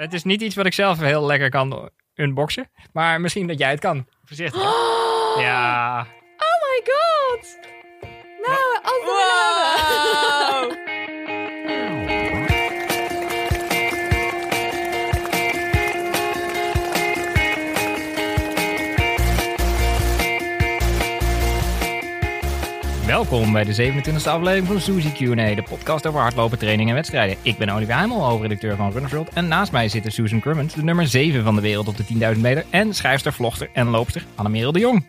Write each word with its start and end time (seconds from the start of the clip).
Het 0.00 0.12
is 0.12 0.24
niet 0.24 0.40
iets 0.40 0.54
wat 0.54 0.66
ik 0.66 0.72
zelf 0.72 0.98
heel 0.98 1.26
lekker 1.26 1.50
kan 1.50 1.90
unboxen. 2.14 2.70
Maar 2.92 3.20
misschien 3.20 3.46
dat 3.46 3.58
jij 3.58 3.70
het 3.70 3.80
kan. 3.80 4.06
Voorzichtig. 4.24 4.62
Ja. 5.36 6.00
Oh 6.36 6.60
my 6.62 6.82
god! 6.84 7.79
Welkom 23.20 23.52
bij 23.52 23.64
de 23.64 23.92
27e 23.92 24.28
aflevering 24.28 24.66
van 24.66 24.80
Suzy 24.80 25.12
Q&A, 25.12 25.54
de 25.54 25.62
podcast 25.68 26.06
over 26.06 26.20
hardlopen, 26.20 26.58
training 26.58 26.88
en 26.88 26.94
wedstrijden. 26.94 27.36
Ik 27.42 27.58
ben 27.58 27.68
Olivier 27.68 27.96
Heimel, 27.96 28.24
hoofdredacteur 28.24 28.76
van 28.76 28.92
Runners 28.92 29.12
World. 29.12 29.28
En 29.28 29.48
naast 29.48 29.72
mij 29.72 29.88
zitten 29.88 30.12
Susan 30.12 30.40
Crummins, 30.40 30.74
de 30.74 30.82
nummer 30.82 31.06
7 31.06 31.44
van 31.44 31.54
de 31.54 31.60
wereld 31.60 31.88
op 31.88 31.96
de 31.96 32.34
10.000 32.34 32.40
meter. 32.40 32.64
En 32.70 32.94
schrijfster, 32.94 33.32
vlogster 33.32 33.70
en 33.72 33.88
loopster 33.88 34.24
Annemerel 34.34 34.72
de 34.72 34.78
Jong. 34.78 35.06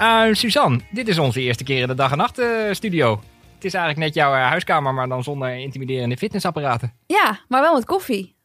Uh, 0.00 0.22
Suzanne, 0.32 0.80
dit 0.90 1.08
is 1.08 1.18
onze 1.18 1.40
eerste 1.40 1.64
keer 1.64 1.80
in 1.80 1.86
de 1.86 1.94
dag 1.94 2.10
en 2.10 2.16
nacht 2.16 2.38
eh, 2.38 2.46
studio. 2.70 3.20
Het 3.54 3.64
is 3.64 3.74
eigenlijk 3.74 4.04
net 4.04 4.14
jouw 4.14 4.34
eh, 4.34 4.46
huiskamer, 4.46 4.94
maar 4.94 5.08
dan 5.08 5.22
zonder 5.22 5.54
intimiderende 5.54 6.16
fitnessapparaten. 6.16 6.92
Ja, 7.06 7.40
maar 7.48 7.60
wel 7.60 7.74
met 7.74 7.84
koffie. 7.84 8.37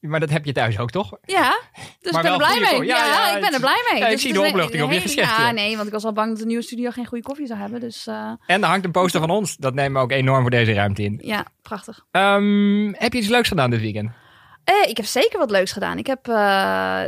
Maar 0.00 0.20
dat 0.20 0.30
heb 0.30 0.44
je 0.44 0.52
thuis 0.52 0.78
ook, 0.78 0.90
toch? 0.90 1.10
Ja, 1.22 1.60
dus 2.00 2.12
Maar 2.12 2.24
ik 2.24 2.30
ben 2.30 2.40
er 2.40 2.56
blij 2.56 2.60
mee. 2.78 2.86
Ja, 2.86 2.96
Ja, 2.96 3.06
ja, 3.06 3.34
ik 3.34 3.40
ben 3.40 3.52
er 3.52 3.60
blij 3.60 3.84
mee. 3.90 4.00
ja, 4.00 4.06
ik 4.06 4.12
Dus 4.12 4.22
zie 4.22 4.32
de 4.32 4.40
opluchting 4.46 4.82
op 4.82 4.90
je 4.92 5.00
gezicht, 5.00 5.36
Ja, 5.36 5.50
nee, 5.50 5.74
want 5.76 5.86
ik 5.86 5.92
was 5.92 6.04
al 6.04 6.12
bang 6.12 6.28
dat 6.28 6.38
de 6.38 6.46
nieuwe 6.46 6.62
studio 6.62 6.90
geen 6.90 7.06
goede 7.06 7.24
koffie 7.24 7.46
zou 7.46 7.58
hebben. 7.60 7.80
Dus 7.80 8.06
eh, 8.06 8.30
En 8.46 8.62
er 8.62 8.68
hangt 8.68 8.84
een 8.84 8.90
poster 8.90 9.20
van 9.20 9.30
ons. 9.30 9.56
Dat 9.56 9.74
nemen 9.74 9.92
we 9.92 9.98
ook 9.98 10.12
enorm 10.12 10.40
voor 10.40 10.50
deze 10.50 10.72
ruimte 10.72 11.02
in. 11.02 11.18
ja, 11.22 11.44
prachtig. 11.62 12.04
Ehm, 12.10 12.92
heb 12.92 13.12
je 13.12 13.18
iets 13.18 13.28
leuks 13.28 13.48
gedaan 13.48 13.70
dit 13.70 13.80
weekend? 13.80 14.10
Eh, 14.64 14.74
ik 14.88 14.96
heb 14.96 15.06
zeker 15.06 15.38
wat 15.38 15.50
leuks 15.50 15.72
gedaan. 15.72 15.98
Ik 15.98 16.06
heb, 16.06 16.28
eh, 16.28 16.34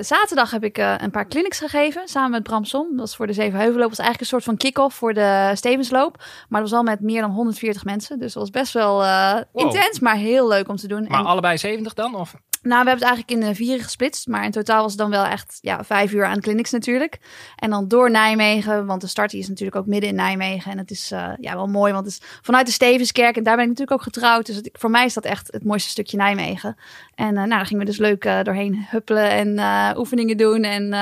zaterdag 0.01 0.51
heb 0.51 0.65
ik 0.65 0.77
een 0.77 1.11
paar 1.11 1.29
clinics 1.29 1.59
gegeven 1.59 2.09
samen 2.09 2.31
met 2.31 2.43
Bram 2.43 2.65
Som. 2.65 2.97
Dat 2.97 3.07
is 3.07 3.17
voor 3.17 3.27
de 3.27 3.33
Zevenheuvelloop. 3.33 3.89
Dat 3.89 3.97
was 3.97 4.07
eigenlijk 4.07 4.21
een 4.21 4.39
soort 4.41 4.45
van 4.45 4.57
kick-off 4.57 4.97
voor 4.97 5.13
de 5.15 5.51
Stevensloop. 5.55 6.17
Maar 6.49 6.61
dat 6.61 6.71
was 6.71 6.79
al 6.79 6.85
met 6.85 7.01
meer 7.01 7.21
dan 7.21 7.31
140 7.31 7.85
mensen. 7.85 8.19
Dus 8.19 8.33
dat 8.33 8.43
was 8.43 8.51
best 8.51 8.73
wel 8.73 8.97
Wow. 8.97 9.45
intens, 9.53 10.01
maar 10.01 10.17
heel 10.17 10.49
leuk 10.49 10.69
om 10.69 10.77
te 10.77 10.89
doen. 10.89 11.07
Maar 11.09 11.21
En- 11.21 11.27
allebei 11.27 11.59
70 11.59 11.95
dan? 11.95 12.15
Of? 12.15 12.35
Nou, 12.69 12.83
we 12.83 12.89
hebben 12.89 13.09
het 13.09 13.17
eigenlijk 13.17 13.49
in 13.49 13.55
vieren 13.55 13.85
gesplitst. 13.85 14.27
Maar 14.27 14.45
in 14.45 14.51
totaal 14.51 14.83
was 14.83 14.91
het 14.91 15.01
dan 15.01 15.11
wel 15.11 15.25
echt 15.25 15.59
ja, 15.61 15.85
vijf 15.85 16.13
uur 16.13 16.25
aan 16.25 16.41
clinics 16.41 16.71
natuurlijk. 16.71 17.19
En 17.57 17.71
dan 17.71 17.89
door 17.89 18.11
Nijmegen. 18.11 18.87
Want 18.87 19.01
de 19.01 19.07
start 19.07 19.33
is 19.33 19.49
natuurlijk 19.49 19.77
ook 19.77 19.87
midden 19.87 20.09
in 20.09 20.15
Nijmegen. 20.15 20.73
En 20.73 20.79
het 20.79 20.91
is 20.91 21.11
eh, 21.11 21.31
ja, 21.41 21.55
wel 21.55 21.67
mooi. 21.67 21.93
Want 21.93 22.05
het 22.05 22.15
is 22.15 22.29
vanuit 22.43 22.67
de 22.67 22.73
Stevenskerk. 22.73 23.37
En 23.37 23.43
daar 23.43 23.55
ben 23.55 23.65
ik 23.65 23.71
natuurlijk 23.71 23.99
ook 23.99 24.07
getrouwd. 24.07 24.47
Dus 24.47 24.61
voor 24.73 24.91
mij 24.91 25.05
is 25.05 25.15
dat 25.15 25.25
echt 25.25 25.53
het 25.53 25.65
mooiste 25.65 25.89
stukje 25.91 26.17
Nijmegen. 26.17 26.77
En 27.15 27.27
eh, 27.27 27.33
nou, 27.33 27.49
daar 27.49 27.67
gingen 27.67 27.85
we 27.85 27.91
dus 27.91 27.99
leuk 27.99 28.25
eh, 28.25 28.43
doorheen 28.43 28.87
huppelen. 28.89 29.31
En 29.31 29.97
oefeningen 29.99 30.37
doen. 30.37 30.63
En 30.63 30.95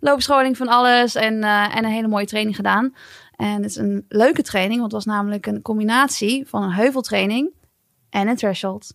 loopscholing 0.00 0.56
van 0.56 0.68
alles. 0.68 1.14
En, 1.14 1.42
en 1.44 1.84
een 1.84 1.90
hele 1.90 2.08
mooie 2.08 2.26
training 2.26 2.56
gedaan. 2.56 2.94
En 3.36 3.62
het 3.62 3.70
is 3.70 3.76
een 3.76 4.04
leuke 4.08 4.42
training. 4.42 4.80
Want 4.80 4.92
het 4.92 5.04
was 5.04 5.14
namelijk 5.14 5.46
een 5.46 5.62
combinatie 5.62 6.46
van 6.46 6.62
een 6.62 6.72
heuveltraining 6.72 7.50
en 8.10 8.28
een 8.28 8.36
threshold. 8.36 8.94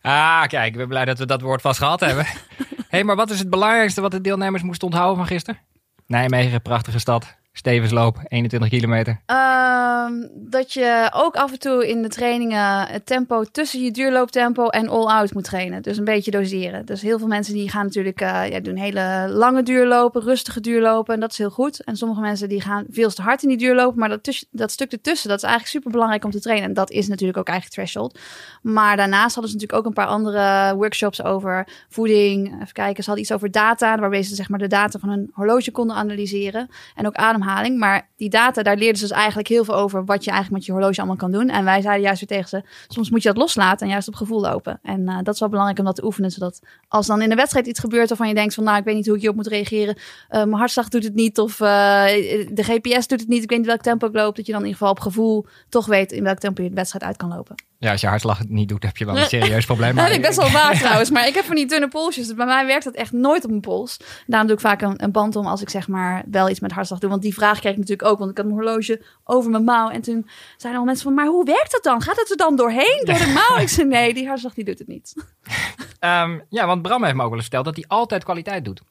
Ah, 0.00 0.46
kijk, 0.46 0.66
ik 0.66 0.76
ben 0.76 0.88
blij 0.88 1.04
dat 1.04 1.18
we 1.18 1.26
dat 1.26 1.40
woord 1.40 1.60
vast 1.60 1.78
gehad 1.78 2.00
hebben. 2.00 2.26
hey, 2.88 3.04
maar 3.04 3.16
wat 3.16 3.30
is 3.30 3.38
het 3.38 3.50
belangrijkste 3.50 4.00
wat 4.00 4.10
de 4.10 4.20
deelnemers 4.20 4.62
moesten 4.62 4.86
onthouden 4.86 5.16
van 5.16 5.26
gisteren? 5.26 5.60
Nijmegen, 6.06 6.62
prachtige 6.62 6.98
stad. 6.98 7.36
Stevensloop, 7.58 8.18
21 8.28 8.68
kilometer. 8.68 9.20
Ehm, 9.26 10.12
dat 10.34 10.72
je 10.72 11.10
ook 11.14 11.36
af 11.36 11.52
en 11.52 11.58
toe 11.58 11.88
in 11.88 12.02
de 12.02 12.08
trainingen 12.08 12.86
het 12.88 13.06
tempo 13.06 13.44
tussen 13.44 13.82
je 13.82 13.90
duurlooptempo 13.90 14.68
en 14.68 14.88
all-out 14.88 15.34
moet 15.34 15.44
trainen. 15.44 15.82
Dus 15.82 15.96
een 15.96 16.04
beetje 16.04 16.30
doseren. 16.30 16.86
Dus 16.86 17.02
heel 17.02 17.18
veel 17.18 17.26
mensen 17.26 17.54
die 17.54 17.70
gaan 17.70 17.84
natuurlijk 17.84 18.20
eh, 18.20 18.50
ja, 18.50 18.60
doen 18.60 18.76
hele 18.76 19.26
lange 19.28 19.62
duurlopen, 19.62 20.22
rustige 20.22 20.60
duurlopen. 20.60 21.14
En 21.14 21.20
dat 21.20 21.30
is 21.30 21.38
heel 21.38 21.50
goed. 21.50 21.84
En 21.84 21.96
sommige 21.96 22.20
mensen 22.20 22.48
die 22.48 22.60
gaan 22.60 22.84
veel 22.90 23.10
te 23.10 23.22
hard 23.22 23.42
in 23.42 23.48
die 23.48 23.58
duurlopen. 23.58 23.98
Maar 23.98 24.08
dat, 24.08 24.22
tuss- 24.22 24.46
dat 24.50 24.70
stuk 24.70 24.92
ertussen, 24.92 25.28
dat 25.28 25.38
is 25.38 25.44
eigenlijk 25.44 25.74
super 25.74 25.90
belangrijk 25.90 26.24
om 26.24 26.30
te 26.30 26.40
trainen. 26.40 26.68
En 26.68 26.74
dat 26.74 26.90
is 26.90 27.08
natuurlijk 27.08 27.38
ook 27.38 27.48
eigenlijk 27.48 27.76
threshold. 27.80 28.18
Maar 28.62 28.96
daarnaast 28.96 29.34
hadden 29.34 29.52
ze 29.52 29.58
natuurlijk 29.58 29.78
ook 29.78 29.86
een 29.86 30.02
paar 30.04 30.12
andere 30.12 30.74
workshops 30.76 31.22
over 31.22 31.66
voeding. 31.88 32.46
Even 32.46 32.72
kijken, 32.72 33.02
ze 33.02 33.10
hadden 33.10 33.24
iets 33.24 33.32
over 33.32 33.50
data, 33.50 33.98
waarbij 33.98 34.22
ze 34.22 34.34
zeg 34.34 34.48
maar 34.48 34.58
de 34.58 34.66
data 34.66 34.98
van 34.98 35.08
hun 35.08 35.30
horloge 35.32 35.70
konden 35.70 35.96
analyseren. 35.96 36.68
En 36.94 37.06
ook 37.06 37.14
ademhaling. 37.14 37.46
Maar 37.78 38.08
die 38.16 38.28
data, 38.28 38.62
daar 38.62 38.76
leerden 38.76 38.98
ze 38.98 39.06
dus 39.06 39.16
eigenlijk 39.16 39.48
heel 39.48 39.64
veel 39.64 39.74
over 39.74 40.04
wat 40.04 40.24
je 40.24 40.30
eigenlijk 40.30 40.58
met 40.58 40.66
je 40.66 40.72
horloge 40.72 40.98
allemaal 40.98 41.16
kan 41.16 41.32
doen. 41.32 41.48
En 41.48 41.64
wij 41.64 41.80
zeiden 41.80 42.02
juist 42.04 42.20
weer 42.20 42.28
tegen 42.28 42.48
ze, 42.48 42.62
soms 42.88 43.10
moet 43.10 43.22
je 43.22 43.28
dat 43.28 43.36
loslaten 43.36 43.86
en 43.86 43.92
juist 43.92 44.08
op 44.08 44.14
gevoel 44.14 44.40
lopen. 44.40 44.78
En 44.82 45.08
eh, 45.08 45.18
dat 45.22 45.34
is 45.34 45.40
wel 45.40 45.48
belangrijk 45.48 45.78
om 45.78 45.84
dat 45.84 45.94
te 45.94 46.04
oefenen, 46.04 46.30
zodat 46.30 46.60
als 46.88 47.06
dan 47.06 47.22
in 47.22 47.28
de 47.28 47.34
wedstrijd 47.34 47.66
iets 47.66 47.80
gebeurt 47.80 48.08
waarvan 48.08 48.28
je 48.28 48.34
denkt 48.34 48.54
van, 48.54 48.64
nou, 48.64 48.78
ik 48.78 48.84
weet 48.84 48.94
niet 48.94 49.06
hoe 49.06 49.14
ik 49.14 49.20
hierop 49.20 49.36
moet 49.36 49.46
reageren. 49.46 49.96
Eh, 50.28 50.44
mijn 50.44 50.58
hartslag 50.58 50.88
doet 50.88 51.04
het 51.04 51.14
niet 51.14 51.38
of 51.38 51.60
eh, 51.60 52.04
de 52.50 52.62
GPS 52.62 53.06
doet 53.06 53.20
het 53.20 53.28
niet. 53.28 53.42
Ik 53.42 53.50
weet 53.50 53.58
niet 53.58 53.66
welk 53.66 53.82
tempo 53.82 54.06
ik 54.06 54.14
loop. 54.14 54.36
Dat 54.36 54.46
je 54.46 54.52
dan 54.52 54.60
in 54.60 54.66
ieder 54.66 54.80
geval 54.80 54.94
op 54.94 55.00
gevoel 55.00 55.46
toch 55.68 55.86
weet 55.86 56.12
in 56.12 56.24
welk 56.24 56.38
tempo 56.38 56.62
je 56.62 56.68
de 56.68 56.74
wedstrijd 56.74 57.04
uit 57.04 57.16
kan 57.16 57.28
lopen. 57.28 57.67
Ja, 57.80 57.90
als 57.90 58.00
je 58.00 58.06
hartslag 58.06 58.38
het 58.38 58.48
niet 58.48 58.68
doet, 58.68 58.82
heb 58.82 58.96
je 58.96 59.04
wel 59.04 59.18
een 59.18 59.26
serieus 59.26 59.64
probleem. 59.64 59.94
Dat 59.96 60.04
heb 60.04 60.14
ik 60.14 60.22
best 60.22 60.36
wel 60.36 60.46
vaak 60.46 60.74
trouwens. 60.84 61.10
Maar 61.10 61.26
ik 61.26 61.34
heb 61.34 61.44
van 61.44 61.56
die 61.56 61.66
dunne 61.66 61.88
polsjes. 61.88 62.26
Dus 62.26 62.36
bij 62.36 62.46
mij 62.46 62.66
werkt 62.66 62.84
dat 62.84 62.94
echt 62.94 63.12
nooit 63.12 63.44
op 63.44 63.50
mijn 63.50 63.62
pols. 63.62 63.96
Daarom 64.26 64.48
doe 64.48 64.56
ik 64.56 64.62
vaak 64.62 64.82
een, 64.82 65.02
een 65.02 65.12
band 65.12 65.36
om 65.36 65.46
als 65.46 65.62
ik 65.62 65.70
zeg 65.70 65.88
maar 65.88 66.24
wel 66.30 66.48
iets 66.48 66.60
met 66.60 66.72
hartslag 66.72 66.98
doe. 66.98 67.10
Want 67.10 67.22
die 67.22 67.34
vraag 67.34 67.60
kreeg 67.60 67.72
ik 67.72 67.78
natuurlijk 67.78 68.08
ook. 68.08 68.18
Want 68.18 68.30
ik 68.30 68.36
had 68.36 68.46
een 68.46 68.52
horloge 68.52 69.02
over 69.24 69.50
mijn 69.50 69.64
mouw. 69.64 69.88
En 69.88 70.00
toen 70.00 70.28
zeiden 70.56 70.80
al 70.80 70.86
mensen 70.86 71.04
van, 71.04 71.14
maar 71.14 71.26
hoe 71.26 71.44
werkt 71.44 71.72
dat 71.72 71.82
dan? 71.82 72.02
Gaat 72.02 72.16
het 72.16 72.30
er 72.30 72.36
dan 72.36 72.56
doorheen? 72.56 73.02
Door 73.04 73.18
de 73.18 73.32
mouw? 73.48 73.62
Ik 73.62 73.68
zei, 73.68 73.88
nee, 73.88 74.14
die 74.14 74.26
hartslag 74.26 74.54
die 74.54 74.64
doet 74.64 74.78
het 74.78 74.88
niet. 74.88 75.14
Ehm, 75.98 76.38
ja, 76.48 76.66
want 76.66 76.82
Bram 76.82 77.04
heeft 77.04 77.16
me 77.16 77.22
ook 77.22 77.28
wel 77.28 77.38
eens 77.38 77.48
verteld 77.48 77.64
dat 77.64 77.76
hij 77.76 77.84
altijd 77.88 78.24
kwaliteit 78.24 78.64
doet. 78.64 78.82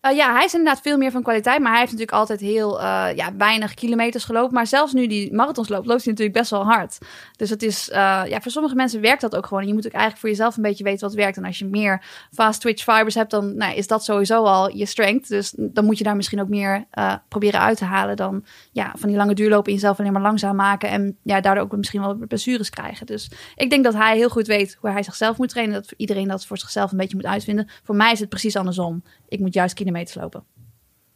Eh, 0.00 0.16
ja, 0.16 0.32
hij 0.32 0.44
is 0.44 0.54
inderdaad 0.54 0.82
veel 0.82 0.98
meer 0.98 1.10
van 1.10 1.22
kwaliteit. 1.22 1.60
Maar 1.60 1.70
hij 1.70 1.80
heeft 1.80 1.92
natuurlijk 1.92 2.18
altijd 2.18 2.40
heel 2.40 2.80
eh, 2.80 3.06
ja, 3.16 3.36
weinig 3.36 3.74
kilometers 3.74 4.24
gelopen. 4.24 4.54
Maar 4.54 4.66
zelfs 4.66 4.92
nu 4.92 5.06
die 5.06 5.34
marathons 5.34 5.68
loopt, 5.68 5.86
loopt 5.86 6.04
hij 6.04 6.12
natuurlijk 6.12 6.38
best 6.38 6.50
wel 6.50 6.64
hard. 6.64 6.98
Dus 7.36 7.50
het 7.50 7.62
is, 7.62 7.90
eh, 7.90 8.22
ja, 8.26 8.40
voor 8.40 8.50
sommige 8.50 8.74
mensen 8.74 9.00
werkt 9.00 9.20
dat 9.20 9.36
ook 9.36 9.46
gewoon. 9.46 9.66
Je 9.66 9.74
moet 9.74 9.86
ook 9.86 9.92
eigenlijk 9.92 10.20
voor 10.20 10.28
jezelf 10.28 10.56
een 10.56 10.62
beetje 10.62 10.84
weten 10.84 11.06
wat 11.06 11.16
werkt. 11.16 11.36
En 11.36 11.44
als 11.44 11.58
je 11.58 11.64
meer 11.64 12.02
fast 12.32 12.60
twitch 12.60 12.82
fibers 12.82 13.14
hebt, 13.14 13.30
dan 13.30 13.56
nou, 13.56 13.74
is 13.74 13.86
dat 13.86 14.04
sowieso 14.04 14.44
al 14.44 14.76
je 14.76 14.86
strength. 14.86 15.28
Dus 15.28 15.52
dan 15.56 15.84
moet 15.84 15.98
je 15.98 16.04
daar 16.04 16.16
misschien 16.16 16.40
ook 16.40 16.48
meer 16.48 16.84
proberen 17.28 17.60
uit 17.60 17.78
te 17.78 17.84
halen 17.84 18.16
dan 18.16 18.44
ja, 18.72 18.92
van 18.96 19.08
die 19.08 19.16
lange 19.18 19.34
duurlopen 19.34 19.68
in 19.68 19.74
jezelf 19.74 19.98
alleen 19.98 20.12
maar 20.12 20.22
langzaam 20.22 20.56
maken. 20.56 20.88
En 20.88 21.16
ja, 21.22 21.40
daardoor 21.40 21.64
ook 21.64 21.76
misschien 21.76 22.00
wel 22.00 22.14
blessures 22.14 22.70
krijgen. 22.70 23.06
Dus 23.06 23.30
ik 23.56 23.70
denk 23.70 23.84
dat 23.84 23.94
hij 23.94 24.16
heel 24.16 24.28
goed 24.28 24.46
weet 24.46 24.76
hoe 24.80 24.90
hij 24.90 25.02
zichzelf 25.02 25.38
moet 25.38 25.48
trainen. 25.48 25.74
Dat 25.74 25.92
iedereen 25.96 26.28
dat 26.28 26.46
voor 26.46 26.58
zichzelf 26.58 26.90
een 26.90 26.98
beetje 26.98 27.16
moet 27.16 27.26
uitvinden. 27.26 27.68
Voor 27.82 27.96
mij 27.96 28.12
is 28.12 28.20
het 28.20 28.28
precies 28.28 28.56
andersom. 28.56 29.02
Ik 29.28 29.40
moet 29.40 29.54
juist 29.54 29.74
kilometers 29.74 30.14
lopen. 30.14 30.44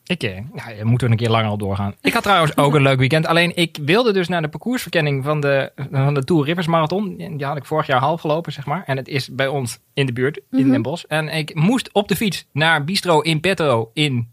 Ik, 0.06 0.22
eh, 0.22 0.38
nou, 0.52 0.74
je 0.76 0.84
moet 0.84 1.02
er 1.02 1.10
een 1.10 1.16
keer 1.16 1.30
langer 1.30 1.48
al 1.50 1.56
doorgaan. 1.58 1.94
Ik 2.00 2.12
had 2.12 2.22
trouwens 2.22 2.56
ook 2.56 2.74
een 2.74 2.82
leuk 2.82 2.98
weekend. 2.98 3.26
Alleen 3.26 3.56
ik 3.56 3.78
wilde 3.82 4.12
dus 4.12 4.28
naar 4.28 4.42
de 4.42 4.48
parcoursverkenning 4.48 5.24
van 5.24 5.40
de, 5.40 5.72
van 5.90 6.14
de 6.14 6.24
Tour 6.24 6.44
Rivers 6.44 6.66
Marathon. 6.66 7.16
Die 7.16 7.44
had 7.46 7.56
ik 7.56 7.64
vorig 7.64 7.86
jaar 7.86 8.00
half 8.00 8.20
gelopen, 8.20 8.52
zeg 8.52 8.66
maar. 8.66 8.82
En 8.86 8.96
het 8.96 9.08
is 9.08 9.28
bij 9.34 9.46
ons 9.46 9.78
in 9.94 10.06
de 10.06 10.12
buurt, 10.12 10.36
in 10.36 10.58
Mhm. 10.60 10.70
Den 10.70 10.82
Bosch. 10.82 11.04
En 11.04 11.28
ik 11.28 11.54
moest 11.54 11.92
op 11.92 12.08
de 12.08 12.16
fiets 12.16 12.46
naar 12.52 12.84
Bistro 12.84 13.20
in 13.20 13.40
Petro 13.40 13.90
in 13.92 14.31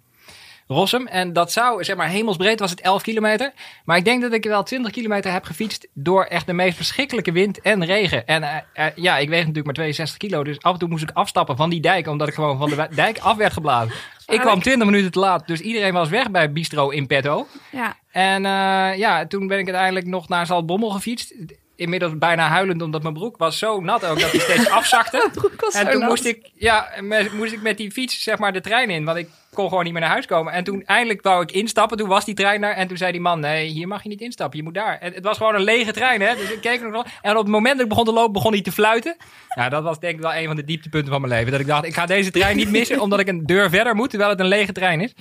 Rossum. 0.73 1.07
En 1.07 1.33
dat 1.33 1.51
zou, 1.51 1.83
zeg 1.83 1.95
maar, 1.95 2.09
hemelsbreed 2.09 2.59
was 2.59 2.69
het 2.69 2.81
11 2.81 3.01
kilometer. 3.01 3.51
Maar 3.85 3.97
ik 3.97 4.05
denk 4.05 4.21
dat 4.21 4.33
ik 4.33 4.43
wel 4.43 4.63
20 4.63 4.91
kilometer 4.91 5.31
heb 5.31 5.43
gefietst 5.43 5.87
door 5.93 6.23
echt 6.23 6.45
de 6.45 6.53
meest 6.53 6.75
verschrikkelijke 6.75 7.31
wind 7.31 7.61
en 7.61 7.85
regen. 7.85 8.27
En 8.27 8.43
eh, 8.43 8.57
eh, 8.73 8.85
ja, 8.95 9.17
ik 9.17 9.29
weeg 9.29 9.39
natuurlijk 9.39 9.65
maar 9.65 9.73
62 9.75 10.17
kilo. 10.17 10.43
Dus 10.43 10.61
af 10.61 10.73
en 10.73 10.79
toe 10.79 10.89
moest 10.89 11.03
ik 11.03 11.11
afstappen 11.13 11.55
van 11.55 11.69
die 11.69 11.81
dijk, 11.81 12.07
omdat 12.07 12.27
ik 12.27 12.33
gewoon 12.33 12.57
van 12.57 12.69
de 12.69 12.87
dijk 12.95 13.17
af 13.19 13.37
werd 13.37 13.53
geblazen. 13.53 13.93
Ik 14.27 14.39
kwam 14.39 14.61
20 14.61 14.85
minuten 14.87 15.11
te 15.11 15.19
laat, 15.19 15.47
dus 15.47 15.59
iedereen 15.59 15.93
was 15.93 16.09
weg 16.09 16.31
bij 16.31 16.51
Bistro 16.51 16.89
in 16.89 17.07
Petto. 17.07 17.47
Ja, 17.71 17.97
En 18.11 18.45
eh, 18.45 18.97
ja, 18.97 19.27
toen 19.27 19.47
ben 19.47 19.59
ik 19.59 19.65
uiteindelijk 19.65 20.05
nog 20.05 20.27
naar 20.27 20.45
Zaltbommel 20.45 20.89
gefietst. 20.89 21.33
Inmiddels 21.75 22.17
bijna 22.17 22.47
huilend, 22.47 22.81
omdat 22.81 23.01
mijn 23.01 23.13
broek 23.13 23.37
was 23.37 23.57
zo 23.57 23.79
nat 23.81 24.05
ook 24.05 24.19
dat 24.19 24.31
hij 24.31 24.39
steeds 24.39 24.69
afzakte. 24.79 25.29
broek 25.33 25.61
was 25.61 25.73
En 25.73 25.89
toen 25.89 25.99
nat. 25.99 26.09
moest 26.09 26.25
ik, 26.25 26.49
ja, 26.55 26.89
moest 27.31 27.53
ik 27.53 27.61
met 27.61 27.77
die 27.77 27.91
fiets 27.91 28.23
zeg 28.23 28.37
maar 28.37 28.53
de 28.53 28.61
trein 28.61 28.89
in, 28.89 29.05
want 29.05 29.17
ik 29.17 29.27
kon 29.53 29.69
gewoon 29.69 29.83
niet 29.83 29.93
meer 29.93 30.01
naar 30.01 30.11
huis 30.11 30.25
komen. 30.25 30.53
En 30.53 30.63
toen 30.63 30.83
eindelijk 30.85 31.21
wou 31.21 31.41
ik 31.43 31.51
instappen, 31.51 31.97
toen 31.97 32.07
was 32.07 32.25
die 32.25 32.35
trein 32.35 32.61
daar 32.61 32.73
en 32.73 32.87
toen 32.87 32.97
zei 32.97 33.11
die 33.11 33.21
man, 33.21 33.39
nee, 33.39 33.67
hier 33.67 33.87
mag 33.87 34.03
je 34.03 34.09
niet 34.09 34.21
instappen, 34.21 34.57
je 34.57 34.63
moet 34.63 34.73
daar. 34.73 34.97
En 34.97 35.13
het 35.13 35.23
was 35.23 35.37
gewoon 35.37 35.55
een 35.55 35.61
lege 35.63 35.91
trein, 35.91 36.21
hè. 36.21 36.35
Dus 36.35 36.51
ik 36.51 36.61
keek 36.61 36.81
nog 36.81 37.05
en 37.21 37.31
op 37.31 37.37
het 37.43 37.47
moment 37.47 37.73
dat 37.73 37.83
ik 37.83 37.89
begon 37.89 38.05
te 38.05 38.11
lopen, 38.13 38.31
begon 38.31 38.51
hij 38.51 38.61
te 38.61 38.71
fluiten. 38.71 39.17
Ja, 39.55 39.69
dat 39.69 39.83
was 39.83 39.99
denk 39.99 40.15
ik 40.15 40.21
wel 40.21 40.33
een 40.33 40.45
van 40.45 40.55
de 40.55 40.63
dieptepunten 40.63 41.11
van 41.11 41.21
mijn 41.21 41.33
leven. 41.33 41.51
Dat 41.51 41.59
ik 41.61 41.67
dacht, 41.67 41.85
ik 41.85 41.93
ga 41.93 42.05
deze 42.05 42.31
trein 42.31 42.55
niet 42.57 42.69
missen, 42.69 42.99
omdat 43.05 43.19
ik 43.19 43.27
een 43.27 43.45
deur 43.45 43.69
verder 43.69 43.95
moet, 43.95 44.09
terwijl 44.09 44.31
het 44.31 44.39
een 44.39 44.47
lege 44.47 44.71
trein 44.71 45.01
is. 45.01 45.13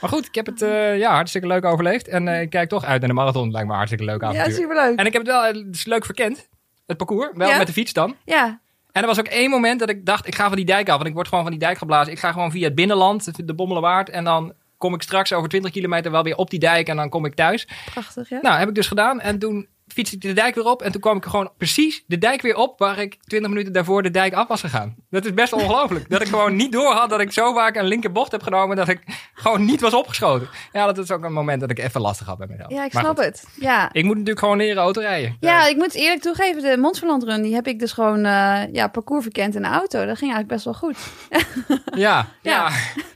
Maar 0.00 0.10
goed, 0.10 0.26
ik 0.26 0.34
heb 0.34 0.46
het 0.46 0.62
eh, 0.62 0.98
ja, 0.98 1.12
hartstikke 1.14 1.46
leuk 1.46 1.64
overleefd. 1.64 2.08
En 2.08 2.28
eh, 2.28 2.40
ik 2.40 2.50
kijk 2.50 2.68
toch 2.68 2.84
uit 2.84 3.00
naar 3.00 3.08
de 3.08 3.14
marathon. 3.14 3.50
Lijkt 3.50 3.68
me 3.68 3.74
hartstikke 3.74 4.04
leuk 4.04 4.22
avontuur. 4.22 4.48
Ja, 4.48 4.54
superleuk. 4.54 4.98
En 4.98 5.06
ik 5.06 5.12
heb 5.12 5.22
het 5.22 5.30
wel 5.30 5.42
het 5.44 5.66
is 5.76 5.86
leuk 5.86 6.04
verkend, 6.04 6.48
het 6.86 6.96
parcours. 6.96 7.28
Wel 7.32 7.48
Ja? 7.48 7.58
met 7.58 7.66
de 7.66 7.72
fiets 7.72 7.92
dan. 7.92 8.16
Ja, 8.24 8.60
En 8.92 9.00
er 9.02 9.06
was 9.06 9.18
ook 9.18 9.26
één 9.26 9.50
moment 9.50 9.80
dat 9.80 9.88
ik 9.88 10.06
dacht, 10.06 10.26
ik 10.26 10.34
ga 10.34 10.46
van 10.46 10.56
die 10.56 10.64
dijk 10.64 10.88
af. 10.88 10.96
Want 10.96 11.08
ik 11.08 11.14
word 11.14 11.28
gewoon 11.28 11.42
van 11.42 11.52
die 11.52 11.60
dijk 11.60 11.78
geblazen. 11.78 12.12
Ik 12.12 12.18
ga 12.18 12.32
gewoon 12.32 12.50
via 12.50 12.64
het 12.64 12.74
binnenland, 12.74 13.46
de 13.46 13.54
Bommelenwaard. 13.54 14.08
En 14.08 14.24
dan 14.24 14.52
kom 14.78 14.94
ik 14.94 15.02
straks 15.02 15.32
over 15.32 15.48
20 15.48 15.70
kilometer 15.70 16.10
wel 16.10 16.22
weer 16.22 16.36
op 16.36 16.50
die 16.50 16.58
dijk. 16.58 16.88
En 16.88 16.96
dan 16.96 17.08
kom 17.08 17.24
ik 17.24 17.34
thuis. 17.34 17.68
prachtig, 17.84 18.28
ja. 18.28 18.38
Nou, 18.42 18.58
heb 18.58 18.68
ik 18.68 18.74
dus 18.74 18.88
gedaan. 18.88 19.20
En 19.20 19.38
toen 19.38 19.68
fietste 19.92 20.16
ik 20.16 20.22
de 20.22 20.32
dijk 20.32 20.54
weer 20.54 20.64
op. 20.64 20.82
En 20.82 20.92
toen 20.92 21.00
kwam 21.00 21.16
ik 21.16 21.24
gewoon 21.24 21.50
precies 21.58 22.04
de 22.06 22.18
dijk 22.18 22.42
weer 22.42 22.56
op 22.56 22.78
waar 22.78 22.98
ik 22.98 23.16
20 23.26 23.50
minuten 23.50 23.72
daarvoor 23.72 24.02
de 24.02 24.10
dijk 24.10 24.32
af 24.34 24.48
was 24.48 24.60
gegaan. 24.60 24.94
Dat 25.10 25.24
is 25.24 25.34
best 25.34 25.52
ongelooflijk. 25.52 26.10
dat 26.10 26.20
ik 26.20 26.26
gewoon 26.26 26.56
niet 26.56 26.72
door 26.72 26.92
had 26.92 27.10
dat 27.10 27.20
ik 27.20 27.32
zo 27.32 27.54
vaak 27.54 27.76
een 27.76 27.84
linkerbocht 27.86 28.32
heb 28.32 28.42
genomen 28.42 28.76
dat 28.76 28.88
ik 28.88 29.00
gewoon 29.34 29.64
niet 29.64 29.80
was 29.80 29.94
opgeschoten. 29.94 30.48
Ja, 30.72 30.86
dat 30.86 30.98
is 30.98 31.10
ook 31.10 31.24
een 31.24 31.32
moment 31.32 31.60
dat 31.60 31.70
ik 31.70 31.78
even 31.78 32.00
lastig 32.00 32.26
had 32.26 32.38
bij 32.38 32.46
mezelf. 32.46 32.70
Ja, 32.72 32.84
ik 32.84 32.90
snap 32.92 33.16
het. 33.16 33.44
Ja. 33.60 33.88
Ik 33.92 34.04
moet 34.04 34.12
natuurlijk 34.12 34.38
gewoon 34.40 34.56
leren 34.56 34.82
autorijden. 34.82 35.36
Ja, 35.40 35.66
ik 35.66 35.76
moet 35.76 35.94
eerlijk 35.94 36.22
toegeven, 36.22 36.62
de 36.62 36.76
Montferland 36.76 37.22
Run, 37.22 37.42
die 37.42 37.54
heb 37.54 37.66
ik 37.66 37.78
dus 37.78 37.92
gewoon 37.92 38.24
eh, 38.24 38.62
ja, 38.72 38.88
parcours 38.88 39.22
verkend 39.22 39.54
in 39.54 39.62
de 39.62 39.68
auto. 39.68 39.98
Dat 40.06 40.18
ging 40.18 40.32
eigenlijk 40.32 40.48
best 40.48 40.64
wel 40.64 40.74
goed. 40.74 40.96
Ja, 41.30 41.38
ja. 41.96 42.26
Ja. 42.42 42.68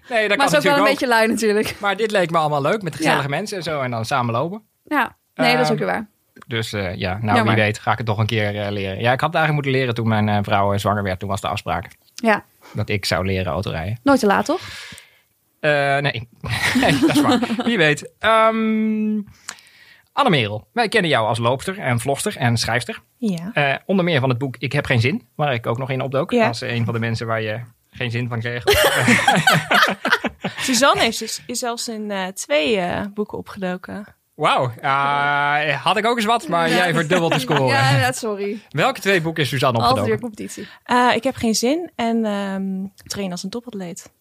Nee, 0.09 0.29
dat 0.29 0.37
maar 0.37 0.47
kan 0.47 0.47
is 0.47 0.55
ook 0.57 0.63
wel 0.63 0.75
een 0.75 0.81
ook. 0.81 0.87
beetje 0.87 1.07
lui 1.07 1.29
natuurlijk. 1.29 1.75
Maar 1.81 1.97
dit 1.97 2.11
leek 2.11 2.31
me 2.31 2.39
allemaal 2.39 2.63
leuk 2.63 2.83
met 2.83 2.95
gezellige 2.97 3.23
Ja. 3.23 3.29
mensen 3.29 3.57
en 3.57 3.63
zo. 3.63 3.81
En 3.81 3.91
dan 3.91 4.05
samen 4.05 4.35
lopen. 4.35 4.63
Ja, 4.85 5.17
nee, 5.35 5.57
dat 5.57 5.65
is 5.65 5.71
ook 5.71 5.77
Ehm, 5.79 5.85
weer 5.85 5.95
waar. 5.95 6.09
Dus 6.47 6.73
eh, 6.73 6.97
ja, 6.97 7.19
nou 7.23 7.37
Jammer. 7.37 7.55
wie 7.55 7.65
weet 7.65 7.79
ga 7.79 7.93
ik 7.93 7.97
het 7.99 8.07
toch 8.07 8.19
een 8.19 8.27
keer 8.27 8.61
eh, 8.61 8.71
leren. 8.71 9.01
Ja, 9.01 9.13
ik 9.13 9.21
had 9.21 9.33
het 9.33 9.39
eigenlijk 9.39 9.53
moeten 9.53 9.73
leren 9.73 9.95
toen 9.95 10.09
mijn 10.09 10.29
eh, 10.29 10.39
vrouw 10.43 10.79
zwanger 10.79 11.03
werd. 11.03 11.19
Toen 11.19 11.29
was 11.29 11.41
de 11.41 11.49
afspraak 11.49 11.89
Ja, 12.15 12.45
dat 12.75 12.89
ik 12.89 13.05
zou 13.05 13.27
leren 13.27 13.53
autorijden. 13.53 13.99
nooit 14.03 14.21
te 14.21 14.27
laat 14.27 14.45
toch? 14.45 14.61
Nee. 15.61 16.01
nee, 16.81 16.99
dat 17.01 17.17
is 17.17 17.21
waar. 17.21 17.41
Wie 17.65 17.77
weet. 17.77 18.13
Ehm 18.19 19.21
Anne 20.13 20.31
Merel, 20.31 20.69
wij 20.73 20.89
kennen 20.89 21.11
jou 21.11 21.27
als 21.27 21.39
loopster 21.39 21.79
en 21.79 22.01
vlogster 22.01 22.37
en 22.37 22.57
schrijfster. 22.57 23.01
Ja. 23.19 23.83
Onder 23.87 24.05
meer 24.05 24.21
van 24.21 24.29
het 24.29 24.39
boek 24.39 24.57
Ik 24.59 24.73
heb 24.73 24.85
geen 24.85 25.01
zin, 25.01 25.29
waar 25.35 25.55
ik 25.55 25.67
ook 25.67 25.79
nog 25.79 25.91
in 25.91 26.01
opdook. 26.01 26.31
Ja. 26.31 26.47
Als 26.47 26.61
een 26.61 26.85
van 26.85 26.95
de 26.95 27.01
mensen 27.01 27.27
waar 27.27 27.43
je 27.43 27.61
geen 27.91 28.11
zin 28.11 28.29
van 28.29 28.41
kreeg. 28.41 28.65
Suzanne 30.67 31.05
is, 31.05 31.43
is 31.47 31.59
zelfs 31.59 31.89
in 31.89 32.13
twee 32.35 32.81
boeken 33.15 33.39
opgedoken. 33.39 34.07
Wauw, 34.35 34.71
Ah, 34.83 35.69
had 35.83 35.97
ik 35.97 36.07
ook 36.07 36.17
eens 36.17 36.25
wat, 36.27 36.49
maar 36.49 36.69
jij 36.69 36.95
verdubbelt 36.95 37.33
de 37.33 37.39
score. 37.39 37.65
Ja, 37.65 37.87
inderdaad, 37.89 38.17
sorry. 38.17 38.59
Welke 38.71 39.01
twee 39.01 39.21
boeken 39.21 39.43
is 39.43 39.49
Suzanne 39.49 39.79
Altijd 39.79 40.07
weer 40.07 40.15
opgedoken? 40.15 40.37
competitie. 40.37 40.69
Eh, 40.85 41.17
ik 41.17 41.25
heb 41.25 41.35
geen 41.35 41.55
zin 41.55 41.91
en 41.97 42.25
ehm 42.25 42.63
train 43.07 43.31
als 43.31 43.43
een 43.43 43.51
topatleet. 43.51 44.13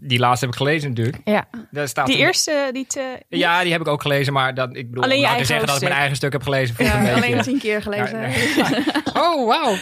Die 0.00 0.18
laatste 0.18 0.44
heb 0.44 0.54
ik 0.54 0.60
gelezen 0.60 0.88
natuurlijk. 0.88 1.18
Ja. 1.24 1.44
Daar 1.70 1.88
staat 1.88 2.06
Die 2.06 2.14
een- 2.14 2.20
eerste, 2.20 2.70
die 2.72 2.86
te... 2.86 3.22
Ja, 3.28 3.62
die 3.62 3.72
heb 3.72 3.80
ik 3.80 3.88
ook 3.88 4.02
gelezen, 4.02 4.32
maar 4.32 4.54
dat, 4.54 4.68
ik 4.76 4.88
bedoel, 4.88 5.02
Alleen 5.04 5.20
we 5.20 5.26
eigen 5.26 5.46
zeggen 5.46 5.66
dat 5.66 5.76
ik 5.76 5.82
mijn 5.82 5.94
eigen 5.94 6.16
stuk 6.16 6.32
heb 6.32 6.42
gelezen. 6.42 6.74
Ja, 6.84 7.12
alleen 7.14 7.42
tien 7.42 7.58
keer 7.58 7.82
gelezen. 7.82 8.20
Ja, 8.20 8.26
nee. 8.26 8.84
Oh, 9.14 9.46
wauw. 9.46 9.74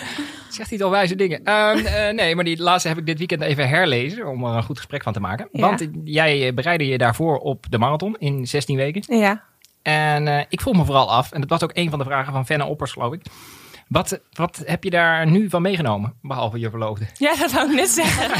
Zegt 0.49 0.69
hij 0.71 0.79
toch 0.79 0.91
wijze 0.91 1.15
dingen. 1.17 1.45
Ehm, 1.45 1.79
eh, 1.87 2.15
nee, 2.15 2.35
maar 2.35 2.45
die 2.45 2.63
laatste 2.63 2.89
heb 2.89 2.99
ik 2.99 3.07
dit 3.07 3.19
weekend 3.19 3.41
even 3.43 3.69
herlezen 3.69 4.27
om 4.27 4.45
er 4.45 4.57
een 4.57 4.63
goed 4.63 4.77
gesprek 4.77 5.03
van 5.03 5.13
te 5.13 5.21
maken. 5.21 5.49
Ja. 5.53 5.61
Want 5.61 5.89
jij 6.05 6.47
eh, 6.47 6.55
bereidde 6.55 6.87
je 6.87 6.99
daarvoor 6.99 7.39
op 7.39 7.67
de 7.71 7.79
marathon 7.79 8.17
in 8.19 8.47
16 8.47 8.77
weken. 8.77 9.19
Ja. 9.19 9.43
En 9.85 10.29
eh, 10.29 10.45
ik 10.49 10.61
vroeg 10.61 10.77
me 10.77 10.85
vooral 10.85 11.11
af, 11.11 11.33
en 11.33 11.41
dat 11.41 11.51
was 11.51 11.63
ook 11.63 11.71
een 11.75 11.91
van 11.91 11.99
de 11.99 12.05
vragen 12.05 12.33
van 12.33 12.47
Fenne 12.47 12.65
Oppers, 12.65 12.93
geloof 12.93 13.13
ik. 13.13 13.23
Wat, 13.89 14.21
wat 14.33 14.63
heb 14.65 14.85
je 14.85 14.91
daar 14.91 15.27
nu 15.31 15.51
van 15.51 15.63
meegenomen, 15.63 16.15
behalve 16.23 16.59
je 16.59 16.71
verloofde? 16.71 17.07
ja, 17.19 17.37
dat 17.37 17.53
wou 17.53 17.69
ik 17.71 17.75
net 17.77 17.89
zeggen. 17.89 18.31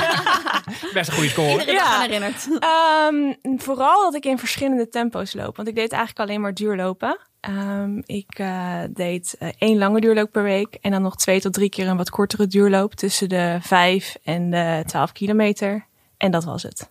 Best 0.95 1.09
een 1.09 1.15
goede 1.15 1.29
score. 1.29 1.51
Iedereen 1.51 1.75
Ja. 1.75 2.01
herinnerd. 2.01 2.49
Ehm, 2.59 3.59
vooral 3.61 4.03
dat 4.05 4.15
ik 4.15 4.25
in 4.25 4.39
verschillende 4.39 4.89
tempo's 4.89 5.35
loop. 5.35 5.57
Want 5.57 5.69
ik 5.69 5.75
deed 5.75 5.93
eigenlijk 5.93 6.29
alleen 6.29 6.41
maar 6.41 6.55
duurlopen. 6.55 7.19
Ehm, 7.41 8.01
ik 8.07 8.31
eh, 8.39 8.79
deed 8.91 9.37
eh, 9.39 9.49
één 9.59 9.79
lange 9.79 10.01
duurloop 10.01 10.33
per 10.33 10.43
week. 10.43 10.75
En 10.81 10.91
dan 10.91 11.03
nog 11.03 11.17
twee 11.17 11.41
tot 11.41 11.53
drie 11.53 11.69
keer 11.69 11.89
een 11.89 11.97
wat 11.97 12.11
kortere 12.11 12.47
duurloop. 12.47 12.95
Tussen 12.95 13.29
de 13.29 13.59
vijf 13.61 14.17
en 14.25 14.51
de 14.51 14.83
12 14.87 15.13
kilometer. 15.13 15.87
En 16.17 16.31
dat 16.31 16.45
was 16.45 16.63
het. 16.63 16.91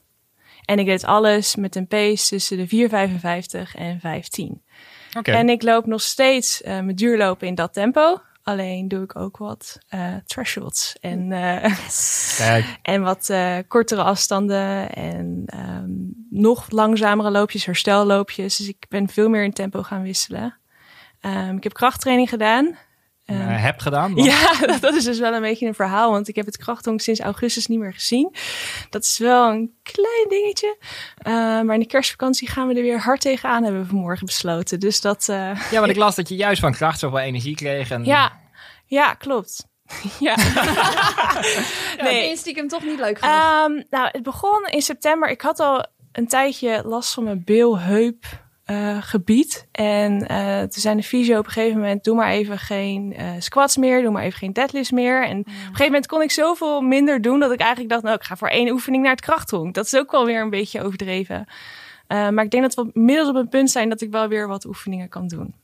En 0.65 0.79
ik 0.79 0.85
deed 0.85 1.05
alles 1.05 1.55
met 1.55 1.75
een 1.75 1.87
pace 1.87 2.27
tussen 2.27 2.57
de 2.57 2.89
4,55 3.69 3.75
en 3.75 3.99
5,10. 3.99 4.61
Oké. 5.17 5.31
En 5.31 5.49
ik 5.49 5.63
loop 5.63 5.85
nog 5.85 6.01
steeds 6.01 6.61
eh 6.61 6.79
met 6.79 6.97
duurlopen 6.97 7.47
in 7.47 7.55
dat 7.55 7.73
tempo. 7.73 8.21
Alleen 8.43 8.87
doe 8.87 9.03
ik 9.03 9.15
ook 9.15 9.37
wat 9.37 9.77
eh 9.89 10.15
thresholds. 10.25 10.95
En 11.01 11.31
eh, 11.31 11.77
Kijk, 12.37 12.65
en 12.81 13.01
wat 13.01 13.29
eh, 13.29 13.57
kortere 13.67 14.03
afstanden 14.03 14.93
en 14.93 15.43
ehm, 15.45 15.91
nog 16.29 16.69
langzamere 16.69 17.31
loopjes, 17.31 17.65
herstelloopjes. 17.65 18.57
Dus 18.57 18.67
ik 18.67 18.85
ben 18.89 19.09
veel 19.09 19.29
meer 19.29 19.43
in 19.43 19.53
tempo 19.53 19.81
gaan 19.81 20.01
wisselen. 20.01 20.57
Ehm, 21.19 21.55
ik 21.55 21.63
heb 21.63 21.73
krachttraining 21.73 22.29
gedaan. 22.29 22.77
Ehm, 23.25 23.41
eh, 23.49 23.61
hebt 23.61 23.81
gedaan. 23.81 24.13
want- 24.15 24.25
ja, 24.27 24.53
dat 24.79 24.93
is 24.93 25.03
dus 25.03 25.19
wel 25.19 25.33
een 25.33 25.41
beetje 25.41 25.67
een 25.67 25.73
verhaal, 25.73 26.11
want 26.11 26.27
ik 26.27 26.35
heb 26.35 26.45
het 26.45 26.57
krachthonk 26.57 27.01
sinds 27.01 27.19
augustus 27.19 27.67
niet 27.67 27.79
meer 27.79 27.93
gezien. 27.93 28.35
Dat 28.89 29.03
is 29.03 29.17
wel 29.17 29.49
een 29.51 29.73
klein 29.83 30.25
dingetje. 30.29 30.77
Eh, 31.17 31.33
maar 31.33 31.73
in 31.73 31.79
de 31.79 31.85
kerstvakantie 31.85 32.49
gaan 32.49 32.67
we 32.67 32.73
er 32.73 32.81
weer 32.81 32.99
hard 33.01 33.21
tegenaan, 33.21 33.63
hebben 33.63 33.81
we 33.81 33.87
vanmorgen 33.87 34.25
besloten. 34.25 34.79
Dus 34.79 35.01
dat, 35.01 35.29
eh, 35.29 35.71
Ja, 35.71 35.79
want 35.79 35.89
ik 35.91 35.95
las 35.97 36.15
dat 36.15 36.29
je 36.29 36.35
juist 36.35 36.61
van 36.61 36.71
kracht 36.73 36.99
zoveel 36.99 37.19
energie 37.19 37.55
kreeg. 37.55 37.89
En, 37.91 38.05
ja, 38.05 38.39
ja, 38.85 39.13
klopt. 39.13 39.67
ja. 40.19 40.35
Nee. 40.35 42.21
Heb 42.21 42.29
je 42.29 42.35
stiekem 42.37 42.67
toch 42.67 42.83
niet 42.83 42.99
leuk 42.99 43.19
genoeg? 43.19 43.35
Ehm, 43.35 43.81
nou, 43.89 44.09
het 44.11 44.23
begon 44.23 44.67
in 44.71 44.81
september. 44.81 45.29
Ik 45.29 45.41
had 45.41 45.59
al 45.59 45.85
een 46.11 46.27
tijdje 46.27 46.81
last 46.85 47.13
van 47.13 47.23
mijn 47.23 47.41
beelheup 47.45 48.25
eh, 48.73 48.97
gebied. 49.01 49.67
En 49.71 50.27
eh, 50.27 50.59
toen 50.59 50.69
zei 50.81 50.95
de 50.95 51.03
fysio 51.03 51.37
op 51.39 51.45
een 51.45 51.51
gegeven 51.51 51.79
moment... 51.79 52.03
doe 52.03 52.15
maar 52.15 52.29
even 52.31 52.57
geen 52.59 53.13
eh, 53.15 53.29
squats 53.39 53.77
meer, 53.77 54.01
doe 54.01 54.11
maar 54.11 54.23
even 54.23 54.37
geen 54.37 54.53
deadlifts 54.53 54.91
meer. 54.91 55.23
En 55.27 55.39
op 55.39 55.45
een 55.47 55.53
gegeven 55.53 55.85
moment 55.85 56.07
kon 56.07 56.21
ik 56.21 56.31
zoveel 56.31 56.81
minder 56.81 57.21
doen... 57.21 57.39
dat 57.39 57.51
ik 57.51 57.59
eigenlijk 57.59 57.89
dacht, 57.89 58.03
nou, 58.03 58.15
ik 58.15 58.23
ga 58.23 58.35
voor 58.35 58.47
één 58.49 58.69
oefening 58.71 59.03
naar 59.03 59.11
het 59.11 59.21
krachthonk. 59.21 59.73
Dat 59.73 59.85
is 59.85 59.95
ook 59.95 60.11
wel 60.11 60.25
weer 60.25 60.41
een 60.41 60.49
beetje 60.49 60.81
overdreven. 60.83 61.45
Eh, 62.07 62.29
maar 62.29 62.43
ik 62.43 62.51
denk 62.51 62.63
dat 62.63 62.73
we 62.75 62.89
inmiddels 62.93 63.29
op 63.29 63.35
een 63.35 63.49
punt 63.49 63.71
zijn... 63.71 63.89
dat 63.89 64.01
ik 64.01 64.11
wel 64.11 64.27
weer 64.27 64.47
wat 64.47 64.65
oefeningen 64.65 65.09
kan 65.09 65.27
doen. 65.27 65.55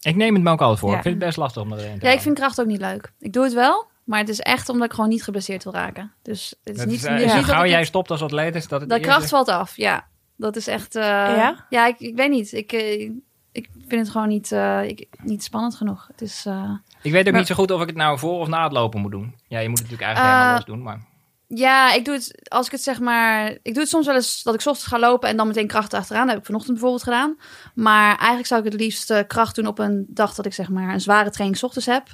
Ik 0.00 0.16
neem 0.16 0.34
het 0.34 0.42
me 0.42 0.50
ook 0.50 0.60
altijd 0.60 0.78
voor. 0.78 0.90
Ja. 0.90 0.96
Ik 0.96 1.02
vind 1.02 1.14
het 1.14 1.24
best 1.24 1.36
lastig 1.36 1.62
om 1.62 1.72
erin 1.72 1.98
te 1.98 2.06
ja, 2.06 2.12
ik 2.12 2.20
vind 2.20 2.38
kracht 2.38 2.60
ook 2.60 2.66
niet 2.66 2.80
leuk. 2.80 3.12
Ik 3.18 3.32
doe 3.32 3.44
het 3.44 3.52
wel, 3.52 3.86
maar 4.04 4.18
het 4.18 4.28
is 4.28 4.40
echt 4.40 4.68
omdat 4.68 4.86
ik 4.86 4.92
gewoon 4.94 5.08
niet 5.10 5.22
geblesseerd 5.24 5.64
wil 5.64 5.72
raken. 5.72 6.12
Dus 6.22 6.54
het 6.64 6.72
is 6.74 6.78
Dat 6.78 6.86
niet, 6.86 7.04
is, 7.04 7.32
gauw 7.44 7.64
jij 7.66 7.78
het- 7.78 7.86
stopt 7.86 8.10
als 8.10 8.22
atleet 8.22 8.54
is 8.54 8.68
dat 8.68 8.80
het 8.80 8.88
De 8.88 8.94
eerste- 8.96 9.10
kracht 9.10 9.28
valt 9.28 9.48
af, 9.48 9.76
ja. 9.76 10.06
Dat 10.36 10.56
is 10.56 10.66
echt... 10.66 10.94
eh, 10.94 11.02
Ja? 11.70 11.86
ik, 11.86 11.98
ik 12.00 12.16
weet 12.16 12.30
niet. 12.30 12.52
Ik, 12.52 12.72
eh, 12.72 13.00
ik 13.52 13.68
vind 13.88 14.00
het 14.00 14.10
gewoon 14.10 14.28
niet, 14.28 14.52
eh, 14.52 14.82
ik, 14.82 15.06
niet 15.22 15.42
spannend 15.44 15.74
genoeg. 15.74 16.06
Het 16.10 16.20
is... 16.22 16.44
eh, 16.46 16.70
Ik 17.02 17.12
weet 17.12 17.20
ook 17.26 17.30
Maar- 17.30 17.40
niet 17.40 17.48
zo 17.48 17.54
goed 17.54 17.70
of 17.70 17.80
ik 17.80 17.86
het 17.86 17.96
nou 17.96 18.18
voor 18.18 18.38
of 18.40 18.48
na 18.48 18.62
het 18.62 18.72
lopen 18.72 19.00
moet 19.00 19.10
doen. 19.10 19.34
Ja, 19.48 19.58
je 19.58 19.68
moet 19.68 19.78
het 19.78 19.90
natuurlijk 19.90 20.02
eigenlijk 20.16 20.36
helemaal 20.36 20.54
los 20.56 20.64
doen. 20.64 20.82
Maar 20.82 21.00
Ja, 21.48 21.92
ik 21.94 22.04
doe 22.04 22.14
het 22.14 22.48
als 22.50 22.66
ik 22.66 22.72
het 22.72 22.82
zeg 22.82 23.00
maar. 23.00 23.50
Ik 23.50 23.72
doe 23.74 23.78
het 23.82 23.88
soms 23.88 24.06
wel 24.06 24.14
eens 24.14 24.42
dat 24.42 24.54
ik 24.54 24.60
's 24.60 24.66
ochtends 24.66 24.88
ga 24.92 24.98
lopen 24.98 25.28
en 25.28 25.36
dan 25.36 25.46
meteen 25.46 25.66
kracht 25.66 25.94
achteraan. 25.94 26.20
Dat 26.22 26.30
heb 26.30 26.38
ik 26.38 26.46
vanochtend 26.46 26.72
bijvoorbeeld 26.72 27.02
gedaan. 27.04 27.36
Maar 27.74 28.16
eigenlijk 28.16 28.46
zou 28.46 28.64
ik 28.64 28.72
het 28.72 28.80
liefst 28.80 29.26
kracht 29.26 29.54
doen 29.54 29.66
op 29.66 29.78
een 29.78 30.06
dag 30.08 30.34
dat 30.34 30.46
ik 30.46 30.54
zeg 30.54 30.68
maar 30.68 30.92
een 30.92 31.00
zware 31.00 31.30
training 31.30 31.58
's 31.60 31.62
ochtends 31.62 31.86
heb. 31.86 32.04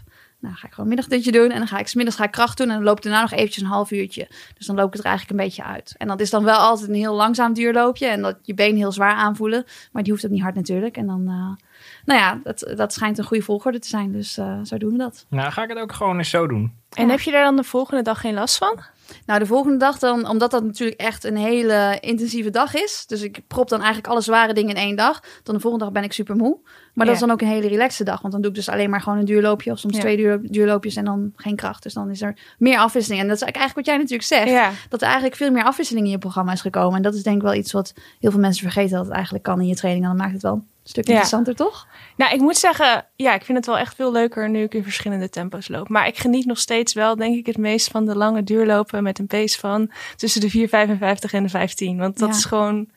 Nou, 0.42 0.54
dan 0.54 0.62
ga 0.62 0.66
ik 0.66 0.72
gewoon 0.72 0.88
middagdutje 0.88 1.32
doen 1.32 1.50
en 1.50 1.58
dan 1.58 1.66
ga 1.68 1.78
ik 1.78 1.88
's 1.88 1.94
middags 1.94 2.16
ga 2.16 2.24
ik 2.24 2.30
kracht 2.30 2.56
doen 2.56 2.68
en 2.68 2.74
dan 2.74 2.84
loop 2.84 2.96
ik 2.96 3.02
daarna 3.02 3.20
nog 3.20 3.32
eventjes 3.32 3.62
een 3.62 3.68
half 3.68 3.90
uurtje. 3.90 4.28
Dus 4.56 4.66
dan 4.66 4.76
loop 4.76 4.86
ik 4.86 4.92
het 4.92 5.02
er 5.02 5.08
eigenlijk 5.08 5.40
een 5.40 5.46
beetje 5.46 5.64
uit. 5.64 5.94
En 5.98 6.08
dat 6.08 6.20
is 6.20 6.30
dan 6.30 6.44
wel 6.44 6.56
altijd 6.56 6.88
een 6.88 6.94
heel 6.94 7.14
langzaam 7.14 7.52
duurloopje 7.52 8.06
en 8.06 8.22
dat 8.22 8.38
je 8.42 8.54
benen 8.54 8.76
heel 8.76 8.92
zwaar 8.92 9.14
aanvoelen. 9.14 9.64
Maar 9.92 10.02
die 10.02 10.12
hoeft 10.12 10.24
ook 10.24 10.30
niet 10.30 10.42
hard 10.42 10.54
natuurlijk. 10.54 10.96
En 10.96 11.06
dan, 11.06 11.28
eh, 11.28 11.66
nou 12.04 12.20
ja, 12.20 12.40
dat, 12.44 12.72
dat 12.76 12.92
schijnt 12.92 13.18
een 13.18 13.24
goede 13.24 13.42
volgorde 13.42 13.78
te 13.78 13.88
zijn. 13.88 14.12
Dus 14.12 14.38
eh, 14.38 14.58
zo 14.62 14.78
doen 14.78 14.92
we 14.92 14.98
dat. 14.98 15.26
nou 15.28 15.52
ga 15.52 15.62
ik 15.62 15.68
het 15.68 15.78
ook 15.78 15.92
gewoon 15.92 16.18
eens 16.18 16.30
zo 16.30 16.46
doen. 16.46 16.72
En 16.92 17.08
heb 17.08 17.20
je 17.20 17.30
daar 17.30 17.44
dan 17.44 17.56
de 17.56 17.64
volgende 17.64 18.02
dag 18.02 18.20
geen 18.20 18.34
last 18.34 18.56
van? 18.58 18.80
Nou, 19.26 19.38
de 19.38 19.46
volgende 19.46 19.76
dag 19.76 19.98
dan, 19.98 20.28
omdat 20.28 20.50
dat 20.50 20.64
natuurlijk 20.64 21.00
echt 21.00 21.24
een 21.24 21.36
hele 21.36 21.98
intensieve 22.00 22.50
dag 22.50 22.74
is. 22.74 23.04
Dus 23.06 23.22
ik 23.22 23.40
prop 23.46 23.68
dan 23.68 23.78
eigenlijk 23.78 24.08
alle 24.12 24.20
zware 24.20 24.52
dingen 24.54 24.70
in 24.70 24.82
één 24.82 24.96
dag. 24.96 25.20
Dan 25.42 25.54
de 25.54 25.60
volgende 25.60 25.84
dag 25.84 25.94
ben 25.94 26.04
ik 26.04 26.12
super 26.12 26.36
moe. 26.36 26.58
Maar 26.94 27.06
dat 27.06 27.14
is 27.14 27.20
dan 27.20 27.30
ook 27.30 27.40
een 27.40 27.46
hele 27.48 27.68
relaxe 27.68 28.04
dag. 28.04 28.20
Want 28.20 28.32
dan 28.32 28.42
doe 28.42 28.50
ik 28.50 28.56
dus 28.56 28.68
alleen 28.68 28.90
maar 28.90 29.00
gewoon 29.00 29.18
een 29.18 29.24
duurloopje. 29.24 29.70
Of 29.70 29.78
soms 29.78 29.94
Ja. 29.94 30.00
twee 30.00 30.16
duur, 30.16 30.38
duurloopjes 30.42 30.96
en 30.96 31.04
dan 31.04 31.32
geen 31.36 31.56
kracht. 31.56 31.82
Dus 31.82 31.92
dan 31.94 32.10
is 32.10 32.22
er 32.22 32.36
meer 32.58 32.78
afwisseling. 32.78 33.22
En 33.22 33.28
dat 33.28 33.36
is 33.36 33.42
eigenlijk 33.42 33.74
wat 33.74 33.86
jij 33.86 33.96
natuurlijk 33.96 34.28
zegt. 34.28 34.48
Ja. 34.50 34.70
Dat 34.88 35.00
er 35.00 35.06
eigenlijk 35.06 35.36
veel 35.36 35.50
meer 35.50 35.64
afwisseling 35.64 36.04
in 36.06 36.12
je 36.12 36.18
programma 36.18 36.52
is 36.52 36.60
gekomen. 36.60 36.96
En 36.96 37.02
dat 37.02 37.14
is 37.14 37.22
denk 37.22 37.36
ik 37.36 37.42
wel 37.42 37.54
iets 37.54 37.72
wat 37.72 37.92
heel 38.20 38.30
veel 38.30 38.40
mensen 38.40 38.62
vergeten. 38.62 38.96
Dat 38.96 39.04
het 39.06 39.14
eigenlijk 39.14 39.44
kan 39.44 39.60
in 39.60 39.66
je 39.66 39.74
training. 39.74 40.04
En 40.04 40.10
dan 40.10 40.18
maakt 40.20 40.32
het 40.32 40.42
wel 40.42 40.64
een 40.82 40.88
stuk 40.88 41.04
Ja. 41.06 41.10
interessanter, 41.12 41.54
toch? 41.54 41.86
Nou, 42.16 42.34
ik 42.34 42.40
moet 42.40 42.56
zeggen, 42.56 43.06
ja, 43.16 43.34
ik 43.34 43.44
vind 43.44 43.58
het 43.58 43.66
wel 43.66 43.78
echt 43.78 43.94
veel 43.94 44.12
leuker 44.12 44.50
nu 44.50 44.62
ik 44.62 44.74
in 44.74 44.82
verschillende 44.82 45.28
tempo's 45.28 45.68
loop. 45.68 45.88
Maar 45.88 46.06
ik 46.06 46.18
geniet 46.18 46.46
nog 46.46 46.58
steeds 46.58 46.92
wel, 46.94 47.16
denk 47.16 47.36
ik, 47.36 47.46
het 47.46 47.56
meest 47.58 47.90
van 47.90 48.06
de 48.06 48.16
lange 48.16 48.44
duurlopen 48.44 49.02
met 49.02 49.18
een 49.18 49.26
pace 49.26 49.58
van 49.58 49.90
tussen 50.16 50.40
de 50.40 50.50
4,55 50.50 51.30
en 51.30 51.42
de 51.42 51.48
15. 51.48 51.98
Want 51.98 52.18
dat 52.18 52.28
Ja. 52.28 52.34
is 52.34 52.44
gewoon, 52.44 52.88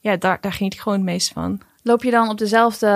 ja, 0.00 0.16
daar, 0.16 0.38
daar 0.40 0.52
geniet 0.52 0.74
ik 0.74 0.80
gewoon 0.80 0.98
het 0.98 1.06
meest 1.06 1.32
van. 1.32 1.60
Loop 1.82 2.02
je 2.02 2.10
dan 2.10 2.28
op 2.28 2.38
dezelfde, 2.38 2.86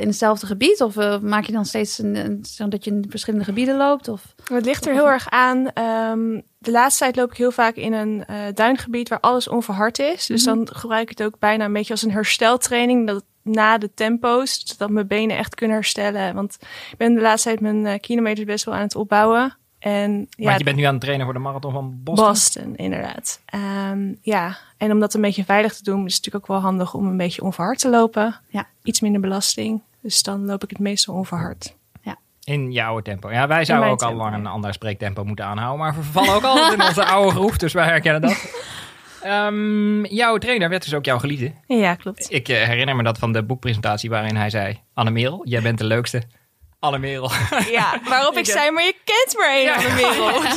in 0.00 0.06
hetzelfde 0.06 0.46
gebied? 0.46 0.80
Of 0.82 0.96
eh, 0.96 1.18
maak 1.18 1.44
je 1.44 1.52
dan 1.52 1.64
steeds 1.64 1.98
een, 1.98 2.14
een, 2.16 2.68
dat 2.70 2.84
je 2.84 2.90
in 2.90 3.04
verschillende 3.08 3.44
gebieden 3.44 3.76
loopt? 3.76 4.08
Of... 4.08 4.22
Het 4.52 4.64
ligt 4.64 4.86
er 4.86 4.92
heel 4.92 5.08
erg 5.10 5.30
aan. 5.30 5.72
Ehm, 5.72 6.40
de 6.58 6.70
laatste 6.70 7.02
tijd 7.04 7.16
loop 7.16 7.30
ik 7.30 7.36
heel 7.36 7.50
vaak 7.50 7.74
in 7.74 7.92
een 7.92 8.24
eh, 8.24 8.36
duingebied 8.54 9.08
waar 9.08 9.20
alles 9.20 9.48
onverhard 9.48 9.98
is. 9.98 10.26
Dus 10.26 10.44
dan 10.44 10.68
gebruik 10.72 11.10
ik 11.10 11.18
het 11.18 11.26
ook 11.26 11.38
bijna 11.38 11.64
een 11.64 11.72
beetje 11.72 11.92
als 11.92 12.02
een 12.02 12.10
hersteltraining. 12.12 13.06
Dat 13.06 13.24
na 13.46 13.78
de 13.78 13.90
tempo's, 13.94 14.62
zodat 14.64 14.90
mijn 14.90 15.06
benen 15.06 15.36
echt 15.36 15.54
kunnen 15.54 15.76
herstellen. 15.76 16.34
Want 16.34 16.56
ik 16.90 16.96
ben 16.96 17.14
de 17.14 17.20
laatste 17.20 17.48
tijd 17.48 17.60
mijn 17.60 17.86
eh, 17.86 18.00
kilometers 18.00 18.46
best 18.46 18.64
wel 18.64 18.74
aan 18.74 18.80
het 18.80 18.94
opbouwen. 18.94 19.56
En 19.78 20.26
ja, 20.30 20.44
Want 20.44 20.58
je 20.58 20.64
bent 20.64 20.76
nu 20.76 20.82
aan 20.82 20.92
het 20.92 21.00
trainen 21.00 21.24
voor 21.24 21.34
de 21.34 21.40
marathon 21.40 21.72
van 21.72 22.00
Boston. 22.02 22.26
Boston, 22.26 22.76
inderdaad. 22.76 23.40
Ehm, 23.44 24.12
ja, 24.20 24.56
en 24.76 24.92
om 24.92 25.00
dat 25.00 25.14
een 25.14 25.20
beetje 25.20 25.44
veilig 25.44 25.74
te 25.74 25.82
doen, 25.82 26.06
is 26.06 26.14
het 26.14 26.24
natuurlijk 26.24 26.44
ook 26.44 26.60
wel 26.60 26.70
handig 26.70 26.94
om 26.94 27.06
een 27.06 27.16
beetje 27.16 27.42
onverhard 27.42 27.78
te 27.78 27.88
lopen. 27.88 28.40
Ja. 28.48 28.66
Iets 28.82 29.00
minder 29.00 29.20
belasting. 29.20 29.82
Dus 30.00 30.22
dan 30.22 30.44
loop 30.44 30.62
ik 30.62 30.70
het 30.70 30.78
meestal 30.78 31.14
onverhard. 31.14 31.74
In 32.46 32.72
je 32.72 32.84
oude 32.84 33.02
tempo. 33.02 33.30
Ja, 33.30 33.46
wij 33.46 33.64
zouden 33.64 33.90
ook 33.90 34.02
al 34.02 34.14
lang 34.14 34.32
ja. 34.32 34.38
een 34.38 34.46
ander 34.46 34.72
spreektempo 34.72 35.24
moeten 35.24 35.44
aanhouden. 35.44 35.78
Maar 35.78 35.94
we 35.94 36.02
vervallen 36.02 36.34
ook 36.34 36.42
altijd 36.42 36.72
in 36.72 36.86
onze 36.86 37.04
oude 37.04 37.30
groef, 37.30 37.56
dus 37.56 37.72
wij 37.72 37.84
herkennen 37.84 38.20
dat. 38.20 38.32
Ehm, 39.26 40.04
jouw 40.04 40.38
trainer 40.38 40.68
werd 40.68 40.82
dus 40.84 40.94
ook 40.94 41.04
jouw 41.04 41.18
geliefde. 41.18 41.52
Ja, 41.66 41.94
klopt. 41.94 42.32
Ik 42.32 42.48
eh, 42.48 42.62
herinner 42.62 42.96
me 42.96 43.02
dat 43.02 43.18
van 43.18 43.32
de 43.32 43.42
boekpresentatie 43.44 44.10
waarin 44.10 44.36
hij 44.36 44.50
zei... 44.50 44.80
Anne-Merel, 44.94 45.40
jij 45.44 45.62
bent 45.62 45.78
de 45.78 45.84
leukste. 45.84 46.22
Anne-Merel. 46.80 47.30
Ja, 47.70 48.00
waarop 48.08 48.32
ik 48.32 48.38
Ik, 48.46 48.52
zei, 48.52 48.70
maar 48.70 48.84
je 48.84 48.94
kent 49.04 49.36
maar 49.38 49.50
één 49.54 49.64
Ja. 49.64 49.94
wereld. 49.94 50.42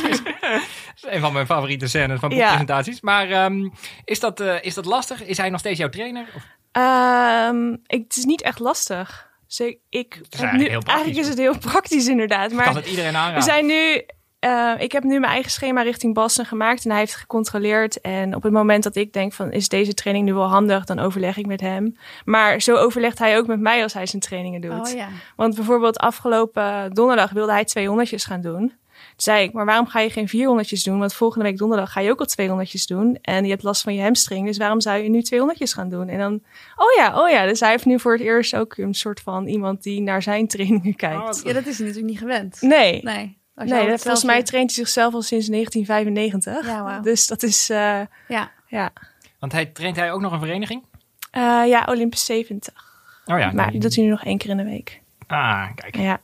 Dat 1.00 1.10
is 1.10 1.14
een 1.14 1.20
van 1.20 1.32
mijn 1.32 1.46
favoriete 1.46 1.86
scènes 1.88 2.20
van 2.20 2.30
Ja. 2.30 2.36
boekpresentaties. 2.36 3.00
Maar 3.00 3.30
ehm, 3.30 3.68
is, 4.04 4.20
dat, 4.20 4.40
eh, 4.40 4.54
is 4.60 4.74
dat 4.74 4.84
lastig? 4.84 5.24
Is 5.24 5.36
hij 5.36 5.50
nog 5.50 5.60
steeds 5.60 5.78
jouw 5.78 5.88
trainer? 5.88 6.26
Of- 6.36 6.42
Ehm, 6.72 7.72
ik, 7.72 8.02
het 8.08 8.16
is 8.16 8.24
niet 8.24 8.42
echt 8.42 8.58
lastig. 8.58 9.28
Dus 9.46 9.60
ik, 9.60 9.78
ik 9.88 10.12
heb 10.14 10.40
eigenlijk 10.40 10.62
nu, 10.62 10.68
heel 10.76 10.82
eigenlijk 10.86 11.18
is 11.18 11.28
het 11.28 11.38
heel 11.38 11.58
praktisch 11.58 12.06
inderdaad. 12.08 12.52
Maar 12.52 12.64
kan 12.64 12.76
het 12.76 12.86
iedereen 12.86 13.12
we 13.12 13.18
aanraden? 13.18 13.42
zijn 13.42 13.66
nu, 13.66 14.02
eh, 14.40 14.72
ik 14.78 14.92
heb 14.92 15.02
nu 15.02 15.20
mijn 15.20 15.32
eigen 15.32 15.50
schema 15.50 15.82
richting 15.82 16.14
Boston 16.14 16.44
gemaakt 16.44 16.84
en 16.84 16.90
hij 16.90 16.98
heeft 16.98 17.14
gecontroleerd. 17.14 18.00
En 18.00 18.34
op 18.34 18.42
het 18.42 18.52
moment 18.52 18.82
dat 18.82 18.96
ik 18.96 19.12
denk 19.12 19.32
van 19.32 19.52
is 19.52 19.68
deze 19.68 19.94
training 19.94 20.26
nu 20.26 20.34
wel 20.34 20.48
handig, 20.48 20.84
dan 20.84 20.98
overleg 20.98 21.36
ik 21.36 21.46
met 21.46 21.60
hem. 21.60 21.96
Maar 22.24 22.60
zo 22.60 22.76
overlegt 22.76 23.18
hij 23.18 23.38
ook 23.38 23.46
met 23.46 23.60
mij 23.60 23.82
als 23.82 23.92
hij 23.92 24.06
zijn 24.06 24.22
trainingen 24.22 24.60
doet. 24.60 24.88
Oh 24.88 24.96
ja. 24.96 25.08
Want 25.36 25.54
bijvoorbeeld 25.54 25.98
afgelopen 25.98 26.94
donderdag 26.94 27.30
wilde 27.30 27.52
hij 27.52 27.64
200 27.64 28.24
gaan 28.24 28.40
doen. 28.40 28.58
Toen 29.00 29.28
zei 29.28 29.44
ik, 29.44 29.52
maar 29.52 29.64
waarom 29.64 29.86
ga 29.86 30.00
je 30.00 30.10
geen 30.10 30.28
400 30.28 30.84
doen? 30.84 30.98
Want 30.98 31.14
volgende 31.14 31.44
week 31.44 31.58
donderdag 31.58 31.92
ga 31.92 32.00
je 32.00 32.10
ook 32.10 32.20
al 32.20 32.26
200 32.26 32.88
doen. 32.88 33.18
En 33.22 33.44
je 33.44 33.50
hebt 33.50 33.62
last 33.62 33.82
van 33.82 33.94
je 33.94 34.02
hamstring, 34.02 34.46
dus 34.46 34.58
waarom 34.58 34.80
zou 34.80 35.02
je 35.02 35.08
nu 35.08 35.22
200 35.22 35.72
gaan 35.72 35.88
doen? 35.88 36.08
En 36.08 36.18
dan, 36.18 36.32
oh 36.76 36.92
ja, 36.96 37.22
oh 37.22 37.30
ja. 37.30 37.46
Dus 37.46 37.60
hij 37.60 37.70
heeft 37.70 37.84
nu 37.84 38.00
voor 38.00 38.12
het 38.12 38.20
eerst 38.20 38.56
ook 38.56 38.76
een 38.76 38.94
soort 38.94 39.20
van 39.20 39.46
iemand 39.46 39.82
die 39.82 40.00
naar 40.00 40.22
zijn 40.22 40.46
trainingen 40.46 40.94
kijkt. 40.96 41.38
Oh, 41.38 41.44
Ja, 41.44 41.52
dat 41.52 41.66
is 41.66 41.78
hij 41.78 41.86
natuurlijk 41.86 42.12
niet 42.12 42.18
gewend. 42.18 42.56
nee, 42.60 43.00
Nee. 43.02 43.38
Als 43.60 43.70
nee 43.70 43.88
dat, 43.88 44.00
volgens 44.02 44.24
mij 44.24 44.42
traint 44.42 44.74
hij 44.74 44.84
zichzelf 44.84 45.14
al 45.14 45.22
sinds 45.22 45.46
1995. 45.48 46.66
Ja, 46.66 46.82
wauw. 46.82 47.00
Dus 47.00 47.26
dat 47.26 47.42
is, 47.42 47.70
eh, 47.70 48.00
Ja. 48.28 48.50
ja. 48.66 48.90
Want 49.38 49.52
hij 49.52 49.66
traint 49.66 49.96
hij 49.96 50.12
ook 50.12 50.20
nog 50.20 50.32
een 50.32 50.38
vereniging? 50.40 50.82
Eh, 51.30 51.62
ja, 51.66 51.86
Olympus 51.88 52.24
70. 52.24 52.74
Oh 53.26 53.38
ja. 53.38 53.50
maar 53.52 53.62
die- 53.64 53.72
die 53.72 53.80
doet 53.80 53.94
hij 53.94 54.04
nu 54.04 54.10
nog 54.10 54.24
één 54.24 54.38
keer 54.38 54.50
in 54.50 54.56
de 54.56 54.64
week. 54.64 55.00
Ah, 55.26 55.66
kijk. 55.74 55.96
Ja. 55.96 56.20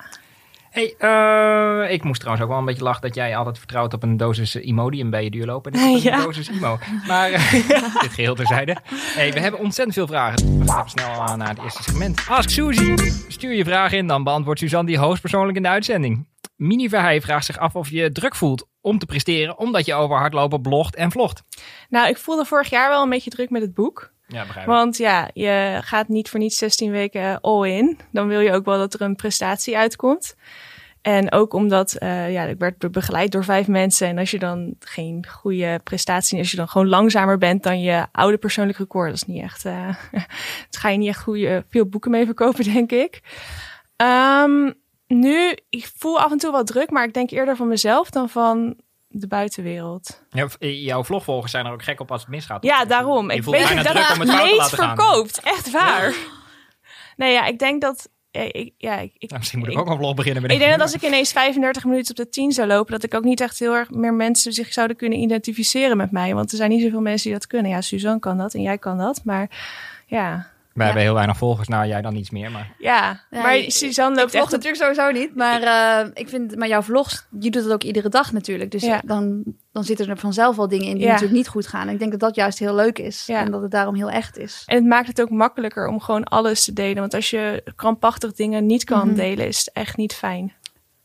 Hey, 0.71 0.95
eh, 0.99 1.93
ik 1.93 2.05
moest 2.05 2.21
trouwens 2.21 2.45
ook 2.47 2.51
wel 2.53 2.61
een 2.61 2.67
beetje 2.67 2.83
lachen 2.83 3.03
dat 3.03 3.15
jij 3.15 3.37
altijd 3.37 3.59
vertrouwt 3.59 3.95
op 3.95 4.03
een 4.03 4.17
dosis 4.17 4.57
Imodium 4.57 5.11
bij 5.11 5.25
je 5.25 5.31
duurlopen. 5.31 5.73
Dit 5.73 5.81
is 5.81 5.87
een 6.05 6.11
Ja. 6.11 6.23
dosis 6.23 6.49
Imo. 6.49 6.79
Maar 7.07 7.31
dit 8.03 8.13
geheel 8.13 8.35
terzijde. 8.35 8.77
Hey, 8.95 9.33
we 9.33 9.41
hebben 9.41 9.61
ontzettend 9.61 9.95
veel 9.97 10.07
vragen. 10.07 10.59
We 10.59 10.71
gaan 10.73 10.89
snel 10.89 11.09
eh, 11.11 11.35
naar 11.35 11.49
het 11.49 11.59
eerste 11.63 11.83
segment. 11.83 12.25
Ask 12.29 12.49
Suzy. 12.51 12.97
Stuur 13.29 13.55
je 13.55 13.65
vraag 13.65 13.93
in, 13.93 14.07
dan 14.07 14.25
beantwoordt 14.25 14.61
Suzanne 14.61 14.87
die 14.87 14.99
hoogstpersoonlijk 14.99 15.57
in 15.57 15.63
de 15.63 15.69
uitzending. 15.69 16.27
Mini 16.57 16.89
Verheij 16.89 17.21
vraagt 17.21 17.47
zich 17.47 17.59
af 17.59 17.75
of 17.75 17.91
je 17.91 18.13
druk 18.13 18.35
voelt 18.35 18.69
om 18.81 18.99
te 18.99 19.07
presteren, 19.07 19.59
omdat 19.59 19.87
je 19.87 19.95
over 19.95 20.17
hardlopen 20.17 20.63
blogt 20.63 20.95
en 20.95 21.11
vlogt. 21.11 21.43
Nou, 21.89 22.09
ik 22.09 22.17
voelde 22.17 22.45
vorig 22.45 22.71
jaar 22.71 22.89
wel 22.89 23.03
een 23.03 23.09
beetje 23.09 23.31
druk 23.31 23.51
met 23.51 23.63
het 23.63 23.75
boek. 23.75 24.13
Ja, 24.27 24.45
begrijp 24.47 24.67
Want 24.67 24.97
ja, 24.97 25.31
je 25.33 25.79
gaat 25.83 26.09
niet 26.09 26.31
voor 26.31 26.41
niets 26.41 26.59
16 26.59 26.91
weken 26.91 27.41
all 27.41 27.69
in. 27.71 27.99
Dan 28.13 28.29
wil 28.29 28.41
je 28.41 28.53
ook 28.53 28.65
wel 28.65 28.79
dat 28.79 28.95
er 28.95 29.01
een 29.01 29.17
prestatie 29.17 29.77
uitkomt. 29.77 30.37
En 31.03 31.33
ook 31.33 31.53
omdat 31.53 31.97
uh, 32.03 32.33
ja, 32.33 32.43
ik 32.43 32.59
werd 32.59 32.79
be- 32.79 32.91
begeleid 32.91 33.33
door 33.33 33.45
vijf 33.45 33.67
mensen. 33.67 34.09
En 34.09 34.19
als 34.19 34.31
je 34.31 34.39
dan 34.39 34.75
geen 34.79 35.27
goede 35.29 35.81
prestatie, 35.85 36.39
als 36.39 36.51
je 36.51 36.57
dan 36.57 36.69
gewoon 36.69 36.89
langzamer 36.89 37.39
bent 37.39 37.63
dan 37.63 37.81
je 37.81 38.07
oude 38.13 38.37
persoonlijk 38.39 38.79
record, 38.79 39.07
dat 39.07 39.17
is 39.17 39.25
niet 39.25 39.43
echt. 39.43 39.65
Uh, 39.77 39.95
dat 40.71 40.77
ga 40.81 40.89
je 40.89 40.99
niet 40.99 41.09
echt 41.09 41.23
goede, 41.23 41.65
veel 41.69 41.87
boeken 41.87 42.11
mee 42.11 42.25
verkopen, 42.25 42.65
denk 42.73 42.93
ik. 42.93 43.21
Um, 43.97 44.75
nu, 45.07 45.57
ik 45.69 45.91
voel 45.97 46.21
af 46.21 46.33
en 46.33 46.39
toe 46.39 46.53
wel 46.53 46.65
druk, 46.65 46.91
maar 46.91 47.05
ik 47.05 47.15
denk 47.15 47.31
eerder 47.31 47.57
van 47.57 47.69
mezelf 47.69 48.11
dan 48.11 48.29
van 48.29 48.77
de 49.09 49.27
buitenwereld. 49.27 50.23
Ja, 50.31 50.49
jouw 50.59 51.05
vlogvolgers 51.05 51.51
zijn 51.53 51.67
er 51.67 51.73
ook 51.73 51.83
gek 51.83 52.01
op 52.01 52.11
als 52.13 52.21
het 52.21 52.31
misgaat. 52.31 52.65
Ja, 52.65 52.85
daarom. 52.85 53.31
Je 53.31 53.37
ik 53.37 53.43
weet 53.43 53.69
dat 53.69 53.79
het 53.79 54.75
gaan. 54.81 54.97
verkoopt. 54.97 55.41
Echt 55.41 55.71
waar. 55.71 56.15
Nee, 57.17 57.33
ja, 57.33 57.47
ik 57.47 57.59
denk 57.59 57.81
dat. 57.81 58.09
Ja, 58.31 58.43
ik, 58.53 58.73
ja, 58.77 58.99
ik, 58.99 59.13
Nou, 59.19 59.39
misschien 59.39 59.59
moet 59.59 59.69
ik, 59.69 59.75
ik- 59.75 59.81
ook 59.81 59.89
een 59.89 59.97
vlog 59.97 60.15
beginnen. 60.15 60.43
ik 60.51 60.59
denk 60.59 60.71
dat 60.71 60.81
als 60.81 60.95
ik 60.95 61.03
ineens 61.03 61.33
35 61.33 61.85
minuten 61.85 62.11
op 62.11 62.17
de 62.17 62.29
10 62.29 62.53
zou 62.53 62.69
lopen, 62.69 62.93
dat 62.93 63.03
ik 63.03 63.15
ook 63.15 63.25
niet 63.25 63.41
echt 63.41 63.59
heel 63.59 63.75
erg 63.75 63.91
meer 63.91 64.15
mensen 64.15 64.53
zich 64.53 64.73
zouden 64.73 64.97
kunnen 64.97 65.19
identificeren 65.19 65.97
met 65.97 66.11
mij. 66.11 66.35
Want 66.35 66.51
er 66.51 66.57
zijn 66.57 66.71
niet 66.71 66.83
zoveel 66.83 67.01
mensen 67.01 67.31
die 67.31 67.39
dat 67.39 67.47
kunnen. 67.49 67.71
Ja, 67.71 67.81
Suzanne 67.81 68.19
kan 68.19 68.39
dat 68.39 68.55
en 68.55 68.63
jij 68.63 68.79
kan 68.79 68.99
dat. 68.99 69.21
Maar 69.25 69.51
ja, 70.07 70.51
Wij 70.77 70.87
hebben 70.87 71.05
heel 71.05 71.15
weinig 71.15 71.37
volgers. 71.37 71.69
Nou, 71.69 71.87
jij 71.87 72.03
dan 72.03 72.15
iets 72.17 72.31
meer. 72.31 72.51
Maar 72.51 72.75
ja. 72.79 73.21
Ja, 73.31 73.43
maar 73.43 73.57
ik- 73.57 73.73
Suzanne 73.73 74.13
Ik 74.15 74.19
loopt 74.21 74.31
vlog 74.31 74.43
echt 74.43 74.53
op 74.55 74.63
natuurlijk 74.63 74.83
sowieso 74.97 75.21
niet, 75.21 75.35
maar 75.35 75.63
eh, 75.63 76.11
ik 76.15 76.29
vind, 76.29 76.57
maar 76.57 76.69
jouw 76.69 76.83
vlogs, 76.83 77.27
je 77.41 77.51
doet 77.51 77.63
het 77.63 77.73
ook 77.73 77.83
iedere 77.83 78.09
dag 78.09 78.33
natuurlijk. 78.33 78.71
Dus 78.71 78.83
Ja. 78.83 79.01
dan, 79.05 79.43
dan 79.73 79.85
zitten 79.85 80.09
er 80.09 80.19
vanzelf 80.19 80.57
wel 80.57 80.69
dingen 80.69 80.87
in 80.87 80.95
die 80.95 81.03
Ja. 81.05 81.07
natuurlijk 81.13 81.37
niet 81.39 81.49
goed 81.49 81.67
gaan. 81.67 81.87
En 81.89 81.93
ik 81.93 81.99
denk 81.99 82.11
dat 82.11 82.21
dat 82.21 82.35
juist 82.35 82.59
heel 82.59 82.75
leuk 82.75 82.99
is 82.99 83.27
Ja. 83.27 83.41
en 83.41 83.51
dat 83.51 83.63
het 83.63 83.71
daarom 83.71 83.95
heel 83.95 84.11
echt 84.11 84.39
is. 84.39 84.63
En 84.67 84.77
het 84.77 84.85
maakt 84.85 85.07
het 85.07 85.21
ook 85.21 85.31
makkelijker 85.31 85.87
om 85.89 86.01
gewoon 86.01 86.25
alles 86.25 86.65
te 86.65 86.73
delen. 86.73 87.01
Want 87.01 87.15
als 87.15 87.31
je 87.31 87.63
krampachtig 87.77 88.33
dingen 88.33 88.67
niet 88.67 88.85
kan 88.85 89.07
Mhm. 89.07 89.17
delen, 89.17 89.47
is 89.47 89.59
het 89.59 89.71
echt 89.73 89.97
niet 89.97 90.15
fijn. 90.15 90.53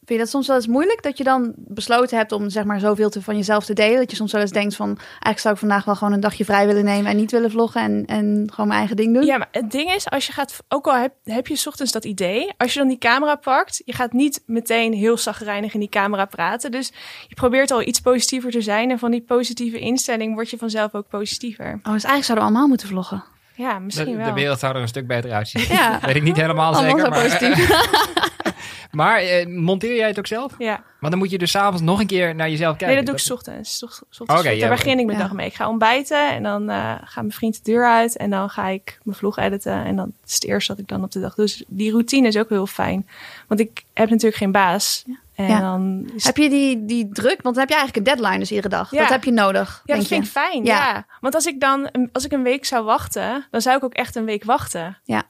Vind 0.06 0.20
je 0.20 0.26
dat 0.26 0.30
soms 0.30 0.48
wel 0.48 0.56
eens 0.56 0.68
moeilijk 0.68 1.04
dat 1.04 1.18
je 1.18 1.24
dan 1.24 1.54
besloten 1.56 2.18
hebt 2.18 2.32
om 2.32 2.50
zeg 2.50 2.64
maar 2.64 2.80
zoveel 2.80 3.10
te, 3.10 3.22
van 3.22 3.36
jezelf 3.36 3.66
te 3.66 3.74
delen? 3.74 4.00
Dat 4.00 4.10
je 4.10 4.16
soms 4.16 4.32
wel 4.32 4.42
eens 4.42 4.52
denkt 4.52 4.76
van, 4.76 4.98
eigenlijk 4.98 5.40
zou 5.40 5.54
ik 5.54 5.60
vandaag 5.60 5.86
wel 5.86 5.96
gewoon 5.96 6.14
een 6.14 6.20
dagje 6.20 6.46
vrij 6.46 6.66
willen 6.68 6.84
nemen 6.84 7.12
en 7.12 7.18
niet 7.18 7.32
willen 7.32 7.52
vloggen 7.52 7.82
en, 7.82 8.06
en 8.06 8.48
gewoon 8.50 8.68
mijn 8.68 8.80
eigen 8.80 8.96
ding 8.96 9.14
doen? 9.14 9.26
Ja, 9.26 9.38
maar 9.38 9.48
het 9.52 9.72
ding 9.72 9.94
is, 9.94 10.10
als 10.10 10.26
je 10.26 10.34
gaat, 10.34 10.58
ook 10.68 10.88
al 10.88 10.96
heb, 10.96 11.14
heb 11.24 11.48
je 11.48 11.56
's 11.56 11.68
ochtends 11.68 11.92
dat 11.92 12.06
idee, 12.06 12.54
als 12.58 12.74
je 12.74 12.80
dan 12.80 12.88
die 12.88 12.98
camera 12.98 13.36
pakt, 13.36 13.82
je 13.86 13.94
gaat 13.94 14.14
niet 14.14 14.44
meteen 14.46 14.94
heel 14.94 15.18
zagrijnig 15.18 15.74
in 15.74 15.80
die 15.80 15.90
camera 15.90 16.26
praten. 16.26 16.72
Dus 16.72 16.92
je 17.28 17.36
probeert 17.36 17.72
al 17.72 17.82
iets 17.82 18.00
positiever 18.00 18.52
te 18.52 18.62
zijn. 18.62 18.92
En 18.92 19.00
van 19.00 19.12
die 19.12 19.22
positieve 19.22 19.80
instelling 19.80 20.34
word 20.34 20.50
je 20.50 20.58
vanzelf 20.58 20.94
ook 20.94 21.08
positiever. 21.08 21.66
Oh, 21.66 21.72
dus 21.74 21.84
eigenlijk 21.84 22.24
zouden 22.24 22.46
we 22.46 22.52
allemaal 22.52 22.68
moeten 22.68 22.88
vloggen. 22.88 23.24
Ja, 23.62 23.74
de, 23.74 23.80
misschien 23.80 24.12
de 24.18 24.24
wel. 24.24 24.34
wereld 24.34 24.60
zou 24.60 24.76
er 24.76 24.82
een 24.82 24.88
stuk 24.88 25.08
beter 25.08 25.32
uitzien. 25.32 25.66
Ja. 25.70 26.00
Weet 26.06 26.16
ik 26.16 26.24
niet 26.24 26.36
helemaal 26.38 26.74
zeker. 26.76 27.10
Maar, 27.10 27.22
positief. 27.24 27.70
maar 28.92 29.18
eh, 29.20 29.48
monteer 29.48 29.96
jij 29.96 30.08
het 30.08 30.18
ook 30.20 30.28
zelf? 30.28 30.54
Ja, 30.58 30.84
Maar 31.00 31.10
dan 31.10 31.20
moet 31.20 31.30
je 31.32 31.38
dus 31.38 31.52
s'avonds 31.52 31.82
nog 31.82 32.00
een 32.00 32.08
keer 32.08 32.36
naar 32.36 32.50
jezelf 32.50 32.78
kijken. 32.78 32.88
nee, 32.88 32.96
dat 32.96 33.06
doe 33.06 33.16
ik 33.16 33.22
's 33.22 33.30
ochtends. 33.32 33.78
's 33.78 33.84
ochtends- 33.84 34.16
's 34.18 34.20
ochtends 34.20 34.42
Oké, 34.42 34.50
vroeg. 34.50 34.62
ja, 34.62 34.68
Daar 34.68 34.78
begin 34.78 35.00
ik 35.00 35.06
mijn 35.06 35.18
ja. 35.18 35.24
dag 35.24 35.34
mee. 35.34 35.48
Ik 35.48 35.54
ga 35.56 35.70
ontbijten 35.70 36.32
en 36.32 36.44
dan 36.44 36.70
eh 36.70 36.94
gaat 37.04 37.24
mijn 37.24 37.32
vriend 37.32 37.54
de 37.66 37.72
deur 37.72 37.86
uit. 37.88 38.18
En 38.18 38.30
dan 38.30 38.50
ga 38.50 38.68
ik 38.68 39.00
mijn 39.04 39.18
vlog 39.18 39.38
editen. 39.38 39.84
En 39.86 39.96
dan 39.96 40.12
is 40.26 40.34
het 40.34 40.44
eerste 40.46 40.72
wat 40.72 40.82
ik 40.82 40.88
dan 40.88 41.04
op 41.04 41.12
de 41.12 41.20
dag 41.20 41.36
doe. 41.36 41.46
Dus 41.46 41.64
die 41.68 41.92
routine 41.92 42.28
is 42.28 42.38
ook 42.38 42.50
heel 42.50 42.68
fijn. 42.68 43.08
Want 43.48 43.60
ik 43.60 43.84
heb 43.94 44.10
natuurlijk 44.10 44.36
geen 44.38 44.52
baas. 44.52 45.04
En 45.42 45.48
Ja. 45.48 45.60
dan 45.60 46.10
is 46.16 46.24
Heb 46.24 46.38
je 46.38 46.50
die, 46.50 46.86
die 46.86 47.10
druk? 47.12 47.42
Want 47.42 47.56
dan 47.56 47.58
heb 47.58 47.70
je 47.70 47.76
eigenlijk 47.76 47.96
een 48.08 48.14
deadline 48.14 48.40
dus 48.40 48.50
iedere 48.50 48.70
dag. 48.70 48.92
Ja. 48.92 49.00
Dat 49.00 49.10
heb 49.10 49.24
je 49.24 49.32
nodig, 49.32 49.70
Ja, 49.70 49.82
denk 49.86 50.00
dat 50.00 50.08
vind 50.08 50.24
je? 50.24 50.40
ik 50.40 50.46
fijn. 50.46 50.64
Ja. 50.66 50.88
Ja. 50.88 51.06
Want 51.20 51.36
als 51.36 51.46
ik 51.46 51.60
dan 51.60 51.90
als 52.12 52.26
ik 52.26 52.32
een 52.32 52.44
week 52.44 52.66
zou 52.66 52.84
wachten, 52.86 53.48
dan 53.52 53.62
zou 53.62 53.78
ik 53.78 53.84
ook 53.84 53.94
echt 53.94 54.16
een 54.16 54.26
week 54.26 54.44
wachten. 54.44 54.98
Ja. 55.04 55.24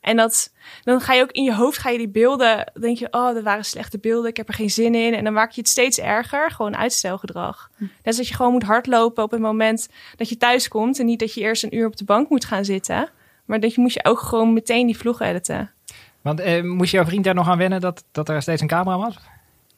En 0.00 0.16
dat, 0.16 0.52
dan 0.82 1.00
ga 1.00 1.12
je 1.12 1.22
ook 1.22 1.30
in 1.30 1.42
je 1.44 1.54
hoofd 1.54 1.78
ga 1.78 1.88
je 1.90 1.98
die 1.98 2.08
beelden, 2.08 2.56
dan 2.72 2.82
denk 2.82 2.98
je, 2.98 3.06
oh, 3.10 3.34
dat 3.34 3.42
waren 3.42 3.64
slechte 3.64 3.98
beelden, 3.98 4.30
ik 4.30 4.36
heb 4.36 4.48
er 4.48 4.54
geen 4.54 4.70
zin 4.70 4.94
in. 4.94 5.14
En 5.14 5.24
dan 5.24 5.32
maak 5.32 5.50
je 5.50 5.60
het 5.60 5.70
steeds 5.70 5.98
erger, 5.98 6.50
gewoon 6.50 6.76
uitstelgedrag. 6.76 7.70
Hm. 7.76 7.82
Net 7.82 7.90
als 8.04 8.16
dat 8.16 8.28
je 8.28 8.34
gewoon 8.34 8.52
moet 8.52 8.62
hardlopen 8.62 9.22
op 9.24 9.30
het 9.30 9.40
moment 9.40 9.88
dat 10.16 10.28
je 10.28 10.36
thuis 10.36 10.68
komt. 10.68 10.98
En 10.98 11.06
niet 11.06 11.18
dat 11.18 11.34
je 11.34 11.40
eerst 11.40 11.62
een 11.62 11.76
uur 11.76 11.86
op 11.86 11.96
de 11.96 12.04
bank 12.04 12.28
moet 12.28 12.44
gaan 12.44 12.64
zitten. 12.64 13.08
Maar 13.44 13.60
dat 13.60 13.74
je 13.74 13.80
moet 13.80 13.92
je 13.92 14.04
ook 14.04 14.20
gewoon 14.20 14.52
meteen 14.52 14.86
die 14.86 14.98
vlog 14.98 15.20
editen. 15.20 15.70
Want 16.20 16.40
eh, 16.40 16.62
moest 16.62 16.92
jouw 16.92 17.04
vriend 17.04 17.24
daar 17.24 17.34
nog 17.34 17.48
aan 17.48 17.58
wennen 17.58 17.80
dat, 17.80 18.04
dat 18.12 18.28
er 18.28 18.42
steeds 18.42 18.60
een 18.60 18.68
camera 18.68 18.98
was? 18.98 19.18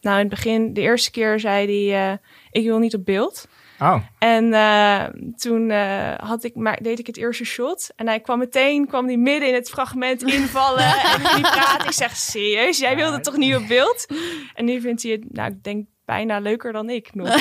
Nou, 0.05 0.17
in 0.17 0.27
het 0.27 0.35
begin, 0.35 0.73
de 0.75 0.81
eerste 0.81 1.11
keer 1.11 1.41
zei 1.41 1.89
hij, 1.89 2.11
eh, 2.11 2.17
ik 2.51 2.65
wil 2.65 2.79
niet 2.79 2.95
op 2.95 3.05
beeld. 3.05 3.49
Oh, 3.81 3.97
En 4.19 4.53
eh, 4.55 5.05
toen 5.37 5.71
eh, 5.71 6.15
had 6.17 6.45
ik 6.45 6.55
maar, 6.55 6.79
deed 6.83 6.99
ik 6.99 7.07
het 7.07 7.17
eerste 7.17 7.45
shot. 7.45 7.91
En 7.97 8.07
hij 8.07 8.21
kwam 8.21 8.39
meteen, 8.39 8.87
kwam 8.87 9.07
die 9.07 9.19
midden 9.19 9.49
in 9.49 9.55
het 9.55 9.69
fragment 9.71 10.23
invallen. 10.33 10.85
en 10.85 11.35
die 11.35 11.41
praat. 11.41 11.85
Ik 11.85 11.93
zeg, 11.93 12.17
serieus? 12.17 12.79
Jij 12.79 12.97
wilde 12.97 13.21
toch 13.21 13.37
niet 13.37 13.55
op 13.57 13.67
beeld? 13.69 14.07
En 14.55 14.65
nu 14.65 14.81
vindt 14.81 15.03
hij 15.03 15.13
het, 15.13 15.23
nou, 15.33 15.51
ik 15.51 15.63
denk 15.63 15.87
bijna 16.05 16.39
leuker 16.39 16.73
dan 16.73 16.91
ik 16.91 17.15
nog. 17.15 17.29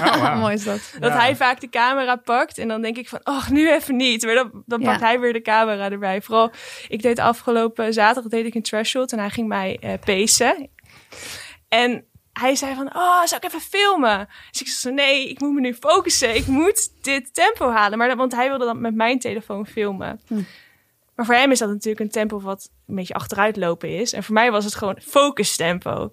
oh. 0.00 0.38
Mooi 0.40 0.54
is 0.54 0.64
dat. 0.64 0.94
Dat 0.98 1.12
Ja. 1.12 1.18
hij 1.18 1.36
vaak 1.36 1.60
de 1.60 1.68
camera 1.68 2.16
pakt. 2.16 2.58
En 2.58 2.68
dan 2.68 2.82
denk 2.82 2.96
ik 2.96 3.08
van, 3.08 3.20
oh, 3.24 3.48
nu 3.48 3.70
even 3.72 3.96
niet. 3.96 4.24
Maar 4.24 4.34
dan, 4.34 4.62
dan 4.66 4.80
Ja. 4.80 4.86
pakt 4.90 5.00
hij 5.00 5.20
weer 5.20 5.32
de 5.32 5.42
camera 5.42 5.90
erbij. 5.90 6.22
Vooral, 6.22 6.50
ik 6.88 7.02
deed 7.02 7.18
afgelopen 7.18 7.92
zaterdag 7.92 8.30
deed 8.30 8.46
ik 8.46 8.54
een 8.54 8.62
trash 8.62 8.88
shot. 8.90 9.12
En 9.12 9.18
hij 9.18 9.30
ging 9.30 9.48
mij 9.48 9.76
eh 9.80 9.92
pacen. 10.04 10.68
En 11.70 12.04
hij 12.32 12.54
zei 12.54 12.74
van, 12.74 12.86
oh, 12.96 13.24
zou 13.24 13.40
ik 13.40 13.44
even 13.44 13.60
filmen? 13.60 14.28
Dus 14.50 14.60
ik 14.60 14.68
zei, 14.68 14.94
nee, 14.94 15.28
ik 15.28 15.40
moet 15.40 15.52
me 15.52 15.60
nu 15.60 15.74
focussen. 15.74 16.34
Ik 16.34 16.46
moet 16.46 16.90
dit 17.02 17.34
tempo 17.34 17.70
halen. 17.70 17.98
Maar 17.98 18.08
dat, 18.08 18.16
want 18.16 18.34
hij 18.34 18.48
wilde 18.48 18.64
dan 18.64 18.80
met 18.80 18.94
mijn 18.94 19.18
telefoon 19.18 19.66
filmen. 19.66 20.20
Hm. 20.26 20.42
Maar 21.14 21.26
voor 21.26 21.34
hem 21.34 21.50
is 21.50 21.58
dat 21.58 21.68
natuurlijk 21.68 22.00
een 22.00 22.10
tempo 22.10 22.40
wat 22.40 22.70
een 22.86 22.94
beetje 22.94 23.14
achteruit 23.14 23.56
lopen 23.56 23.88
is. 23.98 24.12
En 24.12 24.24
voor 24.24 24.34
mij 24.34 24.50
was 24.50 24.64
het 24.64 24.74
gewoon 24.74 25.00
focus 25.00 25.56
tempo. 25.56 26.12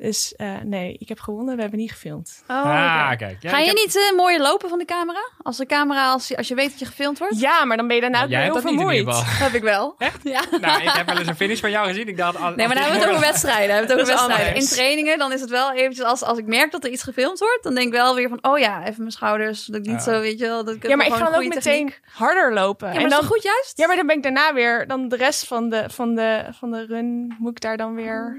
Dus 0.00 0.34
eh, 0.36 0.54
nee, 0.64 0.96
ik 0.98 1.08
heb 1.08 1.20
gewonnen. 1.20 1.54
We 1.56 1.60
hebben 1.60 1.78
niet 1.78 1.90
gefilmd. 1.90 2.42
Oh, 2.48 2.56
ah, 2.64 3.08
kijk. 3.16 3.36
Ja, 3.42 3.50
Ga 3.50 3.56
ik 3.58 3.62
je 3.62 3.68
heb- 3.70 3.76
niet 3.76 3.96
eh, 3.96 4.16
mooier 4.16 4.40
lopen 4.40 4.68
van 4.68 4.78
de 4.78 4.84
camera? 4.84 5.30
Als 5.42 5.56
de 5.56 5.66
camera, 5.66 6.12
als 6.12 6.28
je, 6.28 6.36
als 6.36 6.48
je 6.48 6.54
weet 6.54 6.70
dat 6.70 6.78
je 6.78 6.84
gefilmd 6.86 7.18
wordt? 7.18 7.40
Ja, 7.40 7.64
maar 7.64 7.76
dan 7.76 7.86
ben 7.86 7.96
je 7.96 8.02
daarna 8.02 8.22
ook 8.22 8.28
heel 8.30 8.60
vermoeid. 8.60 9.06
heb 9.44 9.52
ik 9.52 9.62
wel. 9.62 9.94
Echt? 9.98 10.20
Ja. 10.22 10.40
Nou, 10.60 10.82
ik 10.82 10.88
heb 10.90 11.06
wel 11.06 11.18
eens 11.18 11.26
een 11.28 11.36
finish 11.36 11.60
van 11.60 11.70
jou 11.70 11.86
gezien. 11.88 12.08
Ik 12.08 12.16
dacht, 12.16 12.36
als, 12.36 12.54
Nee, 12.56 12.66
maar 12.66 12.76
dan 12.76 12.84
als 12.84 12.92
hebben 12.92 13.08
we 13.08 13.14
het 13.14 13.14
over 13.16 13.30
wedstrijden. 13.32 13.74
Hebben 13.76 13.96
we 13.96 14.02
het 14.02 14.12
over 14.12 14.26
wedstrijden. 14.28 14.60
In 14.62 14.66
trainingen, 14.68 15.18
dan 15.18 15.32
is 15.32 15.40
het 15.40 15.50
wel 15.50 15.72
eventjes, 15.72 16.04
als, 16.06 16.22
als 16.22 16.38
ik 16.38 16.46
merk 16.46 16.70
dat 16.70 16.84
er 16.84 16.90
iets 16.90 17.02
gefilmd 17.02 17.38
wordt, 17.38 17.62
dan 17.62 17.74
denk 17.74 17.86
ik 17.86 17.92
wel 17.92 18.14
weer 18.14 18.28
van, 18.28 18.38
oh 18.42 18.58
ja, 18.58 18.80
even 18.86 18.96
mijn 18.98 19.10
schouders. 19.10 19.64
Dat 19.64 19.76
ik 19.80 19.86
niet 19.86 20.04
Ja. 20.04 20.12
zo, 20.12 20.20
weet 20.20 20.38
je 20.38 20.46
wel. 20.46 20.64
Dat 20.64 20.76
Ja, 20.80 20.96
maar 20.96 21.06
ik 21.06 21.12
ga 21.12 21.24
dan 21.30 21.34
ook 21.34 21.48
meteen 21.48 21.60
techniek. 21.86 22.00
harder 22.12 22.52
lopen. 22.54 22.86
Ja, 22.88 22.94
maar 22.94 23.02
en 23.02 23.08
dat 23.08 23.20
dan, 23.20 23.28
goed 23.28 23.42
juist? 23.42 23.78
ja, 23.78 23.86
maar 23.86 23.96
dan 23.96 24.06
ben 24.06 24.16
ik 24.16 24.22
daarna 24.22 24.54
weer, 24.54 24.86
dan 24.86 25.08
de 25.08 25.16
rest 25.16 25.46
van 25.46 25.68
de, 25.68 25.84
van 25.90 26.14
de, 26.14 26.44
van 26.50 26.70
de 26.70 26.86
run, 26.86 27.34
moet 27.38 27.50
ik 27.50 27.60
daar 27.60 27.76
dan 27.76 27.94
weer 27.94 28.38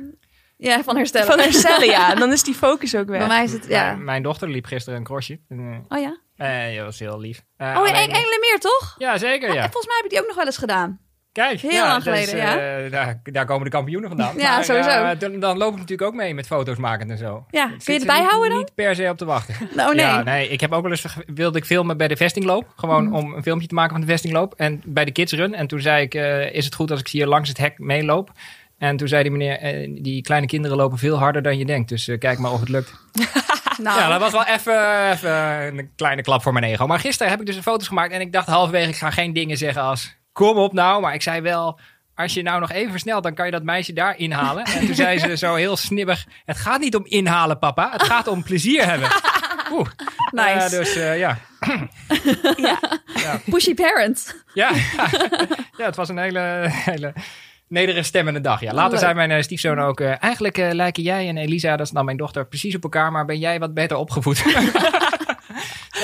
Ja, 0.62 0.84
van 0.84 0.96
herstellen. 0.98 1.28
van 1.28 1.40
herstellen. 1.40 1.88
Ja, 1.88 2.16
dan 2.22 2.32
is 2.32 2.44
die 2.44 2.54
focus 2.54 2.96
ook 2.96 3.08
weg. 3.08 3.18
Bij 3.20 3.28
mij 3.28 3.44
is 3.44 3.52
het, 3.52 3.66
ja. 3.68 3.84
Mijn, 3.86 4.04
mijn 4.04 4.24
dochter 4.24 4.50
liep 4.50 4.66
gisteren 4.66 5.00
een 5.00 5.06
crossje. 5.06 5.40
En, 5.50 5.86
Oh 5.90 6.00
ja? 6.00 6.18
eh, 6.38 6.70
eh, 6.70 6.76
dat 6.76 6.86
was 6.86 7.00
heel 7.00 7.20
lief. 7.20 7.42
Eh, 7.58 7.68
Oh 7.68 7.74
ja, 7.74 7.80
alleen- 7.80 7.94
Eng- 7.94 8.02
Engelenmeer 8.16 8.58
toch? 8.60 8.96
Ja, 8.98 9.18
zeker. 9.18 9.48
En 9.50 9.54
Ja. 9.56 9.62
volgens 9.62 9.86
mij 9.86 9.96
heb 9.96 10.06
ik 10.06 10.12
die 10.12 10.20
ook 10.20 10.28
nog 10.28 10.36
wel 10.36 10.46
eens 10.46 10.58
gedaan. 10.58 11.00
Kijk, 11.32 11.60
Heel 11.60 11.72
ja, 11.72 11.88
lang 11.88 12.04
dus, 12.04 12.14
geleden, 12.30 12.86
eh, 12.86 12.92
daar, 12.92 13.20
daar 13.24 13.46
komen 13.46 13.64
de 13.64 13.70
kampioenen 13.70 14.10
vandaan. 14.10 14.38
Ja, 14.46 14.56
Maar, 14.56 14.64
sowieso. 14.64 14.90
eh, 14.90 15.20
dan, 15.20 15.40
dan 15.40 15.58
loop 15.58 15.72
ik 15.74 15.80
natuurlijk 15.80 16.10
ook 16.10 16.16
mee 16.16 16.34
met 16.34 16.48
foto's 16.48 16.78
maken 16.78 17.12
en 17.12 17.18
zo. 17.18 17.46
Ja, 17.50 17.66
kun 17.84 17.94
je 17.94 18.00
er 18.00 18.06
bijhouden 18.06 18.40
niet, 18.42 18.50
dan? 18.50 18.58
Niet 18.58 18.74
per 18.76 18.96
se 18.96 19.10
op 19.10 19.18
te 19.18 19.26
wachten. 19.26 19.56
Nou 19.76 19.96
nee. 19.96 20.06
Ja, 20.06 20.24
nee, 20.24 20.48
ik 20.50 20.62
heb 20.62 20.72
ook 20.72 20.82
wel 20.82 20.92
eens 20.92 21.06
wilde 21.26 21.58
ik 21.58 21.66
filmen 21.66 21.98
bij 21.98 22.08
de 22.08 22.16
vestingloop. 22.18 22.74
Gewoon 22.76 23.04
Mhm. 23.06 23.16
om 23.16 23.34
een 23.34 23.44
filmpje 23.44 23.68
te 23.68 23.74
maken 23.74 23.92
van 23.92 24.02
de 24.02 24.08
vestingloop. 24.08 24.54
En 24.58 24.82
bij 24.86 25.06
de 25.06 25.12
kidsrun. 25.12 25.54
En 25.54 25.68
toen 25.68 25.80
zei 25.82 26.02
ik, 26.04 26.14
eh, 26.14 26.54
is 26.54 26.66
het 26.66 26.76
goed 26.76 26.92
als 26.92 27.00
ik 27.00 27.08
hier 27.08 27.28
langs 27.28 27.50
het 27.50 27.58
hek 27.58 27.80
meeloop? 27.80 28.32
En 28.80 28.98
toen 28.98 29.08
zei 29.08 29.24
die 29.24 29.32
meneer, 29.32 29.58
eh, 29.60 29.90
die 30.02 30.22
kleine 30.22 30.48
kinderen 30.48 30.78
lopen 30.78 30.98
veel 30.98 31.18
harder 31.18 31.42
dan 31.42 31.58
je 31.58 31.66
denkt. 31.66 31.90
Dus 31.90 32.08
eh, 32.08 32.20
kijk 32.20 32.40
maar 32.40 32.52
of 32.52 32.60
het 32.60 32.70
lukt. 32.70 32.94
Nou, 33.78 34.00
Ja, 34.00 34.10
dat 34.10 34.20
was 34.20 34.32
wel 34.32 34.46
even, 34.46 35.78
een 35.78 35.92
kleine 35.96 36.22
klap 36.22 36.42
voor 36.42 36.54
mijn 36.54 36.66
ego. 36.66 36.88
Maar 36.88 37.00
gisteren 37.00 37.32
heb 37.32 37.40
ik 37.40 37.46
dus 37.46 37.56
een 37.56 37.64
foto's 37.64 37.88
gemaakt. 37.88 38.14
En 38.14 38.22
ik 38.22 38.32
dacht 38.32 38.48
halverwege, 38.48 38.90
ik 38.90 38.96
ga 38.96 39.12
geen 39.12 39.34
dingen 39.34 39.58
zeggen 39.58 39.82
als... 39.82 40.18
Kom 40.32 40.58
op 40.58 40.74
nou. 40.74 41.02
Maar 41.02 41.14
ik 41.14 41.22
zei 41.22 41.42
wel, 41.42 41.80
als 42.16 42.34
je 42.34 42.42
nou 42.42 42.60
nog 42.60 42.72
even 42.72 42.92
versnelt... 42.92 43.24
dan 43.24 43.34
kan 43.34 43.46
je 43.46 43.52
dat 43.52 43.64
meisje 43.64 43.94
daar 43.94 44.18
inhalen. 44.18 44.64
En 44.64 44.86
toen 44.86 44.96
zei 44.96 45.20
ze 45.20 45.38
zo 45.38 45.56
heel 45.56 45.78
snibbig... 45.78 46.26
Het 46.46 46.58
gaat 46.58 46.80
niet 46.80 46.96
om 46.96 47.06
inhalen, 47.06 47.60
papa. 47.60 47.90
Het 47.92 48.04
gaat 48.04 48.28
om 48.28 48.44
plezier 48.44 48.86
hebben. 48.86 49.10
Oeh. 49.72 49.88
nice. 50.32 50.70
Dus 50.70 50.96
eh, 50.96 51.18
ja. 51.18 51.38
Pushy 53.50 53.74
parent. 53.74 54.44
Ja, 54.54 54.72
ja, 55.78 55.86
het 55.86 55.96
was 55.96 56.10
een 56.10 56.18
hele, 56.18 56.66
hele 56.70 57.14
nederige 57.70 58.04
stemmende 58.04 58.42
dag. 58.42 58.62
Ja. 58.62 58.74
Later 58.74 58.92
Leuk. 58.92 59.00
zei 59.00 59.14
mijn 59.14 59.32
eh, 59.32 59.42
stiefzoon 59.42 59.80
ook... 59.80 60.00
eh, 60.00 60.24
eigenlijk 60.24 60.58
eh, 60.58 60.72
lijken 60.72 61.04
jij 61.04 61.28
en 61.28 61.38
Elisa, 61.38 61.78
dat 61.78 61.86
is 61.86 61.92
dan 61.92 62.06
mijn 62.06 62.18
dochter, 62.18 62.48
precies 62.48 62.76
op 62.76 62.84
elkaar... 62.84 63.12
maar 63.12 63.26
ben 63.26 63.40
jij 63.40 63.60
wat 63.60 63.74
beter 63.74 63.98
opgevoed. 63.98 64.44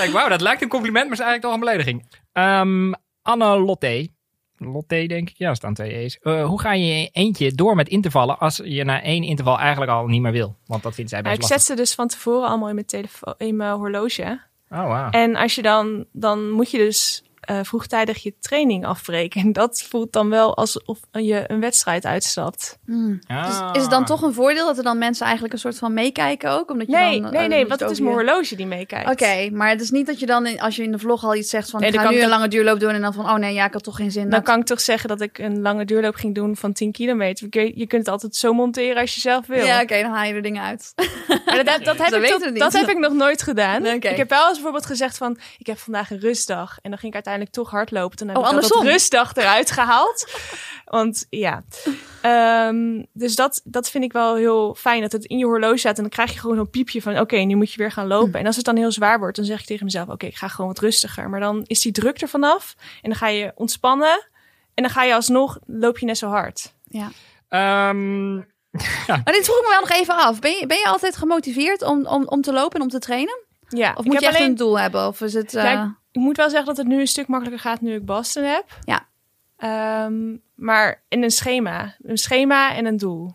Ik, 0.03 0.10
wauw, 0.13 0.29
dat 0.29 0.41
lijkt 0.41 0.62
een 0.62 0.67
compliment, 0.67 1.03
maar 1.03 1.13
is 1.17 1.24
eigenlijk 1.24 1.41
toch 1.41 1.53
een 1.53 1.60
belediging. 1.60 2.05
Ehm 2.31 2.93
Anne 3.22 3.60
Lotte. 3.60 4.10
Lotte, 4.57 5.05
denk 5.07 5.29
ik. 5.29 5.38
Ja, 5.38 5.53
staan 5.53 5.74
twee 5.74 5.93
E's. 5.93 6.19
Eh, 6.22 6.45
hoe 6.45 6.62
ga 6.62 6.74
je 6.74 7.10
eentje 7.12 7.51
door 7.51 7.75
met 7.75 7.89
intervallen 7.89 8.38
als 8.39 8.62
je 8.63 8.84
na 8.84 9.01
één 9.01 9.24
interval 9.24 9.60
eigenlijk 9.60 9.91
al 9.91 10.07
niet 10.07 10.22
meer 10.22 10.31
wil? 10.31 10.55
Want 10.65 10.84
dat 10.84 10.93
vindt 10.95 11.10
zij 11.10 11.22
Nou, 11.22 11.36
best 11.36 11.45
ik 11.45 11.50
lastig. 11.55 11.67
zet 11.67 11.77
ze 11.77 11.84
dus 11.84 11.95
van 11.95 12.07
tevoren 12.07 12.48
allemaal 12.48 12.67
in 12.69 12.75
mijn, 12.75 12.88
telefoon, 12.88 13.34
in 13.38 13.55
mijn 13.55 13.74
horloge. 13.75 14.41
Oh, 14.69 14.88
wauw. 14.88 15.10
En 15.10 15.36
als 15.36 15.55
je 15.55 15.62
dan, 15.62 16.05
dan 16.12 16.50
moet 16.51 16.72
je 16.72 16.77
dus 16.77 17.24
eh, 17.46 17.60
vroegtijdig 17.62 18.24
je 18.24 18.34
training 18.40 18.86
afbreken. 18.86 19.42
En 19.42 19.54
dat 19.54 19.86
voelt 19.90 20.14
dan 20.14 20.30
wel 20.30 20.56
alsof 20.58 21.00
je 21.12 21.44
een 21.48 21.60
wedstrijd 21.60 22.06
uitstapt. 22.06 22.78
Ah. 23.28 23.46
Dus 23.48 23.56
is 23.74 23.82
het 23.82 23.90
dan 23.92 24.06
toch 24.06 24.22
een 24.22 24.34
voordeel 24.34 24.66
dat 24.66 24.78
er 24.78 24.84
dan 24.84 24.98
mensen 24.98 25.24
eigenlijk 25.25 25.54
een 25.54 25.60
soort 25.60 25.78
van 25.78 25.94
meekijken 25.94 26.52
ook? 26.52 26.72
Omdat 26.72 26.88
je 26.88 26.94
Nee, 26.94 27.22
dan, 27.22 27.32
nee, 27.32 27.42
eh, 27.44 27.50
nee, 27.50 27.68
want 27.68 27.80
het 27.80 27.92
is 27.92 28.00
mijn 28.00 28.12
je- 28.12 28.18
horloge 28.22 28.56
die 28.56 28.66
meekijkt. 28.66 29.10
Oké, 29.10 29.50
maar 29.52 29.70
het 29.70 29.82
is 29.82 29.92
niet 29.92 30.06
dat 30.06 30.20
je 30.20 30.25
dan, 30.25 30.46
in- 30.46 30.60
als 30.62 30.75
je 30.75 30.84
in 30.84 30.92
de 30.92 31.00
vlog 31.00 31.24
al 31.24 31.36
iets 31.36 31.50
zegt 31.50 31.70
van, 31.70 31.80
Nee, 31.80 31.90
ik 31.90 31.96
dan 31.96 32.04
ga 32.04 32.10
kan 32.10 32.18
nu 32.20 32.24
ik 32.25 32.32
een 32.32 32.38
lange 32.38 32.50
duurloop 32.52 32.80
doen 32.80 32.90
en 32.94 33.02
dan 33.02 33.14
van, 33.14 33.25
oh 33.25 33.36
nee, 33.36 33.54
ja, 33.54 33.66
ik 33.66 33.74
had 33.74 33.84
toch 33.84 33.96
geen 33.96 34.12
zin. 34.12 34.22
Dan 34.22 34.32
dat- 34.32 34.44
kan 34.44 34.60
ik 34.60 34.66
toch 34.66 34.82
zeggen 34.82 35.10
dat 35.10 35.22
ik 35.22 35.38
een 35.38 35.62
lange 35.62 35.86
duurloop 35.86 36.16
ging 36.16 36.36
doen 36.36 36.56
van 36.56 36.74
10 36.74 36.92
kilometer. 36.92 37.48
Je- 37.50 37.72
Je 37.75 37.88
kunt 37.88 38.02
het 38.06 38.08
altijd 38.12 38.36
zo 38.36 38.54
monteren 38.54 39.02
als 39.02 39.16
je 39.16 39.22
zelf 39.22 39.46
wil. 39.48 39.66
Ja, 39.66 39.82
oké, 39.82 40.02
dan 40.02 40.12
haal 40.12 40.25
je 40.25 40.34
er 40.34 40.42
dingen 40.42 40.64
uit. 40.64 40.94
Maar 41.46 41.56
dat, 41.64 41.66
dat, 41.66 41.84
dat, 41.86 41.98
heb 41.98 42.12
Dat 42.12 42.24
ik 42.24 42.30
tot- 42.30 42.58
dat 42.60 42.74
heb 42.74 42.90
ik 42.90 42.98
nog 42.98 43.14
nooit 43.14 43.42
gedaan. 43.42 43.86
Ik 43.86 44.04
heb 44.04 44.30
wel 44.30 44.44
eens 44.44 44.54
bijvoorbeeld 44.54 44.86
gezegd 44.86 45.18
van... 45.18 45.38
ik 45.58 45.66
heb 45.68 45.78
vandaag 45.78 46.12
een 46.12 46.20
rustdag. 46.20 46.78
En 46.82 46.90
dan 46.90 47.00
ging 47.00 47.08
ik 47.08 47.14
uiteindelijk 47.14 47.35
toch 47.44 47.70
hardlopen. 47.70 48.17
Toen 48.17 48.28
heb 48.28 48.38
Oh, 48.38 48.43
ik 48.43 48.50
dat 48.52 48.62
andersom. 48.62 48.88
rustdag 48.88 49.36
eruit 49.36 49.71
gehaald. 49.71 50.32
Want 50.86 51.26
ja... 51.30 51.63
Ehm, 52.21 53.04
dus 53.13 53.36
dat, 53.36 53.62
dat 53.63 53.89
vind 53.89 54.04
ik 54.04 54.12
wel 54.13 54.36
heel 54.36 54.76
fijn. 54.76 55.02
Dat 55.02 55.12
het 55.12 55.26
in 55.26 55.38
je 55.38 55.45
horloge 55.45 55.78
staat. 55.78 55.95
En 55.95 56.02
dan 56.02 56.12
krijg 56.12 56.34
je 56.34 56.39
gewoon 56.39 56.58
een 56.58 56.69
piepje 56.69 57.02
van... 57.02 57.19
oké, 57.19 57.36
nu 57.38 57.56
moet 57.56 57.71
je 57.71 57.78
weer 57.78 57.91
gaan 57.91 58.08
lopen. 58.08 58.39
En 58.39 58.45
als 58.45 58.56
het 58.56 58.65
dan 58.65 58.76
heel 58.76 58.91
zwaar 58.91 59.19
wordt... 59.19 59.36
dan 59.36 59.45
zeg 59.45 59.60
ik 59.60 59.65
tegen 59.65 59.86
mezelf... 59.86 60.08
oké, 60.10 60.26
ik 60.26 60.36
ga 60.36 60.48
gewoon 60.48 60.67
wat 60.71 60.80
rustiger. 60.80 61.30
Maar 61.30 61.39
dan 61.39 61.63
is 61.67 61.82
die 61.82 61.91
druk 61.91 62.21
er 62.21 62.28
vanaf. 62.30 62.76
En 63.02 63.10
dan 63.10 63.15
ga 63.15 63.28
je 63.28 63.52
ontspannen. 63.56 64.28
En 64.74 64.84
dan 64.84 64.91
ga 64.91 65.04
je 65.04 65.13
alsnog... 65.15 65.58
loop 65.65 65.98
je 66.00 66.06
net 66.06 66.17
zo 66.17 66.28
hard. 66.30 66.74
Ja. 66.84 67.10
Ehm, 67.50 68.34
Maar 69.08 69.24
dit 69.34 69.45
vroeg 69.45 69.58
ik 69.58 69.63
me 69.63 69.69
wel 69.69 69.80
nog 69.80 69.89
even 69.91 70.15
af. 70.15 70.39
Ben 70.39 70.52
je, 70.52 70.65
ben 70.67 70.78
je 70.78 70.86
altijd 70.88 71.15
gemotiveerd 71.17 71.82
om, 71.82 72.06
om, 72.06 72.28
om 72.28 72.41
te 72.41 72.54
lopen 72.54 72.76
en 72.76 72.82
om 72.82 72.89
te 72.89 73.00
trainen? 73.00 73.43
Ja, 73.69 73.93
Of 73.98 74.06
moet 74.06 74.19
je 74.19 74.26
echt 74.28 74.36
alleen- 74.36 74.48
een 74.50 74.56
doel 74.56 74.80
hebben? 74.80 75.08
Of 75.08 75.21
is 75.21 75.34
het... 75.34 75.54
eh, 75.56 75.63
Ja, 75.63 75.98
Ik 76.15 76.21
moet 76.21 76.38
wel 76.38 76.49
zeggen 76.49 76.67
dat 76.67 76.78
het 76.78 76.88
nu 76.88 76.99
een 76.99 77.08
stuk 77.08 77.28
makkelijker 77.28 77.62
gaat 77.62 77.82
nu 77.82 77.93
ik 77.93 78.06
Boston 78.06 78.43
heb. 78.43 78.80
Ja. 78.86 79.08
Ehm, 79.58 80.36
maar 80.56 81.04
in 81.08 81.23
een 81.23 81.32
schema. 81.32 81.95
Een 82.01 82.17
schema 82.17 82.75
en 82.75 82.86
een 82.86 82.97
doel. 82.97 83.32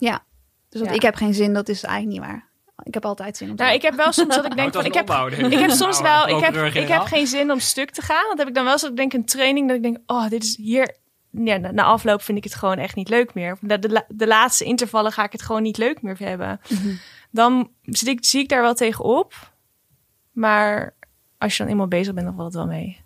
dus 0.68 0.80
want 0.80 0.90
ja. 0.90 0.96
ik 0.96 1.02
heb 1.02 1.14
geen 1.14 1.34
zin, 1.34 1.52
dat 1.52 1.68
is 1.68 1.82
eigenlijk 1.82 2.18
niet 2.18 2.30
waar. 2.30 2.48
Ik 2.82 2.94
heb 2.94 3.04
altijd 3.04 3.36
zin 3.36 3.50
om 3.50 3.56
te 3.56 3.62
Nou, 3.62 3.74
ik 3.74 3.82
heb 3.82 3.94
wel 3.94 4.12
soms 4.12 4.34
dat 4.34 4.44
ik 4.44 4.56
denk 4.60 4.72
van... 4.72 4.84
Ik 4.84 4.94
heb, 4.94 5.10
ik 5.30 5.58
heb 5.58 5.70
soms 5.70 6.00
wel... 6.00 6.28
Ik 6.28 6.44
heb, 6.44 6.54
ik 6.74 6.88
heb 6.88 7.02
geen 7.02 7.26
zin 7.26 7.50
om 7.50 7.58
stuk 7.58 7.90
te 7.90 8.02
gaan. 8.02 8.26
Want 8.26 8.38
heb 8.38 8.48
ik 8.48 8.54
dan 8.54 8.64
wel 8.64 8.72
eens 8.72 8.82
dat 8.82 8.90
ik 8.90 8.96
denk 8.96 9.12
een 9.12 9.24
training 9.24 9.66
dat 9.68 9.76
ik 9.76 9.82
denk... 9.82 9.98
Oh, 10.06 10.28
dit 10.28 10.42
is 10.42 10.56
hier... 10.56 10.96
Ja, 11.30 11.56
na, 11.56 11.70
na 11.70 11.82
afloop 11.82 12.22
vind 12.22 12.38
ik 12.38 12.44
het 12.44 12.54
gewoon 12.54 12.78
echt 12.78 12.94
niet 12.94 13.08
leuk 13.08 13.34
meer. 13.34 13.56
De, 13.60 13.78
de, 13.78 14.04
de 14.08 14.26
laatste 14.26 14.64
intervallen 14.64 15.12
ga 15.12 15.24
ik 15.24 15.32
het 15.32 15.42
gewoon 15.42 15.62
niet 15.62 15.78
leuk 15.78 16.02
meer 16.02 16.18
hebben. 16.18 16.60
Mhm. 16.68 16.94
Dan 17.30 17.70
zit 17.82 18.08
ik, 18.08 18.24
zie 18.24 18.40
ik 18.40 18.48
daar 18.48 18.62
wel 18.62 18.74
tegen 18.74 19.04
op. 19.04 19.52
Maar 20.32 20.94
als 21.40 21.56
je 21.56 21.62
dan 21.62 21.72
eenmaal 21.72 21.88
bezig 21.88 22.14
bent, 22.14 22.26
dan 22.26 22.34
valt 22.34 22.46
het 22.46 22.56
wel 22.56 22.66
mee. 22.66 23.00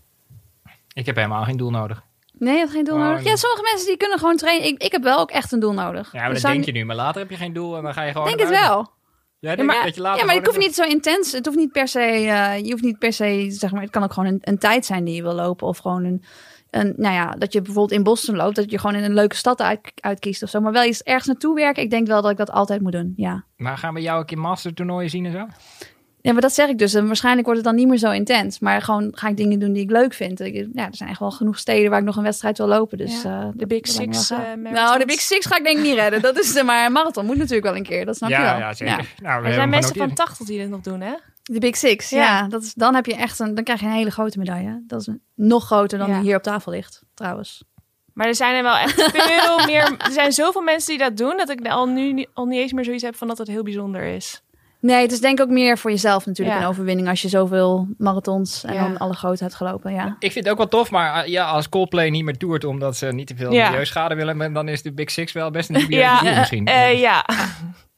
ik 0.94 1.06
heb 1.06 1.16
helemaal 1.16 1.44
geen 1.44 1.56
doel 1.56 1.70
nodig. 1.70 2.02
Nee, 2.38 2.52
je 2.52 2.58
hebt 2.58 2.72
geen 2.72 2.84
doel 2.84 2.94
Oh, 2.96 3.00
nodig. 3.02 3.24
Ja, 3.24 3.36
sommige 3.36 3.62
mensen 3.70 3.86
die 3.86 3.96
kunnen 3.96 4.18
gewoon 4.18 4.36
trainen. 4.36 4.66
Ik, 4.68 4.82
ik 4.82 4.92
heb 4.92 5.02
wel 5.02 5.18
ook 5.18 5.30
echt 5.30 5.52
een 5.52 5.60
doel 5.60 5.72
nodig. 5.72 6.12
Ja, 6.12 6.20
maar 6.20 6.32
Dus 6.32 6.42
dat 6.42 6.52
denk 6.52 6.64
je 6.64 6.72
nu. 6.72 6.84
Maar 6.84 6.96
later 6.96 7.20
heb 7.20 7.30
je 7.30 7.36
geen 7.36 7.52
doel 7.52 7.76
en 7.76 7.82
dan 7.82 7.94
ga 7.94 8.02
je 8.02 8.12
gewoon 8.12 8.26
denk 8.26 8.40
het 8.40 8.48
wel. 8.48 8.92
Ja, 9.38 9.62
maar, 9.62 9.84
dat 9.84 9.94
je 9.94 10.00
later 10.00 10.20
ja, 10.20 10.26
maar 10.26 10.34
het 10.34 10.46
hoeft 10.46 10.58
niet 10.58 10.74
zo 10.74 10.82
intens. 10.82 11.32
Het 11.32 11.46
hoeft 11.46 11.58
niet 11.58 11.72
per 11.72 11.88
se. 11.88 11.98
eh, 12.00 12.58
je 12.58 12.70
hoeft 12.70 12.82
niet 12.82 12.98
per 12.98 13.12
se. 13.12 13.46
Zeg 13.50 13.72
maar, 13.72 13.82
het 13.82 13.90
kan 13.90 14.02
ook 14.02 14.12
gewoon 14.12 14.32
een, 14.32 14.38
een 14.40 14.58
tijd 14.58 14.86
zijn 14.86 15.04
die 15.04 15.14
je 15.14 15.22
wil 15.22 15.34
lopen. 15.34 15.66
Of 15.66 15.78
gewoon 15.78 16.04
een. 16.04 16.24
een 16.70 16.94
nou 16.96 17.14
ja, 17.14 17.30
dat 17.38 17.52
je 17.52 17.62
bijvoorbeeld 17.62 17.98
in 17.98 18.02
Boston 18.02 18.36
loopt. 18.36 18.56
Dat 18.56 18.70
je 18.70 18.78
gewoon 18.78 18.96
in 18.96 19.04
een 19.04 19.14
leuke 19.14 19.36
stad 19.36 19.60
uit, 19.60 19.92
uitkiest 20.00 20.42
of 20.42 20.48
zo. 20.48 20.60
Maar 20.60 20.72
wel 20.72 20.84
iets 20.84 21.02
ergens 21.02 21.26
naartoe 21.26 21.54
werken. 21.54 21.82
Ik 21.82 21.90
denk 21.90 22.06
wel 22.06 22.22
dat 22.22 22.30
ik 22.30 22.36
dat 22.36 22.50
altijd 22.50 22.80
moet 22.80 22.92
doen. 22.92 23.12
Ja. 23.16 23.44
Maar 23.56 23.78
gaan 23.78 23.94
we 23.94 24.00
jou 24.00 24.20
een 24.20 24.26
keer 24.26 24.38
mastertoernooien 24.38 25.10
zien 25.10 25.26
en 25.26 25.32
zo? 25.32 25.46
Ja, 26.26 26.32
maar 26.32 26.40
dat 26.42 26.54
zeg 26.54 26.68
ik 26.68 26.78
dus. 26.78 26.94
En 26.94 27.06
waarschijnlijk 27.06 27.46
wordt 27.46 27.60
het 27.60 27.68
dan 27.70 27.78
niet 27.78 27.88
meer 27.88 27.98
zo 27.98 28.10
intens. 28.10 28.58
Maar 28.58 28.82
gewoon 28.82 29.08
ga 29.14 29.28
ik 29.28 29.36
dingen 29.36 29.58
doen 29.58 29.72
die 29.72 29.82
ik 29.82 29.90
leuk 29.90 30.12
vind. 30.14 30.40
Ik- 30.40 30.68
Ja, 30.72 30.86
er 30.86 30.96
zijn 30.96 31.08
echt 31.08 31.18
wel 31.18 31.30
genoeg 31.30 31.58
steden 31.58 31.90
waar 31.90 31.98
ik 31.98 32.04
nog 32.04 32.16
een 32.16 32.22
wedstrijd 32.22 32.58
wil 32.58 32.66
lopen. 32.66 32.98
Dus, 32.98 33.22
Ja, 33.22 33.40
eh, 33.40 33.46
de 33.50 33.56
dat- 33.56 33.68
Big 33.68 33.80
dat 33.80 33.94
Six, 33.94 34.30
eh, 34.30 34.38
nou, 34.56 34.98
de 34.98 35.06
Big 35.06 35.20
Six 35.20 35.46
ga 35.46 35.56
ik 35.56 35.64
denk 35.64 35.76
ik 35.78 35.82
niet 35.84 35.94
redden. 35.94 36.22
Dat 36.22 36.38
is, 36.38 36.54
eh, 36.56 36.64
maar 36.64 36.86
een 36.86 36.92
marathon 36.92 37.26
moet 37.26 37.36
natuurlijk 37.36 37.64
wel 37.66 37.76
een 37.76 37.82
keer. 37.82 38.04
Dat 38.04 38.16
snap 38.16 38.28
je 38.30 38.34
ja, 38.36 38.42
wel. 38.42 38.58
ja, 38.58 38.72
zeker. 38.74 39.14
Nou, 39.22 39.42
we 39.42 39.48
Er 39.48 39.54
zijn 39.54 39.68
mensen 39.68 39.90
van 39.94 40.00
genoteerd. 40.02 40.26
80 40.28 40.46
die 40.46 40.58
dit 40.58 40.68
nog 40.68 40.80
doen, 40.80 41.00
hè? 41.00 41.12
De 41.42 41.58
Big 41.60 41.76
Six, 41.76 42.10
ja. 42.10 42.22
Ja. 42.22 42.48
dat 42.48 42.62
is, 42.62 42.74
dan 42.74 42.94
heb 42.94 43.06
je 43.06 43.14
echt 43.14 43.38
een, 43.38 43.54
dan 43.54 43.64
krijg 43.64 43.80
je 43.80 43.86
een 43.86 43.92
hele 43.92 44.10
grote 44.10 44.38
medaille. 44.38 44.82
Dat 44.86 45.00
is 45.00 45.08
nog 45.34 45.64
groter 45.64 45.98
dan 45.98 46.08
Ja. 46.08 46.14
die 46.14 46.22
hier 46.24 46.36
op 46.36 46.42
tafel 46.42 46.72
ligt, 46.72 47.02
trouwens. 47.14 47.64
Maar 48.12 48.26
er 48.26 48.34
zijn 48.34 48.54
er 48.56 48.62
wel 48.62 48.76
echt 48.76 49.02
veel 49.02 49.64
meer. 49.66 49.94
Er 49.98 50.10
zijn 50.12 50.32
zoveel 50.32 50.62
mensen 50.62 50.90
die 50.96 51.04
dat 51.04 51.16
doen 51.16 51.36
dat 51.36 51.48
ik 51.50 51.66
al 51.68 51.86
nu 51.86 52.26
al 52.34 52.44
niet 52.46 52.60
eens 52.60 52.72
meer 52.72 52.84
zoiets 52.84 53.02
heb 53.02 53.16
van 53.16 53.28
dat 53.28 53.38
het 53.38 53.48
heel 53.48 53.62
bijzonder 53.62 54.02
is. 54.02 54.42
Nee, 54.84 55.02
het 55.02 55.12
is 55.12 55.20
denk 55.20 55.38
ik 55.38 55.44
ook 55.44 55.50
meer 55.50 55.78
voor 55.78 55.90
jezelf 55.90 56.26
natuurlijk 56.26 56.56
Ja. 56.56 56.62
een 56.62 56.68
overwinning 56.68 57.08
als 57.08 57.22
je 57.22 57.28
zoveel 57.28 57.88
marathons 57.98 58.64
en 58.64 58.74
Ja. 58.74 58.82
dan 58.82 58.98
alle 58.98 59.14
groot 59.14 59.40
hebt 59.40 59.54
gelopen. 59.54 59.92
Ja. 59.92 60.16
Ik 60.18 60.32
vind 60.32 60.44
het 60.44 60.48
ook 60.48 60.56
wel 60.58 60.68
tof, 60.68 60.90
maar 60.90 61.24
uh, 61.26 61.32
ja, 61.32 61.44
als 61.44 61.68
Coldplay 61.68 62.08
niet 62.10 62.24
meer 62.24 62.36
toert 62.36 62.64
omdat 62.64 62.96
ze 62.96 63.06
niet 63.06 63.26
te 63.26 63.36
veel 63.36 63.52
Ja. 63.52 63.68
milieuschade 63.68 64.14
willen, 64.14 64.52
dan 64.52 64.68
is 64.68 64.82
de 64.82 64.92
Big 64.92 65.10
Six 65.10 65.32
wel 65.32 65.50
best 65.50 65.68
een 65.68 65.74
dubieuze 65.80 66.00
Ja, 66.04 66.20
doel 66.20 66.34
misschien. 66.34 66.66
Eh, 66.66 67.00
ja. 67.00 67.24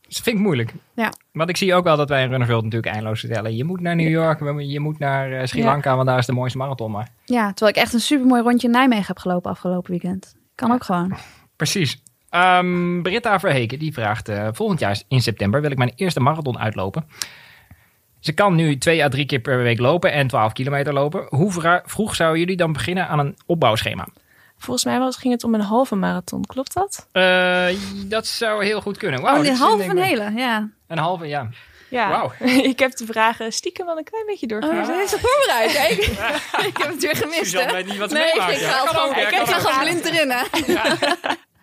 Dus 0.07 0.15
dat 0.15 0.25
vind 0.25 0.37
ik 0.37 0.43
moeilijk. 0.43 0.73
Ja. 0.95 1.13
Want 1.33 1.49
ik 1.49 1.57
zie 1.57 1.75
ook 1.75 1.85
wel 1.85 1.97
dat 1.97 2.09
wij 2.09 2.23
in 2.23 2.29
Runnerveld 2.31 2.65
natuurlijk 2.65 2.93
eindeloos 2.93 3.21
vertellen. 3.21 3.57
Je 3.57 3.65
moet 3.65 3.81
naar 3.81 3.97
New 3.97 4.09
York, 4.09 4.61
je 4.61 4.81
moet 4.81 4.99
naar 4.99 5.33
eh, 5.33 5.47
Sri 5.47 5.61
Ja. 5.61 5.65
Lanka, 5.67 5.95
want 5.97 6.07
daar 6.09 6.19
is 6.19 6.27
de 6.27 6.33
mooiste 6.33 6.59
marathon. 6.59 6.91
Maar 6.91 7.09
ja, 7.25 7.47
terwijl 7.53 7.77
ik 7.77 7.83
echt 7.83 7.93
een 7.93 8.01
supermooi 8.01 8.43
rondje 8.43 8.67
in 8.67 8.73
Nijmegen 8.73 9.07
heb 9.07 9.19
gelopen 9.19 9.51
afgelopen 9.51 9.91
weekend. 9.91 10.35
Kan 10.55 10.73
ook 10.73 10.85
gewoon. 10.85 11.17
precies. 11.57 12.03
Ehm, 12.31 13.03
Britta 13.03 13.41
Verheken 13.41 13.79
die 13.79 13.93
vraagt: 13.93 14.29
eh, 14.29 14.49
volgend 14.53 14.81
jaar 14.81 15.01
in 15.09 15.21
september 15.23 15.61
wil 15.61 15.71
ik 15.71 15.79
mijn 15.79 15.93
eerste 15.97 16.21
marathon 16.21 16.59
uitlopen. 16.59 17.09
Ze 18.21 18.33
kan 18.33 18.55
nu 18.55 18.79
twee 18.79 19.05
à 19.05 19.09
drie 19.09 19.27
keer 19.27 19.39
per 19.39 19.63
week 19.63 19.79
lopen 19.79 20.13
en 20.13 20.27
12 20.29 20.53
kilometer 20.53 20.93
lopen. 20.93 21.27
Hoe 21.29 21.81
vroeg 21.85 22.15
zouden 22.15 22.41
jullie 22.41 22.57
dan 22.57 22.73
beginnen 22.73 23.09
aan 23.09 23.19
een 23.19 23.37
opbouwschema? 23.47 24.07
Volgens 24.59 24.85
mij 24.85 24.99
was, 24.99 25.17
ging 25.17 25.33
het 25.33 25.45
om 25.45 25.55
een 25.55 25.61
halve 25.61 25.95
marathon. 25.95 26.45
Klopt 26.45 26.75
dat? 26.75 27.09
Eh, 27.13 27.67
dat 28.07 28.27
zou 28.27 28.65
heel 28.65 28.81
goed 28.81 28.97
kunnen. 28.97 29.21
Oh, 29.23 29.45
een 29.45 29.55
halve 29.57 29.85
ik- 29.85 30.03
hele, 30.05 30.33
ja. 30.37 30.69
Een 30.89 30.99
halve, 30.99 31.27
ja. 31.27 31.49
Ja. 31.91 32.09
Wauw. 32.09 32.33
ik 32.73 32.79
heb 32.79 32.97
de 32.97 33.07
vragen 33.07 33.53
stiekem 33.53 33.87
wel 33.87 33.99
een 33.99 34.05
klein 34.05 34.27
beetje 34.27 34.47
Oh, 34.55 34.61
doorgelezen. 34.61 35.09
ze 35.09 35.19
voorbereid. 35.21 35.79
hè? 35.79 35.87
Ik, 35.89 35.99
ik 36.71 36.77
heb 36.77 36.89
het 36.93 37.03
weer 37.03 37.17
gemist, 37.17 37.39
Suzanne 37.39 37.67
hè? 37.69 37.73
weet 37.77 37.87
niet 37.87 37.99
wat 37.99 38.11
ze 38.11 38.17
Nee, 38.17 38.27
ik, 38.27 38.33
meemaakt. 38.33 38.53
ik 38.55 38.61
Ja, 38.61 38.71
ga 38.71 38.79
kan 38.79 38.89
gewoon, 38.89 39.09
ook, 39.09 39.15
ja, 39.17 39.29
ik 39.29 39.35
ga 39.49 39.57
ook. 39.57 39.61
gewoon 39.61 39.79
blind 39.85 40.05
erin, 40.05 40.31
hè? 40.31 40.43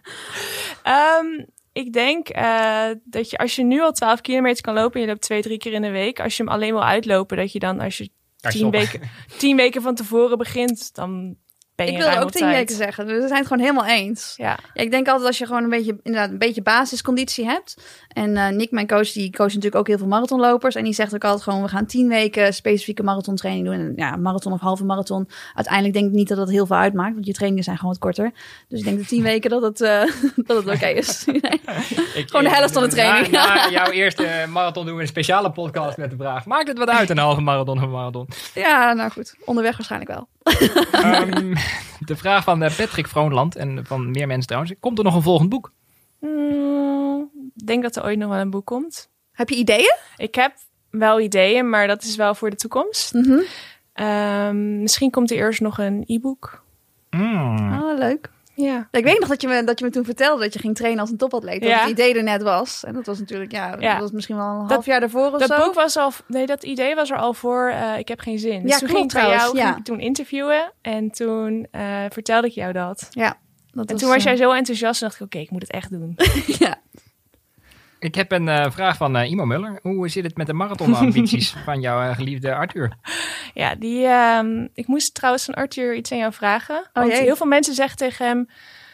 Ehm, 0.83 1.45
ik 1.73 1.93
denk 1.93 2.29
eh, 2.29 2.85
dat 3.03 3.29
je 3.29 3.37
als 3.37 3.55
je 3.55 3.63
nu 3.63 3.81
al 3.81 3.91
12 3.91 4.21
kilometer 4.21 4.63
kan 4.63 4.73
lopen 4.73 4.93
en 4.93 5.01
je 5.01 5.07
loopt 5.07 5.21
twee, 5.21 5.41
drie 5.41 5.57
keer 5.57 5.73
in 5.73 5.81
de 5.81 5.89
week, 5.91 6.19
als 6.19 6.37
je 6.37 6.43
hem 6.43 6.51
alleen 6.51 6.73
wil 6.73 6.83
uitlopen, 6.83 7.37
dat 7.37 7.51
je 7.51 7.59
dan 7.59 7.79
als 7.79 7.97
je 7.97 8.09
tien 8.49 8.69
weken, 8.69 9.01
tien 9.37 9.55
weken 9.55 9.81
van 9.81 9.95
tevoren 9.95 10.37
begint, 10.37 10.95
dan 10.95 11.37
ben 11.75 11.85
je 11.85 11.91
Ik 11.91 11.97
wilde 11.97 12.19
ook 12.19 12.31
tien 12.31 12.41
tijd. 12.41 12.55
weken 12.55 12.75
zeggen. 12.75 13.07
Dus 13.07 13.21
we 13.21 13.27
zijn 13.27 13.39
het 13.39 13.47
gewoon 13.47 13.63
helemaal 13.63 13.85
eens. 13.85 14.33
Ja. 14.37 14.59
Ja, 14.73 14.81
ik 14.81 14.91
denk 14.91 15.07
altijd 15.07 15.27
als 15.27 15.37
je 15.37 15.45
gewoon 15.45 15.63
een 15.63 15.69
beetje, 15.69 15.99
inderdaad, 16.03 16.29
een 16.29 16.37
beetje 16.37 16.61
basisconditie 16.61 17.45
hebt. 17.45 17.75
En 18.13 18.37
eh, 18.37 18.47
Nick, 18.49 18.71
mijn 18.71 18.87
coach, 18.87 19.11
die 19.11 19.29
coacht 19.31 19.47
natuurlijk 19.49 19.75
ook 19.75 19.87
heel 19.87 19.97
veel 19.97 20.07
marathonlopers. 20.07 20.75
En 20.75 20.83
die 20.83 20.93
zegt 20.93 21.13
ook 21.15 21.23
altijd 21.23 21.43
gewoon, 21.43 21.61
we 21.61 21.67
gaan 21.67 21.85
tien 21.85 22.07
weken 22.07 22.53
specifieke 22.53 23.03
marathontraining 23.03 23.65
doen. 23.65 23.75
En 23.75 23.93
ja, 23.95 24.15
marathon 24.15 24.53
of 24.53 24.59
halve 24.59 24.83
marathon. 24.83 25.29
Uiteindelijk 25.53 25.93
denk 25.93 26.05
ik 26.07 26.11
niet 26.13 26.27
dat 26.27 26.37
dat 26.37 26.49
heel 26.49 26.65
veel 26.65 26.75
uitmaakt. 26.75 27.13
Want 27.13 27.25
je 27.25 27.33
trainingen 27.33 27.63
zijn 27.63 27.77
gewoon 27.77 27.91
wat 27.91 28.01
korter. 28.01 28.31
Dus 28.67 28.79
ik 28.79 28.85
denk 28.85 28.97
dat 28.97 29.07
tien 29.07 29.23
weken 29.23 29.49
dat 29.49 29.61
het, 29.61 29.81
eh, 29.81 30.01
dat 30.47 30.65
het 30.65 30.75
oké 30.75 30.87
is. 30.87 31.25
Ik- 31.27 32.29
Gewoon 32.29 32.43
de 32.43 32.49
helft 32.55 32.73
van 32.73 32.83
de 32.83 32.89
training. 32.89 33.31
Na, 33.31 33.53
na 33.55 33.69
jouw 33.79 33.89
eerste 33.91 34.45
marathon 34.49 34.85
doen 34.85 34.95
we 34.95 35.01
een 35.01 35.07
speciale 35.07 35.51
podcast 35.51 35.97
met 35.97 36.09
de 36.09 36.15
vraag. 36.17 36.45
Maakt 36.45 36.67
het 36.67 36.77
wat 36.77 36.89
uit, 36.89 37.09
een 37.09 37.17
halve 37.17 37.41
marathon 37.41 37.77
of 37.77 37.83
een 37.83 37.89
marathon? 37.91 38.27
ja, 38.53 38.93
nou 38.93 39.11
goed. 39.11 39.35
Onderweg 39.45 39.77
waarschijnlijk 39.77 40.11
wel. 40.11 40.27
Ehm, 40.91 41.55
de 41.99 42.15
vraag 42.15 42.43
van 42.43 42.63
eh, 42.63 42.75
Patrick 42.75 43.07
Vroonland 43.07 43.55
en 43.55 43.79
van 43.85 44.11
meer 44.11 44.27
mensen 44.27 44.47
trouwens. 44.47 44.73
Komt 44.79 44.97
er 44.97 45.03
nog 45.03 45.15
een 45.15 45.21
volgend 45.21 45.49
boek? 45.49 45.71
Mm, 46.19 46.92
denk 47.65 47.83
dat 47.83 47.95
er 47.95 48.03
ooit 48.03 48.17
nog 48.17 48.29
wel 48.29 48.39
een 48.39 48.49
boek 48.49 48.65
komt. 48.65 49.09
Heb 49.31 49.49
je 49.49 49.55
ideeën? 49.55 49.95
Ik 50.17 50.35
heb 50.35 50.53
wel 50.89 51.19
ideeën, 51.19 51.69
maar 51.69 51.87
dat 51.87 52.03
is 52.03 52.15
wel 52.15 52.35
voor 52.35 52.49
de 52.49 52.55
toekomst. 52.55 53.13
Mhm. 53.13 53.39
Ehm, 53.93 54.81
misschien 54.81 55.11
komt 55.11 55.31
er 55.31 55.37
eerst 55.37 55.61
nog 55.61 55.77
een 55.77 56.03
e-book. 56.07 56.63
Hmm. 57.09 57.81
Oh, 57.81 57.97
leuk. 57.97 58.29
Ja. 58.55 58.87
Ik 58.91 59.03
weet 59.03 59.19
nog 59.19 59.29
dat 59.29 59.41
je, 59.41 59.47
me, 59.47 59.63
dat 59.63 59.79
je 59.79 59.85
me 59.85 59.91
toen 59.91 60.05
vertelde 60.05 60.43
dat 60.43 60.53
je 60.53 60.59
ging 60.59 60.75
trainen 60.75 60.99
als 61.01 61.09
een 61.11 61.17
topatleet. 61.17 61.61
Dat 61.61 61.69
Ja. 61.69 61.79
het 61.79 61.89
idee 61.89 62.13
er 62.17 62.23
net 62.23 62.41
was. 62.41 62.83
En 62.83 62.93
dat 62.93 63.05
was 63.05 63.19
natuurlijk, 63.19 63.51
ja, 63.51 63.75
Ja. 63.79 63.91
dat 63.91 64.01
was 64.01 64.11
misschien 64.11 64.35
wel 64.35 64.45
een 64.47 64.59
Dat- 64.59 64.69
half 64.71 64.85
jaar 64.85 64.99
daarvoor 64.99 65.31
of 65.31 65.39
Dat 65.39 65.49
zo. 65.49 65.65
boek 65.65 65.73
was 65.73 65.97
al, 65.97 66.11
nee, 66.27 66.45
dat 66.45 66.63
idee 66.63 66.95
was 66.95 67.09
er 67.11 67.17
al 67.17 67.33
voor. 67.33 67.67
eh, 67.69 67.97
ik 67.97 68.07
heb 68.07 68.19
geen 68.19 68.39
zin. 68.39 68.61
Dus 68.61 68.71
Ja, 68.71 68.77
toen 68.77 68.87
klopt 68.87 69.11
ging 69.11 69.23
ik 69.23 69.29
bij 69.29 69.37
jou 69.37 69.57
ging 69.57 69.77
ik 69.77 69.83
toen 69.83 69.99
interviewen 69.99 70.71
en 70.81 71.11
toen 71.11 71.67
eh, 71.71 72.03
vertelde 72.09 72.47
ik 72.47 72.53
jou 72.53 72.73
dat. 72.73 73.07
Ja. 73.09 73.37
Dat 73.71 73.89
En 73.89 73.95
toen 73.97 74.07
was 74.09 74.17
eh, 74.17 74.23
jij 74.23 74.35
zo 74.35 74.51
enthousiast 74.51 75.01
en 75.01 75.07
dacht 75.07 75.19
ik, 75.19 75.25
oké, 75.25 75.37
ik 75.37 75.49
moet 75.51 75.61
het 75.61 75.71
echt 75.71 75.89
doen. 75.91 76.13
ja. 76.59 76.75
Ik 78.03 78.15
heb 78.15 78.31
een 78.31 78.47
eh, 78.47 78.71
vraag 78.71 78.97
van 78.97 79.15
eh, 79.15 79.29
Imo 79.29 79.45
Muller. 79.45 79.79
Hoe 79.81 80.09
zit 80.09 80.23
het 80.23 80.37
met 80.37 80.47
de 80.47 80.53
marathonambities 80.53 81.55
van 81.65 81.81
jouw 81.81 82.01
eh, 82.01 82.15
geliefde 82.15 82.55
Arthur? 82.55 82.93
Ja, 83.53 83.75
die, 83.75 84.05
ehm, 84.05 84.67
ik 84.73 84.87
moest 84.87 85.13
trouwens 85.13 85.45
van 85.45 85.53
Arthur 85.53 85.95
iets 85.95 86.11
aan 86.11 86.17
jou 86.17 86.33
vragen. 86.33 86.89
want 86.93 87.11
jee. 87.11 87.21
heel 87.21 87.35
veel 87.35 87.45
mensen 87.45 87.73
zeggen 87.73 87.97
tegen 87.97 88.25
hem 88.25 88.49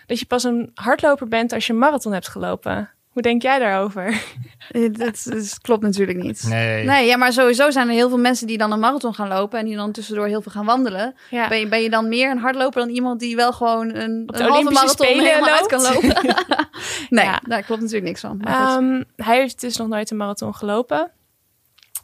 dat 0.06 0.20
je 0.20 0.26
pas 0.26 0.44
een 0.44 0.72
hardloper 0.74 1.28
bent 1.28 1.54
als 1.54 1.68
je 1.68 1.74
een 1.74 1.80
marathon 1.80 2.14
hebt 2.14 2.28
gelopen. 2.28 2.90
Hoe 3.20 3.28
denk 3.28 3.42
jij 3.42 3.60
daarover? 3.60 4.14
Dat, 4.92 5.24
dat 5.30 5.60
klopt 5.62 5.82
natuurlijk 5.82 6.20
niet. 6.20 6.46
Nee. 6.48 6.86
Nee, 6.86 7.06
ja, 7.08 7.18
maar 7.18 7.34
sowieso 7.34 7.72
zijn 7.72 7.88
er 7.88 7.94
heel 7.94 8.10
veel 8.10 8.18
mensen 8.18 8.48
die 8.48 8.58
dan 8.58 8.72
een 8.72 8.80
marathon 8.80 9.14
gaan 9.14 9.28
lopen 9.28 9.60
en 9.60 9.66
die 9.66 9.76
dan 9.76 9.92
tussendoor 9.92 10.28
heel 10.28 10.42
veel 10.42 10.52
gaan 10.52 10.66
wandelen. 10.66 11.16
Ja. 11.30 11.48
Ben, 11.48 11.60
je, 11.60 11.68
ben 11.68 11.82
je 11.82 11.90
dan 11.90 12.08
meer 12.08 12.32
een 12.32 12.38
hardloper 12.38 12.82
dan 12.82 12.90
iemand 12.90 13.20
die 13.20 13.36
wel 13.36 13.54
gewoon 13.54 13.96
een, 13.96 14.24
Op 14.28 14.36
de 14.36 14.44
een 14.44 14.50
halve 14.50 14.68
Olympische 14.68 14.86
marathon 14.86 15.26
helemaal 15.26 15.50
uit 15.50 15.66
kan 15.68 15.82
lopen? 15.82 16.38
nee, 17.10 17.26
Ja. 17.26 17.42
daar 17.48 17.64
klopt 17.64 17.82
natuurlijk 17.82 18.08
niks 18.08 18.22
van. 18.22 18.42
Ehm, 18.42 19.04
hij 19.16 19.38
heeft 19.40 19.62
dus 19.62 19.78
nog 19.78 19.88
nooit 19.88 20.12
een 20.12 20.18
marathon 20.18 20.56
gelopen. 20.56 21.12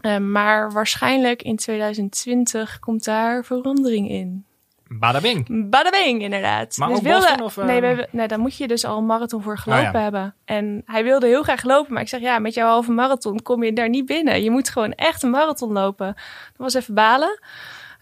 Ehm, 0.02 0.32
maar 0.32 0.72
waarschijnlijk 0.72 1.42
in 1.42 1.56
2020 1.56 2.80
komt 2.80 3.04
daar 3.04 3.46
verandering 3.46 4.10
in. 4.10 4.45
Bada 4.88 5.20
bing. 5.22 5.70
Badabing, 5.70 6.22
inderdaad. 6.22 6.78
Maar 6.78 6.90
Dus 6.90 7.00
wilde- 7.02 7.20
Boston 7.26 7.42
of, 7.46 7.58
eh? 7.58 7.66
nee, 7.66 7.82
we, 7.82 8.08
nee, 8.12 8.28
dan 8.28 8.40
moet 8.40 8.58
je 8.58 8.68
dus 8.68 8.86
al 8.86 8.98
een 8.98 9.06
marathon 9.06 9.42
voor 9.42 9.58
gelopen 9.58 9.86
Oh, 9.88 9.92
ja. 9.94 10.00
hebben. 10.02 10.36
En 10.46 10.82
hij 10.86 11.04
wilde 11.04 11.28
heel 11.28 11.44
graag 11.44 11.64
lopen. 11.64 11.94
Maar 11.94 12.02
ik 12.02 12.08
zeg, 12.10 12.20
ja, 12.22 12.40
met 12.40 12.54
jouw 12.54 12.68
halve 12.68 12.92
marathon 12.92 13.42
kom 13.42 13.64
je 13.64 13.74
daar 13.74 13.90
niet 13.90 14.06
binnen. 14.06 14.44
Je 14.44 14.52
moet 14.52 14.70
gewoon 14.70 14.92
echt 14.92 15.24
een 15.24 15.30
marathon 15.30 15.72
lopen. 15.72 16.06
Dat 16.16 16.58
was 16.58 16.74
even 16.74 16.94
balen. 16.94 17.40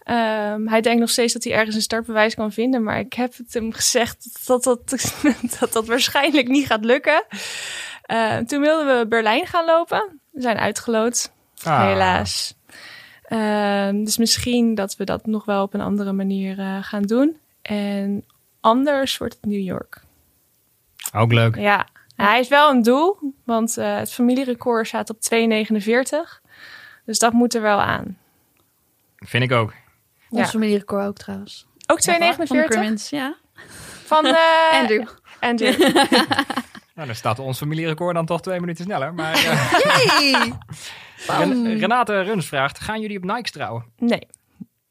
Ehm, 0.02 0.66
hij 0.66 0.80
denkt 0.80 1.00
nog 1.00 1.10
steeds 1.10 1.32
dat 1.32 1.44
hij 1.44 1.52
ergens 1.52 1.74
een 1.76 1.82
startbewijs 1.82 2.34
kan 2.34 2.52
vinden. 2.52 2.82
Maar 2.82 2.98
ik 2.98 3.12
heb 3.12 3.36
het 3.36 3.54
hem 3.54 3.72
gezegd 3.72 4.46
dat 4.46 4.62
dat, 4.64 4.90
dat, 5.60 5.72
dat 5.72 5.86
waarschijnlijk 5.86 6.48
niet 6.48 6.66
gaat 6.66 6.84
lukken. 6.84 7.24
Eh, 8.02 8.36
toen 8.36 8.60
wilden 8.60 8.98
we 8.98 9.06
Berlijn 9.06 9.46
gaan 9.46 9.64
lopen. 9.64 10.20
We 10.30 10.40
zijn 10.40 10.58
uitgeloot. 10.58 11.32
Ah. 11.62 11.82
Helaas. 11.86 12.54
Ehm, 13.24 14.04
dus 14.04 14.16
misschien 14.16 14.74
dat 14.74 14.96
we 14.96 15.04
dat 15.04 15.26
nog 15.26 15.44
wel 15.44 15.62
op 15.62 15.74
een 15.74 15.80
andere 15.80 16.12
manier 16.12 16.58
eh, 16.58 16.78
gaan 16.80 17.02
doen. 17.02 17.36
En 17.62 18.24
anders 18.60 19.18
wordt 19.18 19.34
het 19.34 19.44
New 19.44 19.60
York. 19.64 20.02
Ook 21.14 21.32
leuk. 21.32 21.56
Ja, 21.56 21.86
Nou, 22.16 22.30
hij 22.30 22.40
is 22.40 22.48
wel 22.48 22.70
een 22.70 22.82
doel, 22.82 23.18
want 23.44 23.76
eh, 23.76 23.96
het 23.96 24.12
familierecord 24.12 24.86
staat 24.86 25.10
op 25.10 25.16
2,49. 25.20 26.40
Dus 27.04 27.18
dat 27.18 27.32
moet 27.32 27.54
er 27.54 27.62
wel 27.62 27.80
aan. 27.80 28.18
Vind 29.16 29.44
ik 29.44 29.52
ook. 29.52 29.72
Ons 30.30 30.40
ja. 30.40 30.46
familierecord 30.48 31.06
ook 31.06 31.16
trouwens. 31.16 31.66
Ook 31.86 32.02
Van 32.02 32.14
de 32.14 32.34
2,49 32.64 32.64
Crimmins, 32.64 33.10
ja. 33.10 33.36
van 34.04 34.26
eh 34.26 34.34
Andrew. 34.80 35.06
Andrew. 35.40 35.74
Nou, 36.94 37.06
dan 37.06 37.16
staat 37.16 37.38
ons 37.38 37.58
familierecord 37.58 38.14
dan 38.14 38.26
toch 38.26 38.40
twee 38.40 38.60
minuten 38.60 38.84
sneller. 38.84 39.14
Maar 39.14 39.32
eh, 39.32 39.72
Hey! 39.72 40.52
Ren- 41.26 41.78
Renate 41.78 42.20
Runs 42.22 42.46
vraagt, 42.48 42.80
gaan 42.80 43.00
jullie 43.00 43.16
op 43.16 43.24
Nikes 43.24 43.50
trouwen? 43.50 43.84
Nee. 43.98 44.26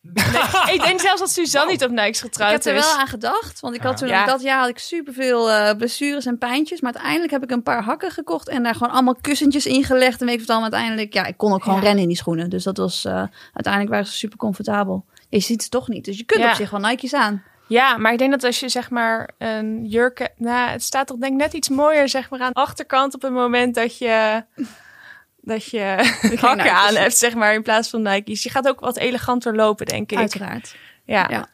Nee, 0.01 0.73
ik 0.75 0.81
denk 0.83 0.99
zelfs 0.99 1.19
dat 1.19 1.29
Suzanne 1.29 1.71
niet 1.71 1.83
op 1.83 1.89
Nikes 1.91 2.17
Ik 2.17 2.23
getrouwd 2.25 2.51
heb 2.51 2.65
er 2.65 2.75
is. 2.75 2.85
wel 2.85 2.99
aan 2.99 3.07
gedacht, 3.07 3.59
want 3.59 3.75
ik 3.75 3.81
had 3.81 3.97
toen 3.97 4.07
Ja. 4.07 4.25
dat 4.25 4.41
jaar 4.41 4.59
had 4.59 4.69
ik 4.69 4.77
superveel 4.77 5.51
eh 5.51 5.75
blessures 5.77 6.25
en 6.25 6.37
pijntjes, 6.37 6.81
maar 6.81 6.93
uiteindelijk 6.93 7.31
heb 7.31 7.43
ik 7.43 7.51
een 7.51 7.63
paar 7.63 7.83
hakken 7.83 8.11
gekocht 8.11 8.49
en 8.49 8.63
daar 8.63 8.73
gewoon 8.75 8.93
allemaal 8.93 9.15
kussentjes 9.21 9.65
in 9.65 9.83
gelegd 9.83 10.19
en 10.19 10.25
weet 10.25 10.33
ik 10.35 10.39
wat 10.41 10.49
allemaal 10.49 10.71
uiteindelijk, 10.71 11.13
ja, 11.13 11.25
ik 11.25 11.37
kon 11.37 11.53
ook 11.53 11.63
gewoon 11.63 11.77
Ja. 11.79 11.83
rennen 11.83 12.01
in 12.01 12.07
die 12.07 12.17
schoenen, 12.17 12.49
dus 12.49 12.63
dat 12.63 12.77
was 12.77 13.05
eh, 13.05 13.13
uiteindelijk 13.53 13.89
waren 13.93 14.05
ze 14.05 14.13
super 14.13 14.37
comfortabel. 14.37 15.05
Je 15.29 15.39
ziet 15.39 15.63
ze 15.63 15.69
toch 15.69 15.87
niet, 15.87 16.05
dus 16.05 16.17
je 16.17 16.23
kunt 16.23 16.41
Ja. 16.43 16.49
op 16.49 16.55
zich 16.55 16.69
wel 16.69 16.79
Nike's 16.79 17.13
aan. 17.13 17.43
Ja, 17.67 17.97
maar 17.97 18.11
ik 18.11 18.17
denk 18.17 18.31
dat 18.31 18.43
als 18.43 18.59
je 18.59 18.69
zeg 18.69 18.89
maar 18.89 19.29
een 19.37 19.85
jurk... 19.85 20.29
Nou, 20.37 20.69
het 20.69 20.83
staat 20.83 21.07
toch 21.07 21.17
denk 21.17 21.33
ik 21.33 21.39
net 21.39 21.53
iets 21.53 21.69
mooier 21.69 22.09
zeg 22.09 22.29
maar 22.29 22.39
aan 22.41 22.51
de 22.53 22.59
achterkant 22.59 23.13
op 23.13 23.21
het 23.21 23.31
moment 23.31 23.75
dat 23.75 23.97
je... 23.97 24.43
Dat 25.45 25.65
je 25.65 26.13
hakken 26.39 26.73
aan 26.73 26.95
hebt, 26.95 27.17
zeg 27.17 27.33
maar, 27.35 27.53
in 27.53 27.61
plaats 27.63 27.89
van 27.89 28.01
Nike's. 28.01 28.43
Je 28.43 28.49
gaat 28.49 28.67
ook 28.67 28.79
wat 28.79 28.97
eleganter 28.97 29.55
lopen, 29.55 29.85
denk 29.85 30.11
ik. 30.11 30.17
Uiteraard. 30.17 30.75
Ja, 31.05 31.27
Ja. 31.29 31.47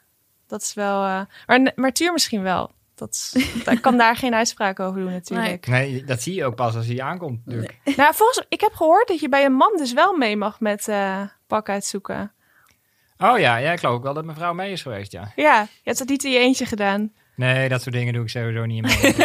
dat 0.47 0.61
is 0.61 0.73
wel... 0.73 1.03
eh, 1.03 1.21
maar, 1.45 1.71
maar 1.75 1.91
Tuur 1.93 2.11
misschien 2.11 2.41
wel. 2.41 2.71
Dat 2.95 3.33
kan 3.81 3.97
daar 3.97 4.15
geen 4.15 4.33
uitspraak 4.33 4.79
over 4.79 5.01
doen 5.01 5.11
natuurlijk. 5.11 5.67
Nee, 5.67 6.03
dat 6.03 6.21
zie 6.21 6.33
je 6.35 6.45
ook 6.45 6.55
pas 6.55 6.75
als 6.75 6.85
hij 6.87 7.01
aankomt. 7.01 7.45
natuurlijk. 7.45 7.77
Nou, 7.95 8.13
volgens 8.15 8.45
ik 8.49 8.61
heb 8.61 8.73
gehoord 8.73 9.07
dat 9.07 9.19
je 9.19 9.29
bij 9.29 9.45
een 9.45 9.53
man 9.53 9.73
dus 9.77 9.93
wel 9.93 10.17
mee 10.17 10.37
mag 10.37 10.59
met 10.59 10.87
eh 10.87 11.21
pak 11.47 11.69
uitzoeken. 11.69 12.33
Oh 13.17 13.39
ja, 13.39 13.57
ja, 13.57 13.71
ik 13.71 13.79
geloof 13.79 13.95
ook 13.95 14.03
wel 14.03 14.13
dat 14.13 14.25
mijn 14.25 14.37
vrouw 14.37 14.53
mee 14.53 14.71
is 14.71 14.81
geweest, 14.81 15.11
ja. 15.11 15.31
Ja, 15.35 15.61
je 15.61 15.67
hebt 15.83 15.97
dat 15.97 16.07
niet 16.07 16.23
in 16.23 16.31
je 16.31 16.37
eentje 16.39 16.65
gedaan. 16.65 17.13
Nee, 17.39 17.69
dat 17.69 17.81
soort 17.81 17.95
dingen 17.95 18.13
doe 18.13 18.23
ik 18.23 18.29
sowieso 18.29 18.65
niet 18.65 18.81
mee. 18.81 18.97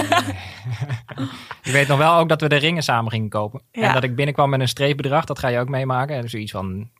je 1.62 1.72
weet 1.72 1.88
nog 1.88 1.98
wel 1.98 2.14
ook 2.14 2.28
dat 2.28 2.40
we 2.40 2.48
de 2.48 2.56
ringen 2.56 2.82
samen 2.82 3.10
gingen 3.10 3.28
kopen. 3.28 3.62
Ja. 3.72 3.82
En 3.82 3.92
dat 3.94 4.04
ik 4.04 4.14
binnenkwam 4.14 4.50
met 4.50 4.60
een 4.60 4.68
streepbedrag, 4.68 5.24
dat 5.24 5.38
ga 5.38 5.48
je 5.48 5.58
ook 5.58 5.68
meemaken. 5.68 6.16
En 6.16 6.28
Zoiets 6.28 6.52
van 6.52 6.90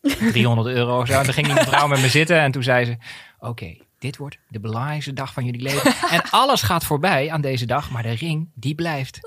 300 0.00 0.68
euro 0.68 1.00
of 1.00 1.06
zo. 1.06 1.18
En 1.18 1.24
toen 1.24 1.32
ging 1.32 1.46
die 1.46 1.54
mevrouw 1.54 1.86
met 1.86 2.00
me 2.00 2.08
zitten 2.08 2.40
en 2.40 2.52
toen 2.52 2.62
zei 2.62 2.84
ze... 2.84 2.96
Oké, 3.38 3.76
dit 3.98 4.16
wordt 4.16 4.38
de 4.48 4.60
belangrijkste 4.60 5.12
dag 5.12 5.32
van 5.32 5.44
jullie 5.44 5.62
leven. 5.62 5.94
En 6.10 6.22
alles 6.30 6.62
gaat 6.62 6.84
voorbij 6.84 7.30
aan 7.30 7.40
deze 7.40 7.66
dag, 7.66 7.90
maar 7.90 8.02
de 8.02 8.14
ring, 8.14 8.50
die 8.54 8.74
blijft. 8.74 9.18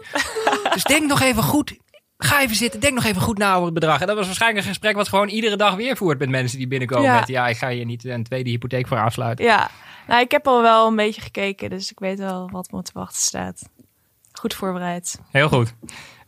Dus 0.74 0.84
denk 0.84 1.08
nog 1.08 1.22
even 1.22 1.44
goed. 1.44 1.78
Ga 2.18 2.42
even 2.42 2.56
zitten, 2.56 2.80
denk 2.80 2.94
nog 2.94 3.04
even 3.04 3.22
goed 3.22 3.38
na 3.38 3.54
over 3.54 3.66
het 3.66 3.74
bedrag. 3.74 4.02
En 4.02 4.08
dat 4.08 4.16
was 4.16 4.26
waarschijnlijk 4.26 4.62
een 4.64 4.70
gesprek 4.70 4.96
wat 4.96 5.08
gewoon 5.08 5.28
iedere 5.28 5.56
dag 5.56 5.76
weer 5.76 5.98
voert 5.98 6.20
met 6.20 6.30
mensen 6.30 6.58
die 6.58 6.68
binnenkomen. 6.68 7.06
Ja. 7.06 7.20
Met 7.20 7.28
ja, 7.28 7.48
ik 7.48 7.58
ga 7.58 7.70
hier 7.70 7.86
niet 7.86 8.06
een 8.06 8.24
tweede 8.24 8.50
hypotheek 8.50 8.88
voor 8.88 8.98
afsluiten. 8.98 9.46
Ja, 9.46 9.70
nou, 10.08 10.22
ik 10.22 10.32
heb 10.32 10.48
al 10.48 10.62
wel 10.62 10.88
een 10.88 10.96
beetje 10.96 11.22
gekeken, 11.22 11.70
dus 11.70 11.92
ik 11.92 12.00
weet 12.00 12.20
wel 12.20 12.50
wat 12.52 12.72
me 12.72 12.82
te 12.82 12.92
wachten 12.94 13.22
staat. 13.22 13.70
Goed 14.32 14.54
voorbereid. 14.54 15.20
Heel 15.32 15.50
goed. 15.50 15.74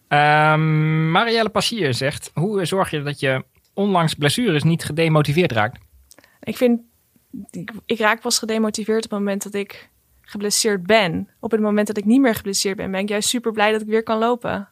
Ehm, 0.07 1.11
Marielle 1.11 1.49
Passier 1.49 1.93
zegt: 1.93 2.31
Hoe 2.33 2.65
zorg 2.65 2.89
je 2.89 3.01
dat 3.01 3.19
je 3.19 3.45
onlangs 3.73 4.13
blessures 4.13 4.63
niet 4.63 4.83
gedemotiveerd 4.83 5.51
raakt? 5.51 5.79
Ik 6.39 6.57
vind, 6.57 6.81
ik, 7.49 7.71
ik 7.85 7.99
raak 7.99 8.21
pas 8.21 8.39
gedemotiveerd 8.39 9.05
op 9.05 9.11
het 9.11 9.19
moment 9.19 9.43
dat 9.43 9.53
ik 9.53 9.89
geblesseerd 10.21 10.85
ben. 10.85 11.29
Op 11.39 11.51
het 11.51 11.61
moment 11.61 11.87
dat 11.87 11.97
ik 11.97 12.05
niet 12.05 12.21
meer 12.21 12.35
geblesseerd 12.35 12.77
ben, 12.77 12.91
ben 12.91 12.99
ik 12.99 13.09
juist 13.09 13.29
super 13.29 13.51
blij 13.51 13.71
dat 13.71 13.81
ik 13.81 13.87
weer 13.87 14.03
kan 14.03 14.17
lopen. 14.17 14.69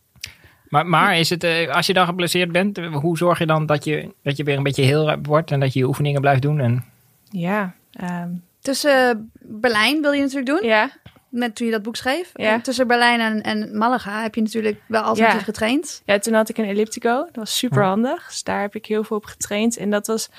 Maar, 0.69 0.85
maar 0.85 1.17
is 1.17 1.29
het, 1.29 1.43
eh, 1.43 1.69
als 1.75 1.87
je 1.87 1.93
dan 1.93 2.05
geblesseerd 2.05 2.51
bent, 2.51 2.77
eh, 2.77 2.95
hoe 2.95 3.17
zorg 3.17 3.39
je 3.39 3.45
dan 3.45 3.65
dat 3.65 3.83
je, 3.83 4.11
dat 4.23 4.37
je 4.37 4.43
weer 4.43 4.57
een 4.57 4.63
beetje 4.63 4.83
heel 4.83 5.15
wordt 5.21 5.51
en 5.51 5.59
dat 5.59 5.73
je 5.73 5.79
je 5.79 5.87
oefeningen 5.87 6.21
blijft 6.21 6.41
doen? 6.41 6.59
En... 6.59 6.85
Ja, 7.29 7.73
ehm, 7.93 8.29
Tussen 8.61 9.31
Berlijn 9.41 10.01
wil 10.01 10.11
je 10.11 10.21
natuurlijk 10.21 10.47
doen, 10.47 10.69
Ja, 10.69 10.89
net 11.29 11.55
toen 11.55 11.65
je 11.65 11.71
dat 11.71 11.81
boek 11.83 11.95
schreef. 11.95 12.31
Ja. 12.33 12.61
Tussen 12.61 12.87
Berlijn 12.87 13.19
en, 13.19 13.41
en 13.41 13.77
Malaga 13.77 14.21
heb 14.21 14.35
je 14.35 14.41
natuurlijk 14.41 14.81
wel 14.87 15.01
alternatief 15.01 15.39
Ja. 15.39 15.45
getraind. 15.45 16.01
Ja, 16.05 16.19
toen 16.19 16.33
had 16.33 16.49
ik 16.49 16.57
een 16.57 16.65
elliptico. 16.65 17.15
Dat 17.25 17.35
was 17.35 17.57
super 17.57 17.83
handig. 17.83 18.27
Dus 18.27 18.43
daar 18.43 18.61
heb 18.61 18.75
ik 18.75 18.85
heel 18.85 19.03
veel 19.03 19.17
op 19.17 19.25
getraind. 19.25 19.77
En 19.77 19.89
dat 19.89 20.07
was, 20.07 20.29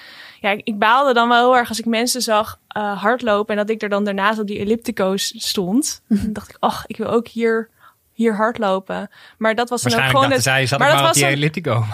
ja, 0.41 0.51
ik, 0.51 0.61
ik 0.65 0.79
baalde 0.79 1.13
dan 1.15 1.29
wel 1.29 1.39
heel 1.39 1.57
erg 1.57 1.69
als 1.69 1.79
ik 1.79 1.85
mensen 1.85 2.23
zag 2.23 2.59
eh, 2.69 3.03
hardlopen 3.03 3.57
en 3.57 3.67
dat 3.67 3.71
ik 3.71 3.83
er 3.83 3.89
dan 3.89 4.05
daarnaast 4.05 4.39
op 4.39 4.47
die 4.47 4.59
elliptico's 4.59 5.35
stond. 5.37 6.03
dan 6.09 6.33
dacht 6.33 6.49
ik, 6.51 6.57
ach, 6.59 6.87
ik 6.87 6.97
wil 6.97 7.09
ook 7.09 7.29
hier, 7.29 7.69
hier 8.17 8.35
hardlopen. 8.35 9.09
Maar 9.39 9.55
dat 9.55 9.69
was 9.69 9.83
dan 9.83 9.93
ook 9.93 9.99
Waarschijnlijk 9.99 10.11
gewoon 10.11 10.29
dachten 10.29 10.43
zij, 10.53 10.61
het. 10.61 10.69
zat 10.69 10.79
maar 10.79 10.89
dat 10.91 10.99
maar 11.01 11.09
op 11.09 11.15
die 11.15 11.23
dan- 11.23 11.33
elliptico. 11.33 11.85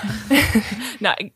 Nou, 0.98 1.14
ik- 1.16 1.32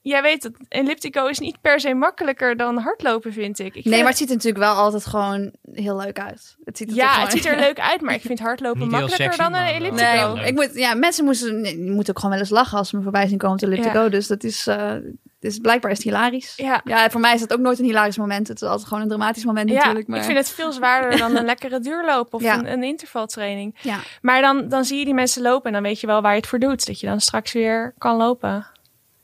jij 0.00 0.22
weet 0.22 0.42
dat 0.42 0.52
elliptico 0.68 1.26
is 1.26 1.38
niet 1.38 1.60
per 1.60 1.80
se 1.80 1.94
makkelijker 1.94 2.56
dan 2.56 2.78
hardlopen, 2.78 3.32
vind 3.32 3.58
ik. 3.58 3.66
ik 3.66 3.74
Nee, 3.74 3.82
vind 3.82 3.96
maar 3.96 4.08
het 4.08 4.16
ziet 4.18 4.28
er 4.28 4.34
natuurlijk 4.34 4.64
wel 4.64 4.74
altijd 4.74 5.06
gewoon 5.06 5.52
heel 5.72 5.96
leuk 5.96 6.18
uit. 6.20 6.56
Het 6.64 6.76
ziet 6.76 6.88
er 6.90 6.94
ja, 6.96 7.08
gewoon- 7.08 7.24
het 7.28 7.32
ziet 7.36 7.46
er 7.46 7.58
leuk 7.58 7.80
uit, 7.80 8.00
maar 8.00 8.14
ik 8.14 8.20
vind 8.20 8.38
hardlopen 8.38 8.80
Niet 8.80 8.90
makkelijker 8.90 9.24
sexy, 9.32 9.38
dan 9.38 9.54
een 9.54 9.64
wel- 9.64 9.74
elliptico. 9.74 10.34
Nee, 10.34 10.46
ik 10.46 10.54
moet, 10.54 10.70
ja, 10.74 10.94
mensen 10.94 11.24
moesten, 11.24 11.60
nee, 11.60 11.84
je 11.84 11.90
moet 11.90 12.10
ook 12.10 12.16
gewoon 12.16 12.30
wel 12.30 12.40
eens 12.40 12.50
lachen 12.50 12.78
als 12.78 12.88
ze 12.88 12.96
me 12.96 13.02
voorbij 13.02 13.26
zien 13.26 13.38
komen 13.38 13.54
op 13.54 13.60
de 13.60 13.66
elliptico. 13.66 14.08
Dus 14.08 14.26
dat 14.26 14.44
is, 14.44 14.66
eh, 14.66 14.92
dus 15.38 15.58
blijkbaar 15.58 15.90
is 15.90 15.96
het 15.96 16.06
hilarisch. 16.06 16.52
Ja. 16.56 16.80
Ja, 16.84 17.10
voor 17.10 17.20
mij 17.20 17.34
is 17.34 17.40
dat 17.40 17.52
ook 17.52 17.58
nooit 17.60 17.78
een 17.78 17.84
hilarisch 17.84 18.16
moment. 18.16 18.48
Het 18.48 18.62
is 18.62 18.68
altijd 18.68 18.88
gewoon 18.88 19.02
een 19.02 19.08
dramatisch 19.08 19.44
moment 19.44 19.68
Ja, 19.70 19.74
natuurlijk. 19.76 20.06
Maar... 20.06 20.18
ik 20.18 20.24
vind 20.24 20.38
het 20.38 20.50
veel 20.50 20.72
zwaarder 20.72 21.18
dan 21.18 21.36
een 21.36 21.44
lekkere 21.54 21.80
duurloop 21.80 22.34
of 22.34 22.42
Ja. 22.42 22.58
een, 22.58 22.72
een 22.72 22.82
intervaltraining. 22.84 23.74
Ja. 23.80 23.98
Maar 24.22 24.40
dan, 24.40 24.68
dan 24.68 24.84
zie 24.84 24.98
je 24.98 25.04
die 25.04 25.14
mensen 25.14 25.42
lopen 25.42 25.66
en 25.66 25.72
dan 25.72 25.82
weet 25.82 26.00
je 26.00 26.06
wel 26.06 26.22
waar 26.22 26.32
je 26.32 26.38
het 26.40 26.46
voor 26.48 26.58
doet. 26.58 26.86
Dat 26.86 27.00
je 27.00 27.06
dan 27.06 27.20
straks 27.20 27.52
weer 27.52 27.94
kan 27.98 28.16
lopen. 28.16 28.66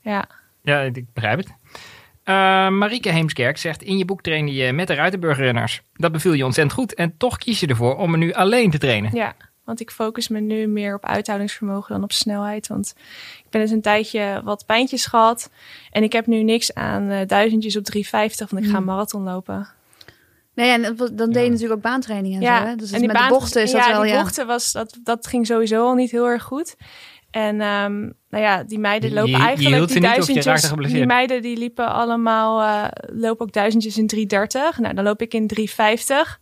Ja, 0.01 0.25
Ja, 0.61 0.79
ik 0.81 1.05
begrijp 1.13 1.37
het. 1.37 1.53
Eh 2.23 2.67
Marieke 2.69 3.09
Heemskerk 3.09 3.57
zegt, 3.57 3.81
in 3.81 3.97
je 3.97 4.05
boek 4.05 4.21
trainde 4.21 4.53
je 4.53 4.73
met 4.73 4.87
de 4.87 4.93
Ruitenburgerrenners. 4.93 5.81
Dat 5.93 6.11
beviel 6.11 6.33
je 6.33 6.45
ontzettend 6.45 6.75
goed 6.79 6.93
en 6.93 7.17
toch 7.17 7.37
kies 7.37 7.59
je 7.59 7.67
ervoor 7.67 7.95
om 7.97 8.11
er 8.11 8.17
nu 8.17 8.33
alleen 8.33 8.71
te 8.71 8.77
trainen. 8.77 9.11
ja, 9.15 9.33
want 9.65 9.79
ik 9.79 9.91
focus 9.91 10.27
me 10.27 10.39
nu 10.39 10.67
meer 10.67 10.95
op 10.95 11.05
uithoudingsvermogen 11.05 11.93
dan 11.93 12.03
op 12.03 12.11
snelheid. 12.11 12.67
Want 12.67 12.93
ik 13.37 13.49
ben 13.49 13.61
dus 13.61 13.71
een 13.71 13.81
tijdje 13.81 14.41
wat 14.43 14.65
pijntjes 14.65 15.05
gehad. 15.05 15.49
En 15.91 16.03
ik 16.03 16.13
heb 16.13 16.27
nu 16.27 16.43
niks 16.43 16.73
aan 16.73 17.09
eh, 17.09 17.27
duizendjes 17.27 17.77
op 17.77 17.83
350, 17.83 18.49
want 18.49 18.63
ik 18.63 18.71
ga 18.71 18.77
een 18.77 18.83
marathon 18.83 19.23
lopen. 19.23 19.67
Nee, 20.55 20.69
en 20.69 20.95
dan 20.95 21.31
deed 21.31 21.43
je 21.43 21.49
natuurlijk 21.49 21.73
ook 21.73 21.81
baantraining 21.81 22.35
en 22.35 22.41
ja, 22.41 22.59
zo. 22.59 22.65
Hè? 22.65 22.75
Dus 22.75 22.91
en 22.91 22.99
die 22.99 23.07
met 23.07 23.17
de 23.17 23.27
bochten 23.27 23.61
is 23.61 23.71
dat 23.71 23.85
ja, 23.85 23.91
wel, 23.91 24.01
die 24.01 24.11
ja. 24.11 24.21
bochten 24.21 24.47
was, 24.47 24.71
dat, 24.71 24.97
dat 25.03 25.27
ging 25.27 25.47
sowieso 25.47 25.85
al 25.85 25.93
niet 25.93 26.11
heel 26.11 26.27
erg 26.27 26.43
goed. 26.43 26.75
En 27.31 27.61
ehm, 27.61 27.99
nou 28.29 28.43
ja, 28.43 28.63
die 28.63 28.79
meiden 28.79 29.13
lopen 29.13 29.31
je- 29.31 29.37
je 29.37 29.43
eigenlijk 29.43 29.87
die 29.87 30.01
duizendjes. 30.01 30.91
die 30.91 31.05
meiden 31.05 31.41
die 31.41 31.57
liepen 31.57 31.87
allemaal, 31.93 32.61
eh, 32.61 32.87
lopen 33.13 33.45
ook 33.45 33.53
duizendjes 33.53 33.97
in 33.97 34.07
330. 34.07 34.79
Nou, 34.79 34.93
dan 34.93 35.03
loop 35.03 35.21
ik 35.21 35.33
in 35.33 35.47
350. 35.47 36.39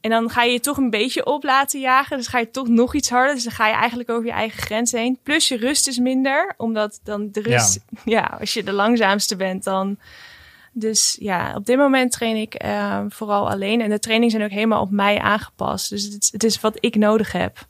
En 0.00 0.10
dan 0.10 0.30
ga 0.30 0.42
je 0.42 0.52
je 0.52 0.60
toch 0.60 0.76
een 0.76 0.90
beetje 0.90 1.26
op 1.26 1.42
laten 1.44 1.80
jagen. 1.80 2.16
Dus 2.16 2.26
ga 2.26 2.38
je 2.38 2.50
toch 2.50 2.68
nog 2.68 2.94
iets 2.94 3.10
harder. 3.10 3.34
Dus 3.34 3.44
dan 3.44 3.52
ga 3.52 3.66
je 3.66 3.74
eigenlijk 3.74 4.10
over 4.10 4.24
je 4.26 4.32
eigen 4.32 4.62
grens 4.62 4.92
heen. 4.92 5.18
Plus 5.22 5.48
je 5.48 5.56
rust 5.56 5.88
is 5.88 5.98
minder. 5.98 6.54
Omdat 6.56 7.00
dan 7.04 7.28
de 7.32 7.40
rust... 7.40 7.80
Ja, 8.04 8.36
als 8.40 8.54
je 8.54 8.62
de 8.64 8.72
langzaamste 8.72 9.36
bent 9.36 9.64
dan... 9.64 9.96
Dus 10.72 11.16
ja, 11.20 11.54
op 11.54 11.66
dit 11.66 11.76
moment 11.76 12.12
train 12.12 12.36
ik 12.36 12.54
eh, 12.54 13.00
vooral 13.08 13.50
alleen. 13.50 13.80
En 13.80 13.90
de 13.90 13.98
trainingen 13.98 14.30
zijn 14.30 14.44
ook 14.44 14.50
helemaal 14.50 14.80
op 14.82 14.90
mij 14.90 15.18
aangepast. 15.20 15.90
Dus 15.90 16.02
het, 16.04 16.22
is- 16.22 16.32
het 16.32 16.44
is 16.44 16.60
wat 16.60 16.76
ik 16.80 16.94
nodig 16.96 17.32
heb. 17.32 17.66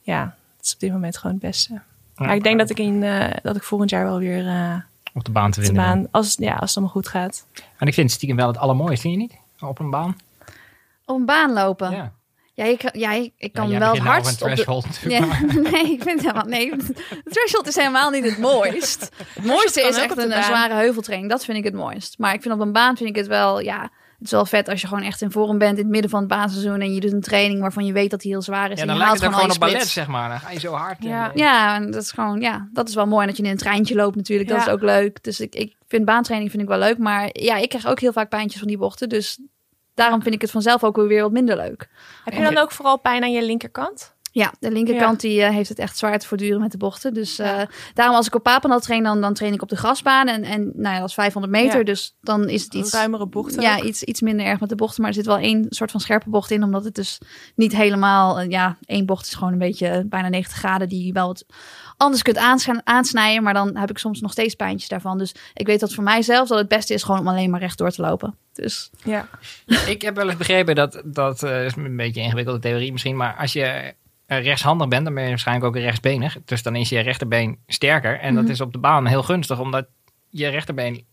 Ja, 0.00 0.36
het 0.56 0.66
is 0.66 0.74
op 0.74 0.80
dit 0.80 0.92
moment 0.92 1.16
gewoon 1.16 1.32
het 1.32 1.42
beste. 1.44 1.80
Maar 2.16 2.34
ik 2.34 2.42
denk 2.42 2.58
dat 2.58 2.70
ik, 2.70 2.78
in, 2.78 3.02
eh, 3.02 3.30
dat 3.42 3.56
ik 3.56 3.62
volgend 3.62 3.90
jaar 3.90 4.04
wel 4.04 4.18
weer 4.18 4.46
eh 4.46 4.76
Op 5.14 5.24
de 5.24 5.30
baan 5.30 5.50
te 5.50 5.60
de 5.60 5.66
vinden. 5.66 5.84
baan... 5.84 6.06
Als, 6.10 6.34
ja, 6.38 6.52
als 6.52 6.68
het 6.68 6.76
allemaal 6.76 6.94
goed 6.94 7.08
gaat. 7.08 7.46
En 7.78 7.86
ik 7.86 7.94
vind 7.94 8.06
het 8.06 8.10
stiekem 8.16 8.36
wel 8.36 8.46
het 8.46 8.56
allermooiste, 8.58 9.00
vind 9.00 9.14
je 9.14 9.20
niet? 9.20 9.34
Op 9.68 9.78
een 9.78 9.90
baan. 9.90 10.16
Op 11.04 11.16
een 11.16 11.24
baan 11.24 11.52
lopen. 11.52 11.90
Ja, 11.90 12.12
Ja. 12.54 12.64
ik, 12.64 12.96
ja, 12.96 13.12
ik, 13.12 13.32
ik 13.36 13.52
kan 13.52 13.64
Ja, 13.64 13.70
jij 13.70 13.78
wel 13.80 13.94
het 13.94 14.02
nou 14.02 14.22
de... 14.22 14.34
threshold 14.36 14.86
natuurlijk. 14.90 15.20
Ja, 15.24 15.26
maar- 15.26 15.60
nee, 15.72 15.92
ik 15.92 16.02
vind 16.02 16.04
het 16.04 16.20
helemaal... 16.20 16.44
Nee, 16.46 16.76
de 16.76 17.30
threshold 17.30 17.66
is 17.66 17.76
helemaal 17.76 18.10
niet 18.10 18.24
het 18.24 18.38
mooist. 18.38 19.10
Het 19.34 19.44
mooiste 19.44 19.80
is 19.80 19.96
echt 19.96 20.16
de 20.16 20.22
een, 20.34 20.42
zware 20.42 20.74
heuveltraining. 20.74 21.30
Dat 21.30 21.44
vind 21.44 21.58
ik 21.58 21.64
het 21.64 21.74
mooist. 21.74 22.18
Maar 22.18 22.34
ik 22.34 22.42
vind 22.42 22.54
op 22.54 22.60
een 22.60 22.72
baan 22.72 22.96
vind 22.96 23.08
ik 23.08 23.16
het 23.16 23.26
wel... 23.26 23.60
Ja, 23.60 23.80
het 24.18 24.32
is 24.32 24.38
wel 24.38 24.46
vet 24.46 24.68
als 24.68 24.80
je 24.80 24.86
gewoon 24.86 25.02
echt 25.04 25.20
in 25.22 25.30
vorm 25.30 25.58
bent 25.58 25.72
in 25.78 25.82
het 25.82 25.92
midden 25.92 26.10
van 26.10 26.18
het 26.20 26.28
baanseizoen. 26.28 26.80
En 26.80 26.94
je 26.94 27.00
doet 27.00 27.12
een 27.12 27.20
training 27.20 27.60
waarvan 27.60 27.84
je 27.86 27.92
weet 27.92 28.10
dat 28.10 28.20
die 28.20 28.30
heel 28.30 28.42
zwaar 28.42 28.70
is. 28.70 28.76
Ja, 28.76 28.80
en 28.82 28.86
dan 28.86 28.96
je 28.96 29.02
lijkt 29.02 29.16
het 29.18 29.24
ook 29.28 29.32
gewoon 29.34 29.48
op 29.48 29.52
je 29.54 29.58
ballet, 29.58 29.86
zeg 29.88 30.06
maar. 30.06 30.28
Dan 30.28 30.40
ga 30.40 30.50
je 30.50 30.58
zo 30.60 30.72
hard. 30.72 30.98
en, 30.98 31.08
Ja. 31.08 31.28
eh, 31.30 31.36
Ja, 31.36 31.74
en 31.76 31.90
dat 31.90 32.02
is 32.02 32.10
gewoon, 32.10 32.40
ja, 32.40 32.68
dat 32.72 32.88
is 32.88 32.94
wel 32.94 33.06
mooi. 33.06 33.20
En 33.22 33.26
dat 33.28 33.36
je 33.36 33.42
in 33.42 33.50
een 33.50 33.56
treintje 33.56 33.94
loopt 33.94 34.16
natuurlijk, 34.16 34.48
dat 34.48 34.58
Ja. 34.58 34.66
is 34.66 34.72
ook 34.72 34.82
leuk. 34.82 35.22
Dus 35.22 35.40
ik, 35.40 35.54
ik 35.54 35.76
vind 35.88 36.04
baantraining 36.04 36.50
vind 36.50 36.62
ik 36.62 36.68
wel 36.68 36.78
leuk. 36.78 36.98
Maar 36.98 37.28
ja, 37.32 37.56
ik 37.56 37.68
krijg 37.68 37.86
ook 37.86 38.00
heel 38.00 38.12
vaak 38.12 38.28
pijntjes 38.28 38.58
van 38.58 38.68
die 38.68 38.78
bochten. 38.78 39.08
Dus 39.08 39.38
daarom 39.94 40.22
vind 40.22 40.34
ik 40.34 40.40
het 40.40 40.50
vanzelf 40.50 40.84
ook 40.84 40.96
weer 40.96 41.22
wat 41.22 41.32
minder 41.32 41.56
leuk. 41.56 41.88
Heb 42.24 42.34
je 42.34 42.42
dan 42.42 42.56
ook 42.56 42.70
vooral 42.72 42.98
pijn 43.00 43.22
aan 43.22 43.32
je 43.32 43.42
linkerkant? 43.44 44.12
Ja, 44.32 44.52
de 44.60 44.70
linkerkant 44.70 45.20
die 45.20 45.42
eh, 45.42 45.50
heeft 45.50 45.68
het 45.68 45.78
echt 45.78 45.98
zwaar 45.98 46.18
te 46.18 46.26
voortduren 46.26 46.60
met 46.60 46.70
de 46.72 46.76
bochten. 46.78 47.14
Dus 47.14 47.38
eh, 47.38 47.46
Ja. 47.46 47.68
daarom 47.94 48.16
als 48.16 48.26
ik 48.26 48.34
op 48.34 48.42
Papendal 48.42 48.80
train, 48.80 49.02
dan, 49.02 49.20
dan 49.20 49.34
train 49.34 49.52
ik 49.52 49.62
op 49.62 49.68
de 49.68 49.76
grasbaan. 49.76 50.28
En, 50.28 50.42
en 50.42 50.72
nou 50.74 50.94
ja, 50.94 51.00
dat 51.00 51.08
is 51.08 51.14
500 51.14 51.52
meter. 51.52 51.78
Ja. 51.78 51.84
Dus 51.84 52.16
dan 52.20 52.48
is 52.48 52.64
het 52.64 52.74
iets, 52.74 52.92
ruimere 52.92 53.26
bochten. 53.26 53.62
ja, 53.62 53.76
ook. 53.76 53.82
iets, 53.82 54.02
iets 54.02 54.20
minder 54.20 54.46
erg 54.46 54.60
met 54.60 54.68
de 54.68 54.74
bochten. 54.74 55.00
Maar 55.00 55.10
er 55.10 55.16
zit 55.16 55.26
wel 55.26 55.38
één 55.38 55.66
soort 55.68 55.90
van 55.90 56.00
scherpe 56.00 56.30
bocht 56.30 56.50
in. 56.50 56.62
Omdat 56.62 56.84
het 56.84 56.94
dus 56.94 57.18
niet 57.56 57.76
helemaal... 57.76 58.38
eh, 58.40 58.50
ja, 58.50 58.76
één 58.86 59.06
bocht 59.06 59.26
is 59.26 59.34
gewoon 59.34 59.52
een 59.52 59.58
beetje 59.58 60.04
bijna 60.06 60.28
90 60.28 60.58
graden. 60.58 60.88
Die 60.88 61.06
je 61.06 61.12
wel 61.12 61.26
wat 61.26 61.44
anders 62.04 62.22
kunt 62.22 62.36
aansnijden. 62.84 63.42
Maar 63.42 63.54
dan 63.54 63.76
heb 63.76 63.90
ik 63.90 63.98
soms 63.98 64.20
nog 64.20 64.32
steeds 64.32 64.54
pijntjes 64.54 64.88
daarvan. 64.88 65.18
Dus 65.18 65.34
ik 65.54 65.66
weet 65.66 65.80
dat 65.80 65.94
voor 65.94 66.04
mij 66.04 66.22
zelf 66.22 66.48
dat 66.48 66.58
het 66.58 66.68
beste 66.68 66.94
is 66.94 67.02
gewoon 67.02 67.20
om 67.20 67.28
alleen 67.28 67.50
maar 67.50 67.60
rechtdoor 67.60 67.90
te 67.90 68.02
lopen. 68.02 68.36
Dus 68.52 68.90
ja. 69.04 69.28
Ik 69.86 70.02
heb 70.02 70.16
wel 70.16 70.28
eens 70.28 70.36
begrepen 70.36 70.74
dat, 70.74 71.02
dat 71.04 71.42
eh, 71.42 71.64
is 71.64 71.76
een 71.76 71.96
beetje 71.96 72.20
een 72.20 72.26
ingewikkelde 72.26 72.60
theorie 72.60 72.92
misschien, 72.92 73.16
maar 73.16 73.36
als 73.36 73.52
je 73.52 73.94
eh, 74.26 74.42
rechtshandig 74.42 74.88
bent, 74.88 75.04
dan 75.04 75.14
ben 75.14 75.22
je 75.22 75.28
waarschijnlijk 75.28 75.66
ook 75.66 75.76
rechtsbenig. 75.82 76.36
Dus 76.44 76.62
dan 76.62 76.76
is 76.76 76.88
je 76.88 77.00
rechterbeen 77.00 77.58
sterker. 77.66 78.18
En 78.20 78.32
Mhm. 78.34 78.42
dat 78.42 78.50
is 78.52 78.60
op 78.60 78.72
de 78.72 78.78
baan 78.78 79.06
heel 79.06 79.22
gunstig, 79.22 79.58
omdat 79.60 79.86
je 80.30 80.48
rechterbeen 80.48 81.04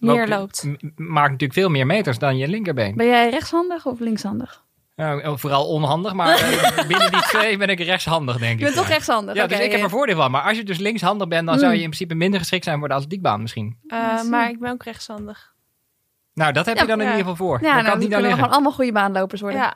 Meer 0.00 0.28
loopt. 0.28 0.64
maakt 0.96 1.30
natuurlijk 1.30 1.52
veel 1.52 1.68
meer 1.68 1.86
meters 1.86 2.18
dan 2.18 2.36
je 2.36 2.48
linkerbeen. 2.48 2.94
ben 2.96 3.06
jij 3.06 3.30
rechtshandig 3.30 3.86
of 3.86 3.98
linkshandig? 4.00 4.62
Nou, 5.00 5.38
vooral 5.38 5.66
onhandig, 5.68 6.12
maar 6.12 6.28
eh, 6.38 6.86
binnen 6.88 7.10
die 7.10 7.20
twee 7.22 7.56
ben 7.56 7.68
ik 7.68 7.80
rechtshandig, 7.80 8.38
denk 8.38 8.52
ik. 8.52 8.58
Je 8.58 8.64
bent 8.64 8.76
toch 8.76 8.88
rechtshandig? 8.88 9.34
Ja, 9.34 9.46
dus 9.46 9.58
ik 9.58 9.72
heb 9.72 9.80
er 9.82 9.90
voordeel 9.90 10.16
van. 10.16 10.30
Maar 10.30 10.42
als 10.42 10.56
je 10.56 10.64
dus 10.64 10.78
linkshandig 10.78 11.28
bent, 11.28 11.46
dan 11.46 11.54
Mm. 11.54 11.60
zou 11.60 11.72
je 11.72 11.78
in 11.78 11.84
principe 11.84 12.14
minder 12.14 12.40
geschikt 12.40 12.64
zijn 12.64 12.78
voor 12.78 12.88
de 12.88 12.94
atletiekbaan 12.94 13.40
misschien. 13.42 13.76
Eh, 13.86 14.22
maar 14.22 14.48
ik 14.50 14.60
ben 14.60 14.70
ook 14.70 14.82
rechtshandig. 14.82 15.52
Nou, 16.34 16.52
dat 16.52 16.66
heb 16.66 16.74
Ja, 16.76 16.82
je 16.82 16.88
dan 16.88 16.98
in 17.00 17.04
ieder 17.06 17.20
geval 17.20 17.36
voor. 17.36 17.58
Ja, 17.60 17.60
dan 17.60 17.70
nou, 17.72 17.76
kan 17.82 17.84
dan 17.84 18.00
het 18.00 18.08
niet 18.10 18.18
liggen. 18.18 18.34
gewoon 18.38 18.52
allemaal 18.52 18.72
goede 18.72 18.92
baanlopers 18.92 19.40
worden. 19.40 19.60
Ja. 19.60 19.74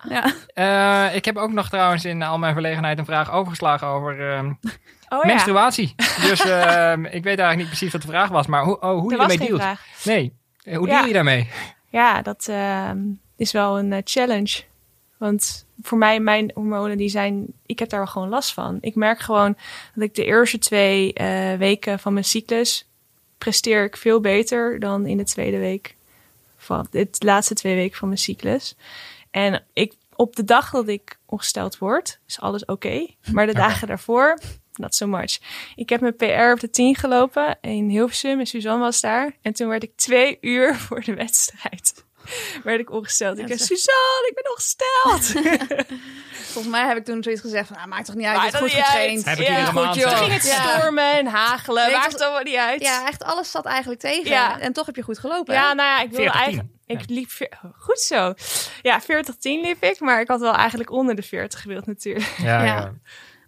Ja. 0.54 1.06
Eh, 1.08 1.14
ik 1.16 1.24
heb 1.24 1.36
ook 1.36 1.52
nog 1.52 1.68
trouwens 1.68 2.04
in 2.04 2.22
al 2.22 2.38
mijn 2.38 2.52
verlegenheid 2.52 2.98
een 2.98 3.04
vraag 3.04 3.32
overgeslagen 3.32 3.86
over 3.86 4.32
ehm, 4.32 4.52
Oh 5.08 5.24
menstruatie. 5.24 5.94
Dus 6.28 6.40
ehm, 6.44 7.04
ik 7.04 7.12
weet 7.24 7.38
eigenlijk 7.38 7.56
niet 7.56 7.66
precies 7.66 7.92
wat 7.92 8.02
de 8.02 8.08
vraag 8.08 8.28
was, 8.28 8.46
maar 8.46 8.64
hoe, 8.64 8.80
oh, 8.80 8.98
hoe 9.00 9.04
Er 9.04 9.10
je 9.10 9.16
was 9.16 9.32
ermee 9.32 9.38
geen 9.38 9.46
dealt. 9.46 9.60
vraag. 9.62 9.86
Nee, 10.04 10.32
hoe 10.76 10.86
Ja. 10.88 10.98
deel 10.98 11.06
je 11.06 11.12
daarmee? 11.12 11.50
Ja, 11.88 12.22
dat 12.22 12.46
ehm, 12.48 12.98
is 13.36 13.52
wel 13.52 13.78
een 13.78 14.00
challenge. 14.04 14.62
Want 15.16 15.66
voor 15.82 15.98
mij, 15.98 16.20
mijn 16.20 16.50
hormonen, 16.54 16.96
die 16.96 17.08
zijn... 17.08 17.46
Ik 17.66 17.78
heb 17.78 17.88
daar 17.88 18.00
wel 18.00 18.08
gewoon 18.08 18.28
last 18.28 18.52
van. 18.52 18.78
Ik 18.80 18.94
merk 18.94 19.18
gewoon 19.18 19.56
dat 19.94 20.04
ik 20.04 20.14
de 20.14 20.24
eerste 20.24 20.58
twee 20.58 21.12
eh, 21.12 21.54
weken 21.54 21.98
van 21.98 22.12
mijn 22.12 22.24
cyclus... 22.24 22.88
presteer 23.38 23.84
ik 23.84 23.96
veel 23.96 24.20
beter 24.20 24.78
dan 24.78 25.06
in 25.06 25.16
de 25.16 25.24
tweede 25.24 25.58
week. 25.58 25.96
Van 26.56 26.86
de 26.90 27.08
laatste 27.18 27.54
twee 27.54 27.74
weken 27.74 27.98
van 27.98 28.08
mijn 28.08 28.20
cyclus. 28.20 28.76
En 29.30 29.64
ik, 29.72 29.94
op 30.16 30.36
de 30.36 30.44
dag 30.44 30.70
dat 30.70 30.88
ik 30.88 31.18
ongesteld 31.26 31.78
word, 31.78 32.20
is 32.26 32.40
alles 32.40 32.64
oké. 32.64 33.06
Maar 33.32 33.46
de 33.46 33.54
dagen 33.54 33.88
daarvoor, 33.88 34.38
not 34.74 34.94
so 34.94 35.06
much. 35.06 35.38
Ik 35.76 35.88
heb 35.88 36.00
mijn 36.00 36.16
PR 36.16 36.52
op 36.52 36.60
de 36.60 36.70
10 36.70 36.94
gelopen 36.94 37.58
in 37.60 37.88
Hilversum 37.88 38.38
en 38.38 38.46
Suzanne 38.46 38.84
was 38.84 39.00
daar. 39.00 39.36
En 39.42 39.52
toen 39.52 39.68
werd 39.68 39.82
ik 39.82 39.96
twee 39.96 40.38
uur 40.40 40.76
voor 40.86 41.00
de 41.00 41.14
wedstrijd. 41.14 42.03
Werd 42.64 42.80
ik 42.80 42.90
ongesteld. 42.90 43.38
Ik 43.38 43.46
zei. 43.46 43.58
Suzanne, 43.58 44.26
ik 44.28 44.34
ben 44.34 44.50
ongesteld. 44.50 45.44
Volgens 46.52 46.74
mij 46.74 46.86
heb 46.86 46.96
ik 46.96 47.04
toen 47.04 47.22
zoiets 47.22 47.40
gezegd 47.40 47.66
van, 47.66 47.76
nou, 47.76 47.88
maakt 47.88 48.06
toch 48.06 48.14
niet 48.14 48.26
uit, 48.26 48.36
je 48.36 48.42
hebt 48.42 48.56
goed 48.56 48.70
getraind. 48.70 49.24
Heb 49.24 49.38
ik 49.38 49.46
Ja, 49.46 49.64
goed, 49.64 49.94
joh. 49.94 49.94
Toen 49.94 50.02
het 50.10 50.18
ging 50.18 50.32
het 50.32 50.44
Ja. 50.46 50.78
stormen 50.78 51.12
en 51.12 51.26
hagelen. 51.26 51.82
Nee, 51.84 51.92
maakt 51.92 52.04
het 52.04 52.12
het 52.12 52.22
allemaal 52.22 52.42
niet 52.42 52.56
uit. 52.56 52.82
Ja, 52.82 53.06
echt 53.06 53.22
alles 53.24 53.50
zat 53.50 53.64
eigenlijk 53.64 54.00
tegen. 54.00 54.30
Ja. 54.30 54.60
En 54.60 54.72
toch 54.72 54.86
heb 54.86 54.96
je 54.96 55.02
goed 55.02 55.18
gelopen. 55.18 55.54
Ja, 55.54 55.72
nou 55.72 55.88
ja, 55.88 56.00
ik 56.02 56.10
wilde 56.10 56.30
40-10. 56.30 56.34
eigenlijk... 56.34 56.68
Ik 56.86 57.00
liep... 57.08 57.30
Goed 57.78 58.00
zo. 58.00 58.34
Ja, 58.82 59.02
40-10 59.02 59.06
liep 59.40 59.82
ik. 59.82 60.00
Maar 60.00 60.20
ik 60.20 60.28
had 60.28 60.40
wel 60.40 60.54
eigenlijk 60.54 60.90
onder 60.90 61.14
de 61.14 61.22
40 61.22 61.60
gewild 61.60 61.86
natuurlijk. 61.86 62.34
Ja, 62.36 62.64
Ja. 62.64 62.92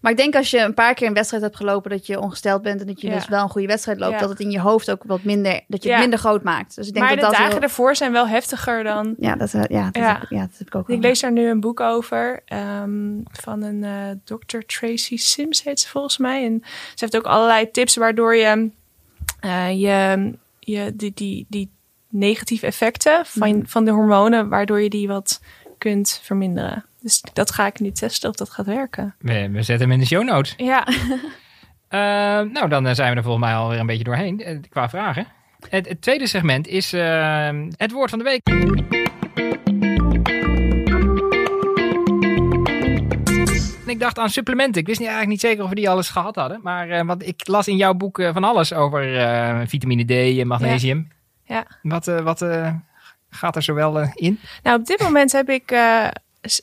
Maar 0.07 0.15
ik 0.15 0.21
denk 0.21 0.37
als 0.37 0.51
je 0.51 0.59
een 0.59 0.75
paar 0.75 0.95
keer 0.95 1.07
een 1.09 1.15
wedstrijd 1.15 1.43
hebt 1.43 1.57
gelopen 1.57 1.91
dat 1.91 2.07
je 2.07 2.21
ongesteld 2.21 2.63
bent 2.63 2.81
en 2.81 2.87
dat 2.87 3.01
je 3.01 3.09
Ja. 3.09 3.15
dus 3.15 3.29
wel 3.29 3.43
een 3.43 3.49
goede 3.49 3.67
wedstrijd 3.67 3.99
loopt, 3.99 4.13
Ja. 4.13 4.19
dat 4.19 4.29
het 4.29 4.41
in 4.41 4.51
je 4.51 4.61
hoofd 4.61 4.91
ook 4.91 5.03
wat 5.07 5.23
minder, 5.23 5.61
dat 5.69 5.83
je 5.83 5.91
het 5.91 6.01
minder 6.01 6.19
groot 6.19 6.43
maakt. 6.43 6.75
Dus 6.77 6.87
ik 6.87 6.93
denk 6.95 7.07
maar 7.07 7.15
dat 7.17 7.25
de 7.25 7.31
dat 7.31 7.37
dagen 7.41 7.53
heel- 7.53 7.63
ervoor 7.63 7.97
zijn 7.97 8.13
wel 8.13 8.29
heftiger 8.29 8.85
dan... 8.85 9.15
ja, 9.19 9.35
dat, 9.37 9.55
eh, 9.55 9.63
ja, 9.69 9.85
dat, 9.85 10.03
Ja. 10.03 10.19
Heb, 10.21 10.31
ja, 10.31 10.41
dat 10.41 10.59
heb 10.59 10.67
ik 10.67 10.75
ook. 10.75 10.89
Ik 10.89 11.03
lees 11.03 11.21
daar 11.21 11.33
nu 11.33 11.49
een 11.49 11.61
boek 11.61 11.81
over 11.81 12.43
ehm, 12.45 13.11
van 13.33 13.63
een 13.63 13.85
eh 13.85 14.11
Dr. 14.25 14.59
Tracy 14.67 15.17
Sims 15.17 15.63
heet 15.63 15.81
ze 15.81 15.89
volgens 15.89 16.19
mij. 16.19 16.45
En 16.45 16.61
ze 16.65 16.71
heeft 16.97 17.17
ook 17.17 17.27
allerlei 17.27 17.71
tips 17.71 17.97
waardoor 17.97 18.37
je, 18.37 18.71
eh, 19.41 19.81
je, 19.81 20.33
je 20.61 20.97
die, 20.97 21.13
die, 21.15 21.47
die 21.49 21.71
negatieve 22.09 22.67
effecten 22.67 23.27
van, 23.27 23.63
van 23.67 23.85
de 23.85 23.91
hormonen, 23.91 24.49
waardoor 24.49 24.81
je 24.81 24.91
die 24.91 25.09
wat 25.09 25.41
kunt 25.79 26.21
verminderen. 26.23 26.85
Dus 27.07 27.23
dat 27.33 27.51
ga 27.51 27.67
ik 27.67 27.81
nu 27.81 27.93
testen 27.93 28.29
of 28.31 28.37
dat 28.37 28.51
gaat 28.51 28.67
werken. 28.67 29.15
We, 29.19 29.49
we 29.51 29.63
zetten 29.63 29.89
hem 29.89 29.93
in 29.93 29.99
de 29.99 30.07
show 30.07 30.25
notes. 30.25 30.55
Ja, 30.57 30.87
Eh, 31.89 32.01
nou, 32.41 32.69
dan 32.69 32.87
eh, 32.87 32.95
zijn 32.95 33.11
we 33.11 33.17
er 33.17 33.23
volgens 33.23 33.45
mij 33.45 33.55
alweer 33.55 33.79
een 33.79 33.87
beetje 33.87 34.05
doorheen 34.05 34.41
eh, 34.41 34.59
qua 34.69 34.89
vragen. 34.89 35.27
Het, 35.69 35.89
het 35.89 36.03
tweede 36.03 36.27
segment 36.27 36.67
is 36.67 36.91
het 37.77 37.93
woord 37.93 38.11
van 38.11 38.19
de 38.19 38.25
week. 38.25 38.49
Ik 43.87 44.01
dacht 44.01 44.19
aan 44.19 44.31
supplementen. 44.31 44.81
Ik 44.81 44.87
wist 44.87 44.99
niet, 44.99 45.09
eigenlijk 45.09 45.43
niet 45.43 45.51
zeker 45.51 45.63
of 45.65 45.69
we 45.69 45.75
die 45.75 45.91
alles 45.91 46.09
gehad 46.09 46.35
hadden. 46.35 46.61
Maar 46.63 46.89
eh, 46.89 47.07
want 47.07 47.27
ik 47.27 47.49
las 47.49 47.69
in 47.69 47.77
jouw 47.77 47.95
boek 47.95 48.23
van 48.33 48.45
alles 48.45 48.73
over 48.73 49.69
vitamine 49.69 50.05
D 50.05 50.39
en 50.41 50.47
magnesium. 50.47 51.09
Ja. 51.45 51.67
Wat, 51.83 52.09
eh, 52.09 52.21
wat 52.21 52.43
eh, 52.43 52.75
gaat 53.31 53.57
er 53.57 53.63
zowel 53.63 53.99
in? 54.15 54.41
nou 54.63 54.79
op 54.79 54.87
dit 54.87 55.01
moment 55.01 55.33
heb 55.33 55.49
ik, 55.49 55.71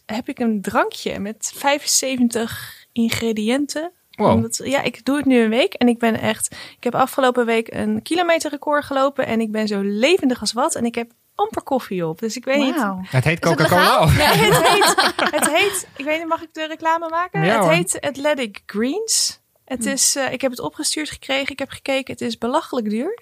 heb 0.05 0.29
ik 0.29 0.39
een 0.39 0.61
drankje 0.61 1.19
met 1.19 1.51
75 1.55 2.85
ingrediënten. 2.91 3.91
Wow. 4.11 4.31
Omdat, 4.31 4.61
ja, 4.63 4.81
ik 4.81 5.05
doe 5.05 5.15
het 5.15 5.25
nu 5.25 5.39
een 5.39 5.49
week 5.49 5.73
en 5.73 5.87
ik 5.87 5.99
ben 5.99 6.19
echt. 6.19 6.55
Ik 6.77 6.83
heb 6.83 6.95
afgelopen 6.95 7.45
week 7.45 7.73
een 7.73 8.01
kilometerrecord 8.01 8.85
gelopen 8.85 9.25
en 9.25 9.41
ik 9.41 9.51
ben 9.51 9.67
zo 9.67 9.81
levendig 9.81 10.39
als 10.39 10.53
wat. 10.53 10.75
En 10.75 10.85
ik 10.85 10.95
heb 10.95 11.11
amper 11.35 11.61
koffie 11.61 12.07
op. 12.07 12.19
Dus 12.19 12.35
ik 12.35 12.45
weet 12.45 12.59
niet. 12.59 12.85
Het 13.01 13.23
heet 13.23 13.39
Coca-Cola. 13.39 14.09
Ja, 14.17 14.31
het 14.31 14.61
heet, 14.67 14.95
het 15.31 15.49
heet, 15.49 15.87
ik 15.97 16.05
weet 16.05 16.17
niet, 16.19 16.27
mag 16.27 16.41
ik 16.41 16.53
de 16.53 16.67
reclame 16.67 17.09
maken? 17.09 17.45
Ja, 17.45 17.53
het 17.53 17.63
hoor. 17.63 17.71
heet 17.71 18.01
Athletic 18.01 18.61
Greens. 18.65 19.41
Het 19.65 19.85
is, 19.85 20.15
eh, 20.15 20.31
ik 20.31 20.41
heb 20.41 20.51
het 20.51 20.59
opgestuurd 20.59 21.09
gekregen, 21.09 21.51
ik 21.51 21.59
heb 21.59 21.69
gekeken, 21.69 22.13
het 22.13 22.21
is 22.21 22.37
belachelijk 22.37 22.89
duur. 22.89 23.19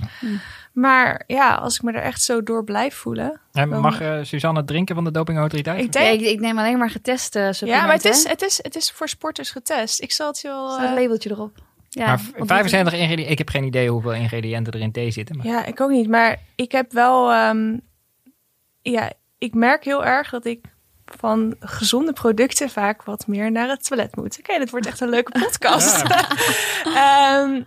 Maar 0.73 1.23
ja, 1.27 1.54
als 1.56 1.75
ik 1.75 1.82
me 1.82 1.91
er 1.91 2.01
echt 2.01 2.21
zo 2.21 2.43
door 2.43 2.63
blijf 2.63 2.95
voelen. 2.95 3.39
En 3.51 3.69
Dan- 3.69 3.82
mag 3.82 4.01
eh, 4.01 4.19
Suzanne 4.21 4.63
drinken 4.63 4.95
van 4.95 5.04
de 5.04 5.12
dopingautoriteit? 5.12 5.77
Ik 5.86 5.93
Ja, 5.93 5.99
denk, 5.99 6.19
ik, 6.21 6.27
ik 6.27 6.39
neem 6.39 6.58
alleen 6.60 6.77
maar 6.77 6.89
geteste 6.89 7.39
ja, 7.39 7.51
supplementen. 7.54 7.88
maar 7.88 7.95
het 7.97 8.06
is, 8.15 8.27
het, 8.27 8.41
is, 8.41 8.60
het 8.63 8.75
is 8.75 8.91
voor 8.91 9.10
sporters 9.10 9.49
getest. 9.51 10.01
Ik 10.01 10.12
zal 10.12 10.27
het 10.27 10.41
je 10.41 10.47
wel... 10.47 10.65
Er 10.67 10.71
staat 10.73 10.84
een 10.89 10.95
eh, 10.95 11.01
labeltje 11.01 11.30
erop. 11.30 11.58
Ja, 11.89 12.06
maar 12.06 12.21
want 12.38 12.47
75 12.49 12.93
ingrediënten. 12.93 13.32
Ik 13.32 13.38
heb 13.38 13.49
geen 13.49 13.63
idee 13.63 13.89
hoeveel 13.89 14.13
ingrediënten 14.13 14.73
er 14.73 14.80
in 14.80 14.91
thee 14.91 15.12
zitten. 15.12 15.38
Maar... 15.38 15.45
Ja, 15.45 15.65
ik 15.65 15.82
ook 15.82 15.89
niet. 15.89 16.08
Maar 16.08 16.39
ik 16.56 16.71
heb 16.71 16.91
wel. 16.91 17.32
ehm, 17.32 17.77
ja, 18.82 19.12
ik 19.38 19.54
merk 19.54 19.84
heel 19.86 20.06
erg 20.06 20.30
dat 20.30 20.45
ik 20.45 20.65
van 21.17 21.56
gezonde 21.60 22.13
producten 22.13 22.69
vaak 22.69 23.04
wat 23.04 23.28
meer 23.28 23.52
naar 23.52 23.67
het 23.69 23.88
toilet 23.88 24.15
moet. 24.15 24.38
Oké, 24.39 24.58
dit 24.60 24.69
wordt 24.69 24.86
echt 24.88 25.00
een 25.02 25.10
leuke 25.10 25.39
podcast. 25.39 26.04
Ehm, 26.95 27.62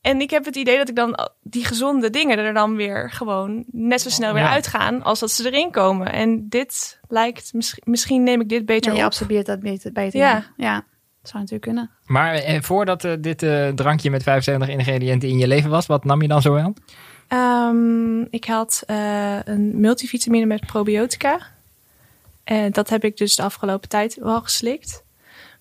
en 0.00 0.20
ik 0.20 0.30
heb 0.30 0.44
het 0.44 0.56
idee 0.56 0.76
dat 0.76 0.88
ik 0.88 0.96
dan 0.96 1.18
die 1.42 1.64
gezonde 1.64 2.10
dingen 2.10 2.38
er 2.38 2.54
dan 2.54 2.76
weer 2.76 3.10
gewoon 3.10 3.64
net 3.70 4.00
zo 4.00 4.08
snel 4.10 4.32
weer 4.32 4.42
Ja. 4.42 4.50
uitgaan 4.50 5.02
als 5.02 5.20
dat 5.20 5.30
ze 5.30 5.46
erin 5.50 5.70
komen. 5.70 6.12
En 6.12 6.48
dit 6.48 7.00
lijkt, 7.08 7.52
misschien, 7.52 7.82
misschien 7.86 8.22
neem 8.22 8.40
ik 8.40 8.48
dit 8.48 8.66
beter 8.66 8.90
Ja, 8.90 8.96
je 8.98 9.04
op. 9.04 9.10
absorbeert 9.10 9.46
dat 9.46 9.60
beter. 9.60 9.92
beter 9.92 10.20
Ja. 10.20 10.30
ja. 10.32 10.44
ja, 10.56 10.74
dat 10.74 11.30
zou 11.30 11.34
natuurlijk 11.42 11.62
kunnen. 11.62 11.90
Maar 12.04 12.34
eh, 12.34 12.60
voordat 12.62 13.04
eh, 13.04 13.12
dit 13.20 13.42
eh, 13.42 13.68
drankje 13.68 14.10
met 14.10 14.22
75 14.22 14.68
ingrediënten 14.68 15.28
in 15.28 15.38
je 15.38 15.46
leven 15.48 15.70
was, 15.70 15.86
wat 15.86 16.04
nam 16.04 16.22
je 16.22 16.28
dan 16.28 16.42
zo 16.42 16.52
wel? 16.52 16.74
Ehm, 17.28 18.20
ik 18.20 18.44
had 18.44 18.82
eh, 18.86 19.38
een 19.44 19.80
multivitamine 19.80 20.46
met 20.46 20.66
probiotica. 20.66 21.38
En 22.50 22.70
dat 22.70 22.88
heb 22.88 23.04
ik 23.04 23.16
dus 23.16 23.36
de 23.36 23.42
afgelopen 23.42 23.88
tijd 23.88 24.14
wel 24.20 24.40
geslikt. 24.42 25.04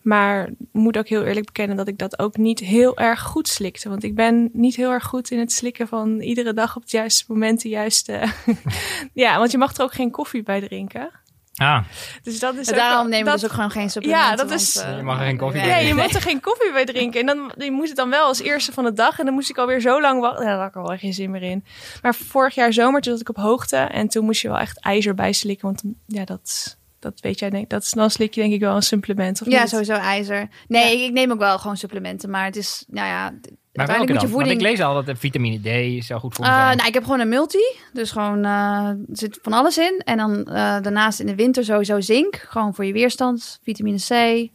Maar 0.01 0.49
moet 0.71 0.97
ook 0.97 1.07
heel 1.07 1.23
eerlijk 1.23 1.45
bekennen 1.45 1.77
dat 1.77 1.87
ik 1.87 1.97
dat 1.97 2.19
ook 2.19 2.37
niet 2.37 2.59
heel 2.59 2.97
erg 2.97 3.21
goed 3.21 3.47
slikte. 3.47 3.89
Want 3.89 4.03
ik 4.03 4.15
ben 4.15 4.49
niet 4.53 4.75
heel 4.75 4.91
erg 4.91 5.03
goed 5.05 5.31
in 5.31 5.39
het 5.39 5.51
slikken 5.51 5.87
van 5.87 6.19
iedere 6.19 6.53
dag 6.53 6.75
op 6.75 6.81
het 6.81 6.91
juiste 6.91 7.23
moment 7.27 7.61
de 7.61 7.69
juiste... 7.69 8.23
ja, 9.13 9.37
want 9.37 9.51
je 9.51 9.57
mag 9.57 9.75
er 9.77 9.83
ook 9.83 9.93
geen 9.93 10.11
koffie 10.11 10.43
bij 10.43 10.61
drinken. 10.61 11.09
Ah, 11.55 11.83
Dus 12.23 12.39
dat 12.39 12.55
is 12.55 12.67
En 12.67 12.75
daarom 12.75 13.09
nemen 13.09 13.25
we 13.25 13.31
dat, 13.31 13.39
dus 13.39 13.49
ook 13.49 13.55
gewoon 13.55 13.71
geen 13.71 13.89
supplementen. 13.89 14.29
Ja, 14.29 14.35
dat 14.35 14.49
want, 14.49 14.61
is- 14.61 14.75
eh, 14.77 14.97
Je 14.97 15.03
mag 15.03 15.19
er 15.19 15.25
geen 15.25 15.37
koffie 15.37 15.59
nee. 15.61 15.69
bij 15.69 15.77
Nee, 15.77 15.87
je 15.87 15.93
drinken. 15.93 16.13
moet 16.13 16.23
er 16.23 16.29
geen 16.29 16.41
koffie 16.41 16.71
bij 16.71 16.85
drinken. 16.85 17.19
En 17.19 17.25
dan 17.25 17.51
je 17.65 17.71
moet 17.71 17.87
het 17.87 17.97
dan 17.97 18.09
wel 18.09 18.25
als 18.25 18.41
eerste 18.41 18.71
van 18.71 18.83
de 18.83 18.93
dag. 18.93 19.19
En 19.19 19.25
dan 19.25 19.33
moest 19.33 19.49
ik 19.49 19.57
alweer 19.57 19.81
zo 19.81 20.01
lang 20.01 20.21
wachten. 20.21 20.45
Ja, 20.45 20.51
daar 20.51 20.59
had 20.59 20.69
ik 20.69 20.75
al 20.89 20.97
geen 20.97 21.13
zin 21.13 21.31
meer 21.31 21.43
in. 21.43 21.63
Maar 22.01 22.15
vorig 22.15 22.55
jaar 22.55 22.73
zomer 22.73 23.01
toen 23.01 23.11
zat 23.11 23.21
ik 23.21 23.29
op 23.29 23.35
hoogte. 23.43 23.75
En 23.77 24.07
toen 24.07 24.25
moest 24.25 24.41
je 24.41 24.47
wel 24.47 24.57
echt 24.57 24.79
ijzer 24.79 25.13
bijslikken. 25.15 25.65
Want 25.67 25.81
ja, 26.07 26.25
dat, 26.25 26.77
dat 26.99 27.19
weet 27.19 27.39
jij 27.39 27.49
denk 27.49 27.69
dat 27.69 27.81
is- 27.83 27.91
Dan 27.91 28.09
slik 28.09 28.33
je 28.33 28.41
denk 28.41 28.53
ik 28.53 28.59
wel 28.59 28.75
een 28.75 28.81
supplement. 28.81 29.41
Of 29.41 29.47
Ja, 29.47 29.59
niet? 29.61 29.69
sowieso 29.69 29.93
ijzer. 29.93 30.47
Nee, 30.67 30.93
ik, 30.97 31.01
ik 31.07 31.11
neem 31.11 31.31
ook 31.31 31.39
wel 31.39 31.59
gewoon 31.59 31.77
supplementen. 31.77 32.29
Maar 32.29 32.45
het 32.45 32.55
is, 32.55 32.85
nou 32.87 33.07
ja, 33.07 33.21
maar 33.23 33.31
welke 33.31 33.49
uiteindelijk 33.73 34.07
dan? 34.07 34.15
moet 34.15 34.21
je 34.21 34.27
Want 34.27 34.31
voeding... 34.31 34.61
ik 34.61 34.77
lees 34.77 34.81
al 34.87 34.93
dat 34.93 35.05
de 35.05 35.15
vitamine 35.15 35.99
D 35.99 36.03
zo 36.05 36.19
goed 36.19 36.35
voor 36.35 36.45
zijn. 36.45 36.75
nou, 36.77 36.87
ik 36.87 36.93
heb 36.93 37.03
gewoon 37.03 37.19
een 37.19 37.29
multi. 37.29 37.75
Dus 37.93 38.11
gewoon, 38.11 38.45
eh, 38.45 38.51
er 38.87 38.97
zit 39.11 39.39
van 39.41 39.53
alles 39.53 39.77
in. 39.77 40.01
En 40.05 40.17
dan 40.17 40.45
eh, 40.45 40.53
daarnaast 40.81 41.19
in 41.19 41.25
de 41.25 41.35
winter 41.35 41.63
sowieso 41.63 41.99
zink. 42.01 42.35
Gewoon 42.35 42.75
voor 42.75 42.85
je 42.85 42.93
weerstand. 42.93 43.59
Vitamine 43.63 43.97
C. 44.07 44.47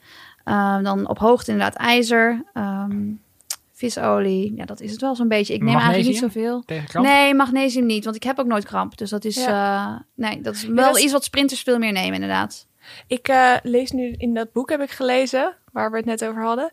Dan 0.83 1.09
op 1.09 1.19
hoogte 1.19 1.51
inderdaad 1.51 1.77
ijzer. 1.77 2.45
ehm, 2.53 3.03
visolie. 3.75 4.53
Ja, 4.57 4.65
dat 4.65 4.81
is 4.81 4.91
het 4.93 5.01
wel 5.01 5.15
zo'n 5.17 5.29
beetje. 5.29 5.55
Ik 5.55 5.63
neem 5.63 5.75
eigenlijk 5.75 6.07
niet 6.07 6.19
zoveel. 6.19 6.63
Tegen 6.67 6.89
kramp? 6.89 7.07
Nee, 7.07 7.35
magnesium 7.35 7.87
niet. 7.87 8.05
Want 8.05 8.17
ik 8.17 8.23
heb 8.23 8.39
ook 8.39 8.47
nooit 8.47 8.65
kramp. 8.65 8.99
Dus 8.99 9.11
dat 9.11 9.25
is, 9.25 9.37
eh, 9.37 9.95
nee, 10.15 10.41
dat 10.41 10.55
is 10.55 10.65
wel 10.67 10.75
dat 10.85 10.97
is- 10.97 11.03
iets 11.03 11.13
wat 11.13 11.25
sprinters 11.25 11.61
veel 11.63 11.79
meer 11.79 11.93
nemen 11.93 12.15
inderdaad. 12.15 12.67
Ik 13.07 13.29
eh, 13.29 13.53
lees 13.63 13.91
nu 13.91 14.15
in 14.19 14.35
dat 14.35 14.53
boek 14.53 14.71
heb 14.71 14.81
ik 14.81 14.91
gelezen, 14.91 15.57
waar 15.73 15.91
we 15.91 15.97
het 15.97 16.07
net 16.07 16.25
over 16.25 16.43
hadden, 16.43 16.71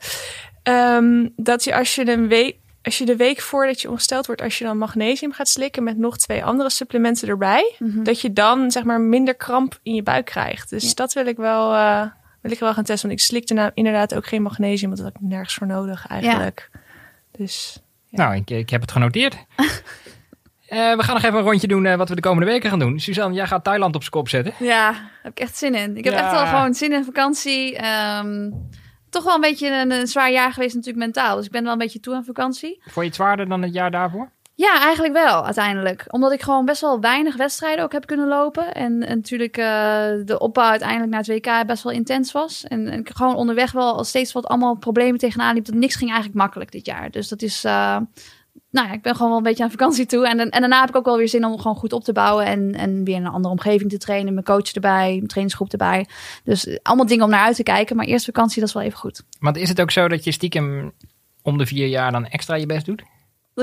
ehm, 0.63 1.27
dat 1.35 1.63
je 1.63 1.75
als 1.75 1.95
je 1.95 2.11
een 2.11 2.27
week, 2.27 2.55
als 2.83 2.97
je 2.97 3.05
de 3.05 3.15
week 3.15 3.41
voordat 3.41 3.81
je 3.81 3.89
ongesteld 3.89 4.25
wordt, 4.25 4.41
als 4.41 4.57
je 4.57 4.63
dan 4.63 4.77
magnesium 4.77 5.31
gaat 5.31 5.47
slikken 5.47 5.83
met 5.83 5.97
nog 5.97 6.17
twee 6.17 6.43
andere 6.45 6.69
supplementen 6.69 7.27
erbij, 7.27 7.75
Mhm. 7.79 8.03
dat 8.03 8.21
je 8.21 8.33
dan 8.33 8.71
zeg 8.71 8.83
maar 8.83 9.01
minder 9.01 9.35
kramp 9.35 9.79
in 9.83 9.95
je 9.95 10.03
buik 10.03 10.25
krijgt. 10.25 10.69
Dus 10.69 10.83
Ja. 10.83 10.93
dat 10.95 11.13
wil 11.13 11.25
ik 11.25 11.37
wel, 11.37 11.73
eh, 11.73 12.05
wil 12.41 12.51
ik 12.51 12.59
wel 12.59 12.73
gaan 12.73 12.83
testen, 12.83 13.07
want 13.09 13.19
ik 13.19 13.25
slikte 13.27 13.71
inderdaad 13.73 14.15
ook 14.15 14.25
geen 14.25 14.41
magnesium, 14.41 14.89
want 14.89 15.01
dat 15.01 15.11
had 15.13 15.21
ik 15.21 15.27
nergens 15.29 15.53
voor 15.53 15.67
nodig 15.67 16.07
eigenlijk. 16.07 16.69
Dus 17.37 17.81
Nou, 18.09 18.35
ik, 18.35 18.49
ik 18.49 18.69
heb 18.69 18.81
het 18.81 18.91
genoteerd. 18.91 19.35
Eh, 20.71 20.95
we 20.95 21.03
gaan 21.03 21.13
nog 21.15 21.23
even 21.23 21.37
een 21.37 21.43
rondje 21.43 21.67
doen 21.67 21.85
eh, 21.85 21.95
wat 21.95 22.09
we 22.09 22.15
de 22.15 22.21
komende 22.21 22.51
weken 22.51 22.69
gaan 22.69 22.79
doen. 22.79 22.99
Suzanne, 22.99 23.35
jij 23.35 23.47
gaat 23.47 23.63
Thailand 23.63 23.95
op 23.95 24.01
zijn 24.01 24.13
kop 24.13 24.29
zetten. 24.29 24.53
Ja, 24.59 24.91
daar 24.91 25.11
heb 25.23 25.31
ik 25.31 25.39
echt 25.39 25.57
zin 25.57 25.75
in. 25.75 25.97
Ik 25.97 26.03
heb 26.03 26.13
Ja. 26.13 26.19
echt 26.23 26.31
wel 26.31 26.45
gewoon 26.45 26.73
zin 26.73 26.91
in 26.91 27.03
vakantie. 27.03 27.77
Ehm, 27.77 28.51
toch 29.09 29.23
wel 29.23 29.35
een 29.35 29.41
beetje 29.41 29.67
een, 29.81 29.91
een 29.91 30.07
zwaar 30.07 30.31
jaar 30.31 30.53
geweest 30.53 30.75
natuurlijk 30.75 31.03
mentaal. 31.05 31.35
Dus 31.35 31.45
ik 31.45 31.51
ben 31.51 31.63
wel 31.63 31.71
een 31.71 31.77
beetje 31.77 31.99
toe 31.99 32.15
aan 32.15 32.23
vakantie. 32.25 32.79
Vond 32.81 32.95
je 32.95 33.01
het 33.01 33.15
zwaarder 33.15 33.49
dan 33.49 33.61
het 33.61 33.73
jaar 33.73 33.91
daarvoor? 33.91 34.31
Ja, 34.61 34.81
eigenlijk 34.81 35.13
wel 35.13 35.45
uiteindelijk. 35.45 36.05
Omdat 36.07 36.31
ik 36.31 36.41
gewoon 36.41 36.65
best 36.65 36.81
wel 36.81 36.99
weinig 36.99 37.35
wedstrijden 37.35 37.83
ook 37.83 37.91
heb 37.91 38.05
kunnen 38.05 38.27
lopen. 38.27 38.73
En, 38.73 38.97
natuurlijk 38.97 39.57
eh, 39.57 39.65
de 40.25 40.35
opbouw 40.39 40.69
uiteindelijk 40.69 41.11
naar 41.11 41.19
het 41.19 41.27
WK 41.27 41.67
best 41.67 41.83
wel 41.83 41.93
intens 41.93 42.31
was. 42.31 42.63
En, 42.63 42.87
en 42.87 42.99
ik 42.99 43.09
gewoon 43.13 43.35
onderweg 43.35 43.71
wel 43.71 44.03
steeds 44.03 44.31
wat 44.31 44.45
allemaal 44.45 44.75
problemen 44.75 45.19
tegenaan 45.19 45.53
liep. 45.53 45.65
Dat 45.65 45.75
niks 45.75 45.95
ging 45.95 46.09
eigenlijk 46.09 46.39
makkelijk 46.39 46.71
dit 46.71 46.85
jaar. 46.85 47.11
Dus 47.11 47.27
dat 47.27 47.41
is... 47.41 47.63
eh, 47.63 47.97
nou 48.71 48.87
ja, 48.87 48.91
ik 48.91 49.01
ben 49.01 49.13
gewoon 49.13 49.27
wel 49.29 49.37
een 49.37 49.43
beetje 49.43 49.63
aan 49.63 49.71
vakantie 49.71 50.05
toe. 50.05 50.27
En, 50.27 50.49
en 50.49 50.59
daarna 50.59 50.79
heb 50.79 50.89
ik 50.89 50.95
ook 50.95 51.05
wel 51.05 51.17
weer 51.17 51.29
zin 51.29 51.45
om 51.45 51.57
gewoon 51.57 51.77
goed 51.77 51.93
op 51.93 52.03
te 52.03 52.13
bouwen. 52.13 52.45
En, 52.45 52.73
en 52.73 53.03
weer 53.03 53.15
in 53.15 53.25
een 53.25 53.31
andere 53.31 53.53
omgeving 53.53 53.89
te 53.89 53.97
trainen. 53.97 54.33
Mijn 54.33 54.45
coach 54.45 54.71
erbij, 54.71 55.09
mijn 55.15 55.27
trainingsgroep 55.27 55.71
erbij. 55.71 56.07
Dus 56.43 56.67
eh, 56.67 56.77
allemaal 56.81 57.05
dingen 57.05 57.25
om 57.25 57.29
naar 57.29 57.45
uit 57.45 57.55
te 57.55 57.63
kijken. 57.63 57.95
Maar 57.95 58.05
eerst 58.05 58.25
vakantie, 58.25 58.59
dat 58.59 58.69
is 58.69 58.75
wel 58.75 58.83
even 58.83 58.99
goed. 58.99 59.23
Want 59.39 59.57
is 59.57 59.69
het 59.69 59.81
ook 59.81 59.91
zo 59.91 60.07
dat 60.07 60.23
je 60.23 60.31
stiekem 60.31 60.93
om 61.41 61.57
de 61.57 61.65
vier 61.65 61.87
jaar 61.87 62.11
dan 62.11 62.25
extra 62.27 62.55
je 62.55 62.65
best 62.65 62.85
doet? 62.85 63.03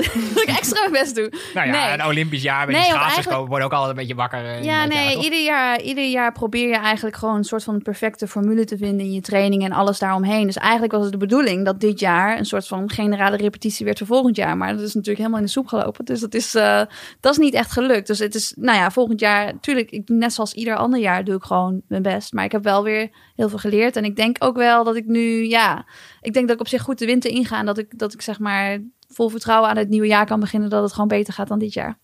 dat 0.33 0.43
ik 0.43 0.49
extra 0.57 0.79
mijn 0.79 0.91
best 0.91 1.15
doe. 1.15 1.31
Nou 1.53 1.67
ja, 1.67 1.85
Nee. 1.85 1.93
een 1.93 2.05
Olympisch 2.05 2.41
jaar 2.41 2.65
met 2.65 2.75
Nee, 2.75 2.83
die 2.83 2.91
schaatsers 2.91 3.15
eigenlijk- 3.15 3.47
worden 3.47 3.65
ook 3.67 3.73
altijd 3.73 3.89
een 3.91 3.97
beetje 3.97 4.15
wakker. 4.15 4.45
eh, 4.45 4.63
Ja, 4.63 4.63
jaar, 4.63 4.87
nee, 4.87 5.17
ieder 5.23 5.43
jaar, 5.43 5.81
ieder 5.81 6.09
jaar 6.09 6.31
probeer 6.31 6.67
je 6.67 6.75
eigenlijk 6.77 7.15
gewoon 7.15 7.35
een 7.35 7.43
soort 7.43 7.63
van 7.63 7.81
perfecte 7.81 8.27
formule 8.27 8.65
te 8.65 8.77
vinden 8.77 9.05
in 9.05 9.13
je 9.13 9.21
training 9.21 9.63
en 9.63 9.71
alles 9.71 9.99
daaromheen. 9.99 10.45
Dus 10.45 10.57
eigenlijk 10.57 10.91
was 10.91 11.03
het 11.03 11.11
de 11.11 11.17
bedoeling 11.17 11.65
dat 11.65 11.79
dit 11.79 11.99
jaar 11.99 12.37
een 12.37 12.45
soort 12.45 12.67
van 12.67 12.89
generale 12.89 13.37
repetitie 13.37 13.85
werd 13.85 13.97
voor 13.97 14.07
volgend 14.07 14.35
jaar. 14.35 14.57
Maar 14.57 14.71
dat 14.73 14.81
is 14.81 14.93
natuurlijk 14.93 15.17
helemaal 15.17 15.39
in 15.39 15.45
de 15.45 15.51
soep 15.51 15.67
gelopen. 15.67 16.05
Dus 16.05 16.19
dat 16.19 16.33
is, 16.33 16.55
eh, 16.55 16.81
dat 17.19 17.31
is 17.31 17.37
niet 17.37 17.53
echt 17.53 17.71
gelukt. 17.71 18.07
Dus 18.07 18.19
het 18.19 18.35
is, 18.35 18.53
nou 18.55 18.77
ja, 18.77 18.91
volgend 18.91 19.19
jaar, 19.19 19.45
natuurlijk, 19.45 19.91
ik, 19.91 20.09
net 20.09 20.33
zoals 20.33 20.53
ieder 20.53 20.75
ander 20.75 20.99
jaar 20.99 21.23
doe 21.23 21.35
ik 21.35 21.43
gewoon 21.43 21.81
mijn 21.87 22.01
best. 22.01 22.33
Maar 22.33 22.43
ik 22.45 22.51
heb 22.51 22.63
wel 22.63 22.83
weer 22.83 23.09
heel 23.35 23.49
veel 23.49 23.57
geleerd. 23.57 23.95
En 23.95 24.03
ik 24.03 24.15
denk 24.15 24.35
ook 24.39 24.55
wel 24.57 24.83
dat 24.83 24.95
ik 24.95 25.05
nu, 25.05 25.45
ja, 25.47 25.85
ik 26.21 26.33
denk 26.33 26.45
dat 26.47 26.55
ik 26.55 26.61
op 26.61 26.67
zich 26.67 26.81
goed 26.81 26.99
de 26.99 27.05
winter 27.05 27.31
inga. 27.31 27.59
En 27.59 27.65
dat 27.65 27.77
ik, 27.77 27.97
dat 27.99 28.13
ik 28.13 28.21
zeg 28.21 28.39
maar 28.39 28.77
vol 29.13 29.29
vertrouwen 29.29 29.69
aan 29.69 29.77
het 29.77 29.89
nieuwe 29.89 30.07
jaar 30.07 30.25
kan 30.25 30.39
beginnen 30.39 30.69
dat 30.69 30.83
het 30.83 30.93
gewoon 30.93 31.07
beter 31.07 31.33
gaat 31.33 31.47
dan 31.47 31.59
dit 31.59 31.73
jaar. 31.73 31.97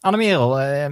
Annemerel, 0.00 0.60
eh, 0.60 0.86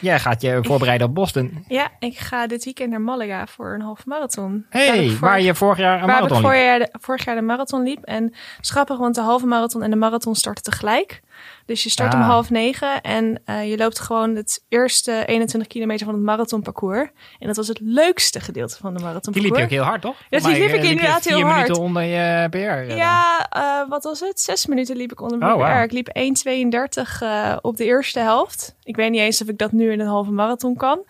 jij 0.00 0.20
gaat 0.20 0.42
je 0.42 0.58
voorbereiden 0.62 1.06
op 1.06 1.14
Boston. 1.14 1.64
ja, 1.68 1.90
ik 1.98 2.18
ga 2.18 2.46
dit 2.46 2.64
weekend 2.64 2.90
naar 2.90 3.00
Malaga 3.00 3.46
voor 3.46 3.74
een 3.74 3.80
halve 3.80 4.02
marathon. 4.06 4.66
Hey, 4.70 5.16
waar 5.20 5.40
je 5.40 5.54
vorig 5.54 5.78
jaar 5.78 6.00
een 6.00 6.06
Waar 6.06 6.14
ik 6.16 6.22
marathon 6.22 6.40
vorig 6.42 6.56
liep. 6.56 6.66
jaar, 6.66 6.78
de, 6.78 6.88
vorig 7.00 7.24
jaar 7.24 7.34
de 7.34 7.42
marathon 7.42 7.82
liep. 7.82 8.02
En 8.04 8.24
het 8.24 8.34
is 8.60 8.70
grappig, 8.70 8.98
want 8.98 9.14
de 9.14 9.20
halve 9.20 9.46
marathon 9.46 9.82
en 9.82 9.90
de 9.90 9.96
marathon 9.96 10.34
starten 10.34 10.62
tegelijk. 10.64 11.20
Dus 11.66 11.82
je 11.82 11.90
start 11.90 12.14
Ah. 12.14 12.20
om 12.20 12.26
half 12.26 12.50
negen 12.50 13.00
en 13.00 13.40
eh, 13.44 13.70
je 13.70 13.76
loopt 13.76 13.98
gewoon 13.98 14.34
het 14.36 14.64
eerste 14.68 15.24
21 15.26 15.68
kilometer 15.68 16.06
van 16.06 16.14
het 16.14 16.24
marathonparcours. 16.24 17.08
En 17.38 17.46
dat 17.46 17.56
was 17.56 17.68
het 17.68 17.78
leukste 17.80 18.40
gedeelte 18.40 18.76
van 18.76 18.90
de 18.92 18.96
Die 18.96 19.06
marathonparcours. 19.06 19.58
liep 19.60 19.70
je 19.70 19.76
ook 19.76 19.82
heel 19.82 19.90
hard, 19.90 20.02
toch? 20.02 20.16
die 20.28 20.40
Maar, 20.40 20.50
liep 20.52 20.70
ik 20.70 20.82
inderdaad 20.82 21.24
heel 21.24 21.40
hard. 21.40 21.54
minuten 21.62 21.82
onder 21.82 22.02
je 22.02 22.48
PR. 22.50 22.94
Ja, 22.94 23.46
eh, 23.50 23.88
wat 23.88 24.04
was 24.04 24.20
het? 24.20 24.40
Zes 24.40 24.66
minuten 24.66 24.96
liep 24.96 25.12
ik 25.12 25.20
onder 25.20 25.38
mijn 25.38 25.52
Oh, 25.52 25.76
PR. 25.76 25.82
Ik 25.82 25.92
liep 25.92 26.08
1,32 26.12 27.22
eh, 27.22 27.56
op 27.60 27.76
de 27.76 27.84
eerste 27.84 28.20
helft. 28.20 28.74
Ik 28.82 28.96
weet 28.96 29.10
niet 29.10 29.20
eens 29.20 29.42
of 29.42 29.48
ik 29.48 29.58
dat 29.58 29.72
nu 29.72 29.92
in 29.92 30.00
een 30.00 30.06
halve 30.06 30.30
marathon 30.30 30.76
kan. 30.76 31.04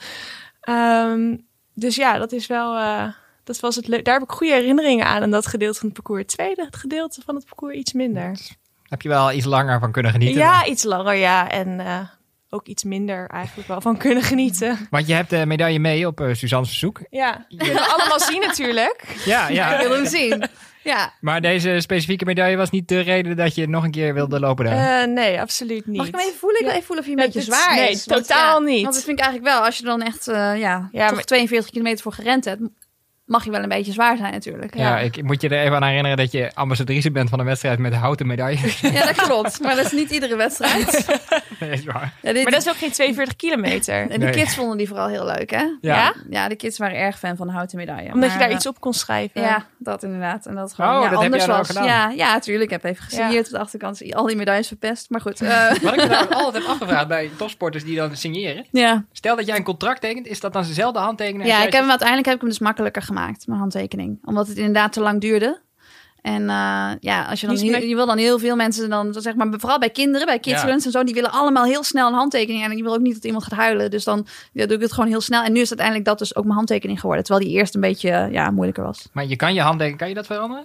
Ehm, 0.61 1.37
dus 1.75 1.95
ja, 1.97 2.19
dat 2.19 2.33
is 2.33 2.47
wel... 2.47 2.75
dat 3.45 3.61
was 3.61 3.77
het 3.77 3.89
leuk. 3.89 4.05
Daar 4.05 4.15
heb 4.15 4.23
ik 4.23 4.31
goede 4.31 4.53
herinneringen 4.53 5.07
aan. 5.07 5.23
En 5.23 5.31
dat 5.31 5.47
gedeelte 5.47 5.79
van 5.79 5.89
het 5.89 5.95
parcours. 5.97 6.21
Het 6.23 6.31
tweede 6.31 6.67
gedeelte 6.71 7.21
van 7.25 7.35
het 7.35 7.45
parcours 7.45 7.75
iets 7.77 7.93
minder. 7.93 8.39
Heb 8.93 9.03
je 9.03 9.09
wel 9.09 9.33
iets 9.33 9.45
langer 9.47 9.81
van 9.81 9.93
kunnen 9.93 10.13
genieten? 10.13 10.39
Ja, 10.41 10.65
iets 10.67 10.85
langer, 10.85 11.15
ja. 11.15 11.51
En 11.51 11.81
eh, 11.81 11.99
ook 12.51 12.67
iets 12.67 12.85
minder 12.85 13.29
eigenlijk 13.29 13.69
wel 13.69 13.81
van 13.81 13.97
kunnen 13.97 14.23
genieten. 14.23 14.87
Want 14.91 15.07
je 15.07 15.15
hebt 15.15 15.31
de 15.31 15.47
medaille 15.47 15.79
mee 15.79 16.07
op 16.07 16.21
eh 16.21 16.35
Suzanne's 16.35 16.69
verzoek. 16.69 17.01
Ja, 17.11 17.45
je 17.49 17.65
het 17.65 17.95
allemaal 17.97 18.21
zien 18.21 18.41
natuurlijk. 18.41 19.05
Ja, 19.25 19.49
Ik 19.49 19.55
ja. 19.61 19.79
wil 19.79 19.91
hem 19.91 20.07
zien. 20.07 20.45
Ja. 20.83 21.13
Maar 21.21 21.41
deze 21.41 21.77
specifieke 21.81 22.25
medaille 22.25 22.57
was 22.57 22.71
niet 22.71 22.89
de 22.89 23.01
reden 23.01 23.37
dat 23.37 23.55
je 23.55 23.69
nog 23.69 23.85
een 23.85 23.91
keer 23.91 24.15
wilde 24.15 24.41
lopen 24.41 24.65
daar. 24.65 25.01
Eh, 25.03 25.09
nee, 25.09 25.41
absoluut 25.41 25.87
niet. 25.87 25.97
Mag 25.97 26.07
ik 26.07 26.15
hem 26.15 26.21
even 26.27 26.39
voelen? 26.39 26.61
Ik 26.61 26.67
wil 26.67 26.75
even 26.75 26.87
voelen 26.87 27.05
of 27.05 27.11
hij 27.11 27.19
een 27.19 27.21
Ja, 27.27 27.33
beetje 27.33 27.51
dit- 27.51 27.59
zwaar 27.59 27.75
nee, 27.77 27.91
is. 27.91 28.07
Want, 28.07 28.27
totaal 28.27 28.61
ja, 28.61 28.67
niet. 28.67 28.83
Want 28.83 28.95
dat 28.95 29.05
vind 29.05 29.19
ik 29.19 29.25
eigenlijk 29.25 29.55
wel. 29.55 29.65
Als 29.65 29.79
je 29.79 29.85
dan 29.85 30.03
echt 30.03 30.29
eh, 30.29 30.35
ja, 30.37 30.89
Ja, 30.93 31.07
toch 31.07 31.15
maar- 31.15 31.25
42 31.25 31.71
kilometer 31.71 32.03
voor 32.03 32.13
gerend 32.13 32.45
hebt, 32.45 32.61
mag 33.33 33.45
je 33.45 33.51
wel 33.51 33.63
een 33.63 33.69
beetje 33.69 33.93
zwaar 33.93 34.17
zijn 34.17 34.33
natuurlijk. 34.33 34.77
ja, 34.77 34.99
ik 34.99 35.23
moet 35.23 35.41
je 35.43 35.49
er 35.49 35.61
even 35.65 35.77
aan 35.77 35.83
herinneren 35.85 36.17
dat 36.17 36.33
je 36.33 36.51
ambassadrice 36.55 37.11
bent 37.11 37.29
van 37.29 37.39
een 37.39 37.45
wedstrijd 37.45 37.79
met 37.79 37.95
houten 37.95 38.27
medailles. 38.27 38.81
Ja, 38.93 39.05
dat 39.07 39.15
klopt. 39.23 39.61
Maar 39.61 39.77
dat 39.77 39.85
is 39.85 39.93
niet 39.93 40.11
iedere 40.11 40.37
wedstrijd. 40.37 41.07
Nee, 41.61 41.71
is 41.71 41.85
waar. 41.85 42.13
Ja, 42.23 42.33
dit- 42.33 42.43
Maar 42.43 42.53
dat 42.53 42.61
is 42.63 42.69
ook 42.69 42.77
geen 42.77 42.93
42 42.93 43.37
kilometer. 43.37 43.95
En 44.01 44.09
die 44.09 44.19
Nee. 44.19 44.31
kids 44.33 44.55
vonden 44.55 44.77
die 44.77 44.89
vooral 44.89 45.09
heel 45.09 45.25
leuk, 45.25 45.51
hè? 45.51 45.57
Ja. 45.61 45.77
Ja? 45.81 46.15
Ja, 46.31 46.49
de 46.49 46.57
kids 46.57 46.79
waren 46.79 46.97
erg 46.97 47.19
fan 47.19 47.37
van 47.37 47.47
de 47.47 47.53
houten 47.53 47.77
medaille. 47.79 48.13
Omdat 48.13 48.33
je 48.33 48.39
daar 48.39 48.49
eh, 48.49 48.55
iets 48.55 48.67
op 48.67 48.81
kon 48.81 48.93
schrijven. 48.95 49.41
Ja, 49.43 49.67
dat 49.79 50.03
inderdaad. 50.03 50.47
En 50.47 50.55
dat 50.55 50.73
gewoon 50.75 50.97
Oh, 50.97 51.03
ja, 51.03 51.09
dat 51.09 51.19
anders 51.19 51.47
was. 51.47 51.67
gedaan? 51.67 51.85
Ja, 51.85 52.11
ja, 52.11 52.39
tuurlijk. 52.39 52.71
Ik 52.71 52.83
heb 52.83 52.85
even 52.93 53.05
gesigneerd 53.05 53.47
op 53.47 53.53
de 53.53 53.59
achterkant. 53.59 54.15
Al 54.15 54.27
die 54.27 54.37
medailles 54.37 54.67
verpest. 54.67 55.11
Maar 55.11 55.21
goed. 55.21 55.41
eh, 55.41 55.69
Wat 55.69 55.93
ik 55.93 55.97
me 55.97 56.07
nou 56.07 56.35
altijd 56.45 56.63
heb 56.65 56.73
afgevraagd 56.73 57.09
bij 57.09 57.31
topsporters 57.37 57.85
die 57.85 57.97
dan 57.97 58.17
signeren. 58.17 58.67
ja, 58.71 59.05
Stel 59.13 59.37
dat 59.37 59.47
jij 59.47 59.57
een 59.57 59.65
contract 59.65 60.01
tekent, 60.01 60.27
is 60.27 60.41
dat 60.41 60.53
dan 60.53 60.63
dezelfde 60.63 60.99
handtekening? 60.99 61.49
ja 61.49 61.57
ik 61.57 61.73
heb 61.73 61.81
hem, 61.81 61.89
uiteindelijk 61.89 62.27
heb 62.27 62.35
ik 62.35 62.41
hem 62.41 62.51
dus 62.51 62.59
makkelijker 62.59 63.03
gemaakt, 63.03 63.22
mijn 63.47 63.59
handtekening. 63.61 64.19
Omdat 64.25 64.47
het 64.49 64.57
inderdaad 64.57 64.93
te 64.93 65.01
lang 65.01 65.21
duurde. 65.21 65.61
En 66.23 66.43
eh, 66.43 66.91
ja, 67.01 67.25
als 67.31 67.41
je 67.41 67.47
dan 67.47 67.57
heel- 67.57 67.83
je 67.89 67.95
wil 67.95 68.07
dan 68.07 68.19
heel 68.19 68.39
veel 68.39 68.57
mensen 68.57 68.91
dan 68.91 69.15
zeg 69.19 69.35
maar 69.35 69.47
vooral 69.51 69.79
bij 69.79 69.91
kinderen, 69.91 70.27
bij 70.27 70.39
kids 70.39 70.63
Ja. 70.63 70.69
runs 70.69 70.85
en 70.85 70.91
zo, 70.91 71.05
die 71.05 71.15
willen 71.15 71.31
allemaal 71.33 71.65
heel 71.65 71.83
snel 71.85 72.09
een 72.09 72.15
handtekening 72.15 72.65
en 72.65 72.77
je 72.77 72.83
wil 72.83 72.93
ook 72.95 73.01
niet 73.01 73.15
dat 73.15 73.25
iemand 73.25 73.45
gaat 73.45 73.59
huilen, 73.59 73.91
dus 73.91 74.05
dan 74.05 74.27
ja, 74.53 74.67
doe 74.67 74.77
ik 74.77 74.83
het 74.83 74.93
gewoon 74.93 75.09
heel 75.09 75.21
snel. 75.21 75.43
En 75.43 75.53
nu 75.53 75.61
is 75.61 75.69
uiteindelijk 75.69 76.07
dat 76.09 76.19
dus 76.19 76.37
ook 76.37 76.45
mijn 76.45 76.57
handtekening 76.57 77.01
geworden, 77.01 77.25
terwijl 77.25 77.47
die 77.49 77.57
eerst 77.59 77.75
een 77.75 77.81
beetje 77.81 78.29
ja 78.31 78.51
moeilijker 78.51 78.85
was. 78.85 79.09
Maar 79.13 79.27
je 79.27 79.37
kan 79.37 79.55
je 79.55 79.61
handtekening, 79.61 79.99
kan 79.99 80.09
je 80.09 80.15
dat 80.15 80.27
veranderen? 80.27 80.65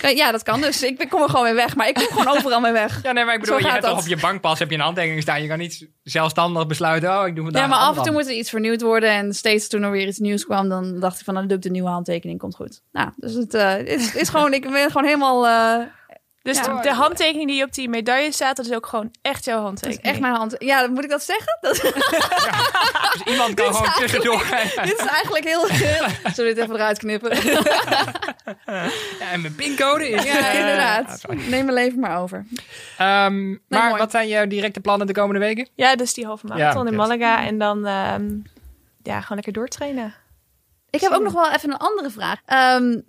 Kan- 0.00 0.16
Ja, 0.16 0.32
dat 0.32 0.42
kan 0.42 0.60
dus. 0.60 0.82
Ik 0.82 1.06
kom 1.10 1.22
er 1.22 1.28
gewoon 1.28 1.44
weer 1.44 1.54
weg, 1.54 1.76
maar 1.76 1.88
ik 1.88 1.94
kom 1.94 2.06
gewoon 2.06 2.36
overal 2.36 2.60
mee 2.60 2.72
weg. 2.72 3.02
Ja, 3.02 3.12
nee, 3.12 3.24
maar 3.24 3.34
ik 3.34 3.40
bedoel, 3.40 3.58
je 3.58 3.68
hebt 3.68 3.84
toch 3.84 3.98
op 3.98 4.06
je 4.06 4.16
bankpas 4.16 4.58
heb 4.58 4.68
je 4.70 4.74
een 4.76 4.80
handtekening 4.82 5.22
staan. 5.22 5.42
Je 5.42 5.48
kan 5.48 5.58
niet 5.58 5.88
zelfstandig 6.02 6.66
besluiten, 6.66 7.20
oh, 7.20 7.26
ik 7.26 7.34
doe 7.34 7.44
vandaag 7.44 7.62
Ja, 7.62 7.68
maar 7.68 7.78
af 7.78 7.96
en 7.96 8.02
toe 8.02 8.12
moet 8.12 8.26
er 8.26 8.32
iets 8.32 8.50
vernieuwd 8.50 8.82
worden. 8.82 9.10
En 9.10 9.34
steeds 9.34 9.68
toen 9.68 9.82
er 9.82 9.90
weer 9.90 10.06
iets 10.06 10.18
nieuws 10.18 10.44
kwam, 10.44 10.68
dan 10.68 11.00
dacht 11.00 11.18
ik 11.18 11.24
van, 11.24 11.34
nou, 11.34 11.46
dan 11.46 11.56
doe 11.56 11.56
ik 11.56 11.62
de 11.62 11.70
nieuwe 11.78 11.88
handtekening, 11.88 12.38
komt 12.38 12.54
goed. 12.56 12.80
Nou, 12.92 13.10
dus 13.16 13.34
het 13.34 13.54
eh, 13.54 13.78
is, 13.86 14.14
is 14.14 14.28
gewoon, 14.28 14.52
ik 14.52 14.70
ben 14.70 14.86
gewoon 14.90 15.04
helemaal, 15.04 15.46
eh, 15.46 15.86
Dus 16.44 16.56
Ja. 16.58 16.62
de, 16.76 16.82
de 16.82 16.92
handtekening 16.94 17.48
die 17.50 17.62
op 17.64 17.72
die 17.72 17.88
medaille 17.88 18.32
staat, 18.32 18.56
dat 18.56 18.66
is 18.66 18.72
ook 18.72 18.86
gewoon 18.86 19.10
echt 19.22 19.44
jouw 19.44 19.54
dat 19.54 19.62
is 19.62 19.66
handtekening. 19.80 20.02
echt 20.12 20.20
mijn 20.20 20.34
hand. 20.34 20.54
Ja, 20.58 20.86
moet 20.86 21.04
ik 21.04 21.10
dat 21.10 21.22
zeggen? 21.24 21.58
Dat, 21.60 21.72
Dus 23.12 23.22
iemand 23.32 23.54
kan 23.54 23.74
gewoon 23.74 23.92
tussendoor 23.92 24.38
dit 24.84 24.98
is 25.00 25.06
eigenlijk 25.06 25.44
heel. 25.44 25.66
Zullen 26.34 26.34
we 26.36 26.42
dit 26.44 26.58
even 26.58 26.74
eruit 26.74 26.98
knippen? 26.98 27.36
Ja, 29.18 29.30
en 29.32 29.40
mijn 29.40 29.54
pincode 29.54 30.08
is... 30.08 30.22
Ja, 30.22 30.38
eh, 30.52 30.58
inderdaad. 30.60 31.22
Neem 31.28 31.48
mijn 31.64 31.72
leven 31.72 31.98
maar 32.00 32.20
over. 32.20 32.46
Ehm, 32.98 33.50
maar 33.68 33.88
mooi. 33.88 33.96
wat 33.96 34.10
zijn 34.10 34.28
jouw 34.28 34.46
directe 34.46 34.80
plannen 34.80 35.06
de 35.06 35.12
komende 35.12 35.40
weken? 35.40 35.68
Ja, 35.74 35.96
dus 35.96 36.14
die 36.14 36.26
halve 36.26 36.46
marathon 36.46 36.84
Ja, 36.84 36.90
in. 36.90 36.96
Malaga. 36.96 37.46
En 37.46 37.58
dan 37.58 37.86
ehm, 37.86 38.28
ja, 39.02 39.20
gewoon 39.20 39.34
lekker 39.36 39.52
doortrainen. 39.52 40.14
Ik 40.90 41.00
heb 41.00 41.12
ook 41.12 41.22
nog 41.22 41.32
wel 41.32 41.50
even 41.52 41.70
een 41.70 41.76
andere 41.76 42.10
vraag. 42.10 42.40
Ehm, 42.44 43.00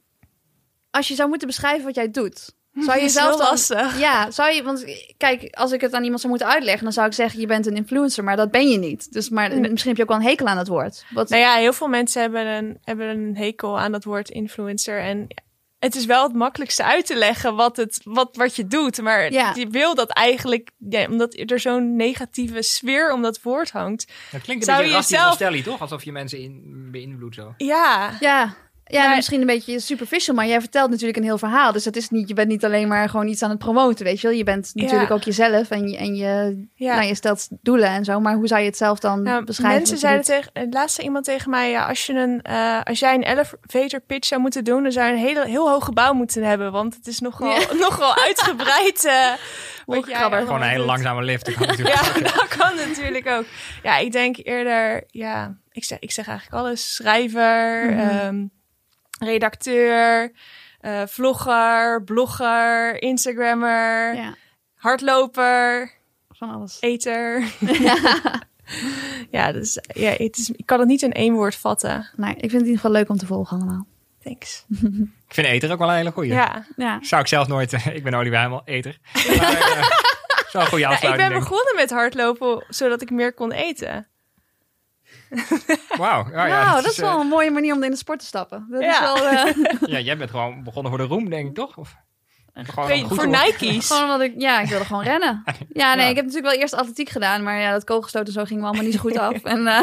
als 0.92 1.08
je 1.08 1.16
zou 1.16 1.30
moeten 1.30 1.48
beschrijven 1.48 1.86
wat 1.86 1.96
jij 1.96 2.12
doet... 2.12 2.54
Zou 2.76 3.00
je 3.00 3.10
zelf 3.20 3.38
dan... 3.38 3.48
lastig. 3.48 4.00
Ja, 4.00 4.32
zou 4.32 4.54
je, 4.54 4.64
want 4.64 4.86
kijk, 5.18 5.56
als 5.56 5.72
ik 5.72 5.82
het 5.82 5.94
aan 5.94 6.04
iemand 6.04 6.20
zou 6.20 6.32
moeten 6.34 6.52
uitleggen, 6.52 6.84
dan 6.84 6.94
zou 6.94 7.08
ik 7.08 7.14
zeggen: 7.14 7.40
je 7.40 7.48
bent 7.48 7.66
een 7.66 7.76
influencer, 7.76 8.24
maar 8.24 8.36
dat 8.36 8.52
ben 8.52 8.70
je 8.70 8.78
niet. 8.78 9.12
Dus, 9.14 9.30
maar 9.30 9.50
misschien 9.50 9.88
heb 9.88 9.96
je 9.98 10.02
ook 10.04 10.10
wel 10.10 10.18
een 10.18 10.24
hekel 10.24 10.48
aan 10.48 10.58
het 10.58 10.68
woord. 10.68 11.06
Wat, 11.10 11.30
Nou 11.30 11.42
ja, 11.42 11.56
heel 11.56 11.74
veel 11.74 11.88
mensen 11.88 12.22
hebben 12.22 12.46
een, 12.46 12.78
hebben 12.84 13.08
een 13.08 13.38
hekel 13.38 13.80
aan 13.80 13.92
dat 13.92 14.04
woord 14.04 14.30
influencer. 14.30 15.00
En 15.00 15.28
het 15.80 15.96
is 15.96 16.06
wel 16.06 16.24
het 16.24 16.34
makkelijkste 16.34 16.84
uit 16.84 17.06
te 17.06 17.16
leggen 17.16 17.56
wat, 17.56 17.78
het, 17.78 18.02
wat, 18.04 18.36
wat 18.36 18.56
je 18.56 18.68
doet. 18.68 19.02
Maar 19.02 19.32
Ja. 19.32 19.52
je 19.56 19.68
wil 19.68 19.96
dat 19.96 20.10
eigenlijk, 20.10 20.72
ja, 20.90 21.08
omdat 21.10 21.34
er 21.46 21.60
zo'n 21.60 21.96
negatieve 21.96 22.62
sfeer 22.62 23.12
om 23.14 23.22
dat 23.22 23.42
woord 23.42 23.72
hangt. 23.72 24.12
Dat 24.32 24.42
klinkt 24.42 24.68
een 24.68 24.74
Zou 24.74 24.84
beetje 24.92 25.56
je 25.58 25.64
toch? 25.64 25.82
Alsof 25.82 26.04
je 26.04 26.12
mensen 26.12 26.40
in, 26.40 26.88
beïnvloedt 26.92 27.36
zo. 27.36 27.54
Ja, 27.58 28.18
Ja. 28.20 28.56
Ja, 28.88 29.06
Maar- 29.06 29.16
misschien 29.16 29.40
een 29.42 29.46
beetje 29.48 29.80
superficial, 29.80 30.36
maar 30.36 30.48
jij 30.48 30.60
vertelt 30.60 30.90
natuurlijk 30.90 31.18
een 31.18 31.24
heel 31.24 31.38
verhaal. 31.38 31.72
Dus 31.72 31.86
het 31.86 31.96
is 31.96 32.10
niet, 32.10 32.28
je 32.28 32.34
bent 32.34 32.48
niet 32.48 32.66
alleen 32.66 32.88
maar 32.88 33.10
gewoon 33.10 33.28
iets 33.28 33.42
aan 33.44 33.50
het 33.50 33.60
promoten, 33.60 34.06
weet 34.06 34.22
je 34.22 34.28
wel. 34.28 34.38
Je 34.38 34.44
bent 34.44 34.72
natuurlijk 34.74 35.10
Ja. 35.10 35.16
ook 35.16 35.24
jezelf 35.24 35.70
en 35.70 35.88
je, 35.88 35.98
en 35.98 36.16
je, 36.16 36.64
ja. 36.76 36.96
nou, 36.96 37.08
je 37.08 37.16
stelt 37.16 37.48
doelen 37.62 37.90
en 37.90 38.04
zo. 38.06 38.20
Maar 38.20 38.36
hoe 38.36 38.48
zou 38.48 38.60
je 38.62 38.68
het 38.68 38.78
zelf 38.78 39.00
dan 39.00 39.22
Nou, 39.22 39.44
beschrijven? 39.44 39.78
mensen 39.78 39.98
zeiden 39.98 40.26
tegen, 40.26 40.50
het 40.54 40.74
laatste 40.74 41.02
iemand 41.02 41.26
tegen 41.26 41.50
mij, 41.50 41.70
ja, 41.72 41.86
als, 41.88 42.06
je 42.06 42.14
een, 42.14 42.42
eh, 42.42 42.82
als 42.84 43.00
jij 43.00 43.14
een 43.16 43.24
elevator 43.24 44.00
pitch 44.00 44.28
zou 44.28 44.42
moeten 44.42 44.64
doen, 44.64 44.84
dan 44.84 44.92
zou 44.92 45.08
je 45.08 45.14
een 45.14 45.20
hele, 45.20 45.48
heel 45.48 45.70
hoog 45.70 45.86
gebouw 45.86 46.14
moeten 46.14 46.44
hebben. 46.44 46.72
Want 46.72 46.96
het 46.96 47.08
is 47.08 47.20
nogal, 47.20 47.50
Ja. 47.60 47.74
nogal 47.88 48.16
uitgebreid. 48.18 49.06
eh 49.06 49.32
wat 49.86 50.08
jij. 50.10 50.16
Gewoon 50.30 50.62
een 50.62 50.68
hele 50.68 50.78
doet. 50.78 50.86
langzame 50.86 51.24
lift. 51.24 51.46
dat 51.46 51.54
kan 51.54 51.68
natuurlijk 51.68 51.96
Ja, 52.02 52.10
ook. 52.10 52.24
dat 52.24 52.48
kan 52.58 52.76
natuurlijk 52.88 53.28
ook. 53.28 53.46
Ja, 53.84 53.98
ik 53.98 54.12
denk 54.12 54.36
eerder, 54.44 55.04
ja, 55.08 55.58
ik 55.72 55.84
zeg, 55.84 56.00
ik 56.00 56.12
zeg 56.12 56.28
eigenlijk 56.28 56.58
alles. 56.66 56.94
Schrijver, 56.96 57.90
ehm, 57.98 58.46
redacteur, 59.20 60.32
eh, 60.80 61.02
vlogger, 61.06 62.04
blogger, 62.04 63.02
Instagrammer, 63.02 64.16
Ja, 64.16 64.36
hardloper, 64.76 65.92
van 66.32 66.50
alles. 66.50 66.78
eter. 66.80 67.44
ja, 69.32 69.52
dus, 69.52 69.80
ja 69.94 70.10
het 70.10 70.38
is, 70.38 70.50
ik 70.50 70.66
kan 70.66 70.80
het 70.80 70.88
niet 70.88 71.02
in 71.02 71.14
één 71.14 71.34
woord 71.34 71.56
vatten. 71.56 72.10
Nou, 72.16 72.32
ik 72.34 72.40
vind 72.40 72.52
het 72.52 72.62
in 72.62 72.68
ieder 72.68 72.76
geval 72.76 72.92
leuk 72.92 73.10
om 73.10 73.18
te 73.18 73.26
volgen 73.26 73.58
allemaal. 73.58 73.86
Thanks. 74.24 74.66
Ik 75.28 75.34
vind 75.34 75.48
eter 75.48 75.72
ook 75.72 75.80
wel 75.80 75.90
een 75.90 75.96
hele 75.96 76.12
goeie. 76.12 76.32
Ja. 76.32 76.66
Ja. 76.76 77.00
Zou 77.02 77.22
ik 77.22 77.28
zelf 77.28 77.48
nooit... 77.48 77.74
ik 77.94 78.04
ben 78.04 78.14
Oliver 78.14 78.38
Heimel, 78.38 78.62
eter. 78.66 78.98
Maar, 79.14 79.34
eh, 80.54 80.66
goede 80.70 80.84
Ja, 80.84 81.02
ik 81.02 81.16
ben 81.16 81.34
begonnen 81.34 81.76
met 81.76 81.90
hardlopen 81.90 82.66
zodat 82.70 83.02
ik 83.02 83.10
meer 83.10 83.34
kon 83.34 83.52
eten. 83.52 84.08
Wauw. 85.98 86.26
Ja, 86.32 86.76
dat 86.76 86.86
is, 86.86 86.92
is 86.92 86.98
wel 86.98 87.20
een 87.20 87.28
mooie 87.28 87.52
manier 87.52 87.74
om 87.76 87.84
in 87.84 87.92
de 87.92 87.98
sport 87.98 88.20
te 88.20 88.26
stappen. 88.26 88.68
Dat 88.70 88.82
is 88.82 88.88
Ja. 88.88 89.02
wel 89.02 89.28
eh, 89.28 89.48
eh, 89.50 89.76
ja, 89.94 90.00
jij 90.00 90.18
bent 90.18 90.30
gewoon 90.30 90.64
begonnen 90.64 90.92
voor 90.92 91.02
de 91.02 91.08
roem, 91.08 91.30
denk 91.30 91.48
ik, 91.48 91.56
toch? 91.56 91.78
Of, 91.78 91.96
Weet- 92.88 93.06
voor? 93.08 93.28
Nike's. 93.28 93.88
gewoon 93.88 94.04
omdat 94.04 94.22
ik, 94.22 94.34
ja, 94.38 94.62
ik 94.62 94.70
wilde 94.70 94.86
gewoon 94.86 95.04
rennen. 95.04 95.44
Ja, 95.74 95.94
nee, 95.96 96.04
Ja. 96.04 96.10
ik 96.10 96.16
heb 96.16 96.26
natuurlijk 96.26 96.52
wel 96.54 96.62
eerst 96.62 96.74
atletiek 96.74 97.10
gedaan, 97.10 97.44
maar 97.44 97.60
ja, 97.60 97.72
dat 97.72 97.84
kogelstoten 97.84 98.34
zo 98.34 98.44
ging 98.44 98.60
me 98.60 98.66
allemaal 98.66 98.84
niet 98.86 98.94
zo 98.94 99.00
goed 99.00 99.18
af. 99.18 99.44
En 99.44 99.68
eh, 99.68 99.82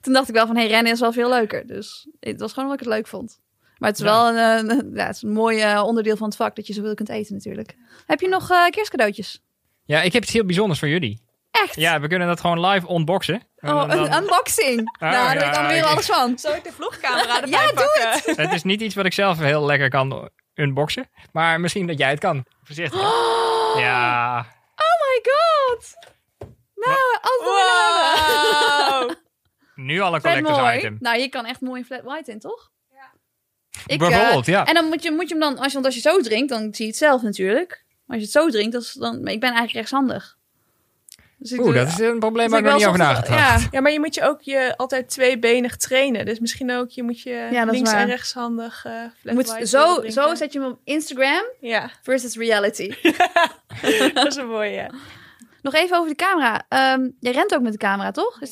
toen 0.00 0.12
dacht 0.12 0.28
ik 0.28 0.34
wel 0.34 0.46
van, 0.46 0.56
hey, 0.56 0.66
rennen 0.66 0.92
is 0.92 1.00
wel 1.00 1.12
veel 1.12 1.28
leuker. 1.28 1.66
Dus 1.66 2.08
het 2.20 2.40
was 2.40 2.52
gewoon 2.52 2.68
wat 2.68 2.80
ik 2.80 2.84
het 2.86 2.94
leuk 2.94 3.06
vond. 3.06 3.40
Maar 3.78 3.88
het 3.90 3.98
is 3.98 4.04
Ja. 4.04 4.12
wel 4.12 4.28
een, 4.58 4.70
eh, 4.70 4.96
ja, 4.98 5.06
het 5.06 5.16
is 5.16 5.22
een 5.22 5.32
mooi 5.32 5.60
eh, 5.60 5.82
onderdeel 5.86 6.16
van 6.16 6.26
het 6.26 6.36
vak 6.36 6.56
dat 6.56 6.66
je 6.66 6.72
zoveel 6.72 6.94
kunt 6.94 7.08
eten 7.08 7.34
natuurlijk. 7.34 7.76
Heb 8.06 8.20
je 8.20 8.28
nog 8.28 8.50
eh 8.50 8.66
kerstcadeautjes? 8.70 9.42
Ja, 9.84 10.02
ik 10.02 10.12
heb 10.12 10.22
iets 10.22 10.32
heel 10.32 10.44
bijzonders 10.44 10.78
voor 10.78 10.88
jullie. 10.88 11.24
Echt? 11.62 11.74
Ja, 11.76 12.00
we 12.00 12.08
kunnen 12.08 12.28
dat 12.28 12.40
gewoon 12.40 12.66
live 12.66 12.92
unboxen. 12.92 13.42
En 13.56 13.72
Oh, 13.74 13.88
dan- 13.88 13.90
een 13.90 14.12
unboxing. 14.22 14.76
nou, 14.76 15.12
daar 15.12 15.12
ja, 15.12 15.32
weet 15.38 15.42
ik 15.48 15.54
dan 15.54 15.66
weer 15.66 15.76
ik- 15.76 15.84
alles 15.84 16.06
van. 16.06 16.38
Zal 16.38 16.54
ik 16.54 16.64
de 16.64 16.72
vlogcamera 16.72 17.34
erbij 17.42 17.50
Ja, 17.50 17.66
doe 17.66 17.74
pakken? 18.24 18.42
Het 18.44 18.52
is 18.52 18.62
niet 18.62 18.80
iets 18.80 18.94
wat 18.94 19.04
ik 19.04 19.12
zelf 19.12 19.38
heel 19.38 19.64
lekker 19.64 19.88
kan 19.88 20.30
unboxen. 20.54 21.08
Maar 21.32 21.60
misschien 21.60 21.86
dat 21.86 21.98
jij 21.98 22.10
het 22.10 22.18
kan. 22.20 22.44
Voorzichtig. 22.62 23.00
Ja. 23.76 24.38
Oh 24.76 25.08
my 25.08 25.20
god. 25.32 25.94
Nou, 26.74 26.98
als 27.20 27.38
we 27.38 27.50
willen 27.54 28.86
hebben. 28.88 29.06
Wow. 29.08 29.16
Nu 29.74 30.00
al 30.00 30.14
een 30.14 30.20
collectors 30.20 30.58
mooi. 30.58 30.76
item. 30.78 30.96
Nou, 31.00 31.18
je 31.18 31.28
kan 31.28 31.44
echt 31.46 31.60
mooi 31.60 31.84
flat 31.84 32.02
white 32.02 32.30
in, 32.30 32.38
toch? 32.38 32.70
Ja. 32.92 33.12
Ik, 33.86 33.98
Bijvoorbeeld, 33.98 34.48
eh, 34.48 34.54
ja. 34.54 34.64
En 34.64 34.74
dan 34.74 34.84
moet 34.84 35.02
je, 35.02 35.10
moet 35.12 35.28
je 35.28 35.34
hem 35.34 35.42
dan, 35.42 35.58
als 35.58 35.66
je, 35.66 35.72
want 35.72 35.84
als 35.84 35.94
je 35.94 36.00
zo 36.00 36.20
drinkt, 36.20 36.48
dan 36.48 36.60
zie 36.74 36.84
je 36.84 36.90
het 36.90 36.96
zelf 36.96 37.22
natuurlijk. 37.22 37.84
Maar 38.06 38.16
als 38.16 38.26
je 38.32 38.38
het 38.38 38.44
zo 38.44 38.58
drinkt, 38.58 39.00
dan, 39.00 39.14
ik 39.16 39.40
ben 39.40 39.50
eigenlijk 39.50 39.72
rechtshandig. 39.72 40.35
Dus 41.38 41.58
Oeh, 41.58 41.74
dat 41.74 41.88
is 41.88 41.98
een 41.98 42.18
probleem 42.18 42.44
dus 42.44 42.52
waar 42.52 42.60
ik 42.60 42.66
nog 42.66 42.76
niet 42.76 42.86
over 42.86 42.98
nagedacht. 42.98 43.28
Ja, 43.62 43.68
Ja, 43.70 43.80
maar 43.80 43.92
je 43.92 43.98
moet 44.00 44.14
je 44.14 44.22
ook 44.22 44.40
je 44.42 44.74
altijd 44.76 45.08
tweebenig 45.08 45.76
trainen. 45.76 46.24
Dus 46.26 46.38
misschien 46.38 46.72
ook, 46.72 46.90
je 46.90 47.02
moet 47.02 47.20
je 47.20 47.48
Ja, 47.50 47.64
links 47.64 47.92
en 47.92 48.06
rechtshandig 48.06 48.84
eh 48.84 48.92
je 49.22 49.32
moet, 49.32 49.48
zo, 49.62 50.02
zo 50.08 50.34
zet 50.34 50.52
je 50.52 50.60
hem 50.60 50.68
op 50.70 50.78
Instagram 50.84 51.44
Ja, 51.60 51.90
versus 52.02 52.36
reality. 52.36 52.94
dat 54.14 54.26
is 54.26 54.36
een 54.36 54.48
mooie. 54.48 54.90
Nog 55.62 55.74
even 55.74 55.96
over 55.96 56.08
de 56.08 56.16
camera. 56.16 56.64
Ehm 56.68 57.08
jij 57.20 57.32
rent 57.32 57.54
ook 57.54 57.62
met 57.62 57.72
de 57.72 57.78
camera, 57.78 58.10
toch? 58.10 58.40
Is 58.40 58.50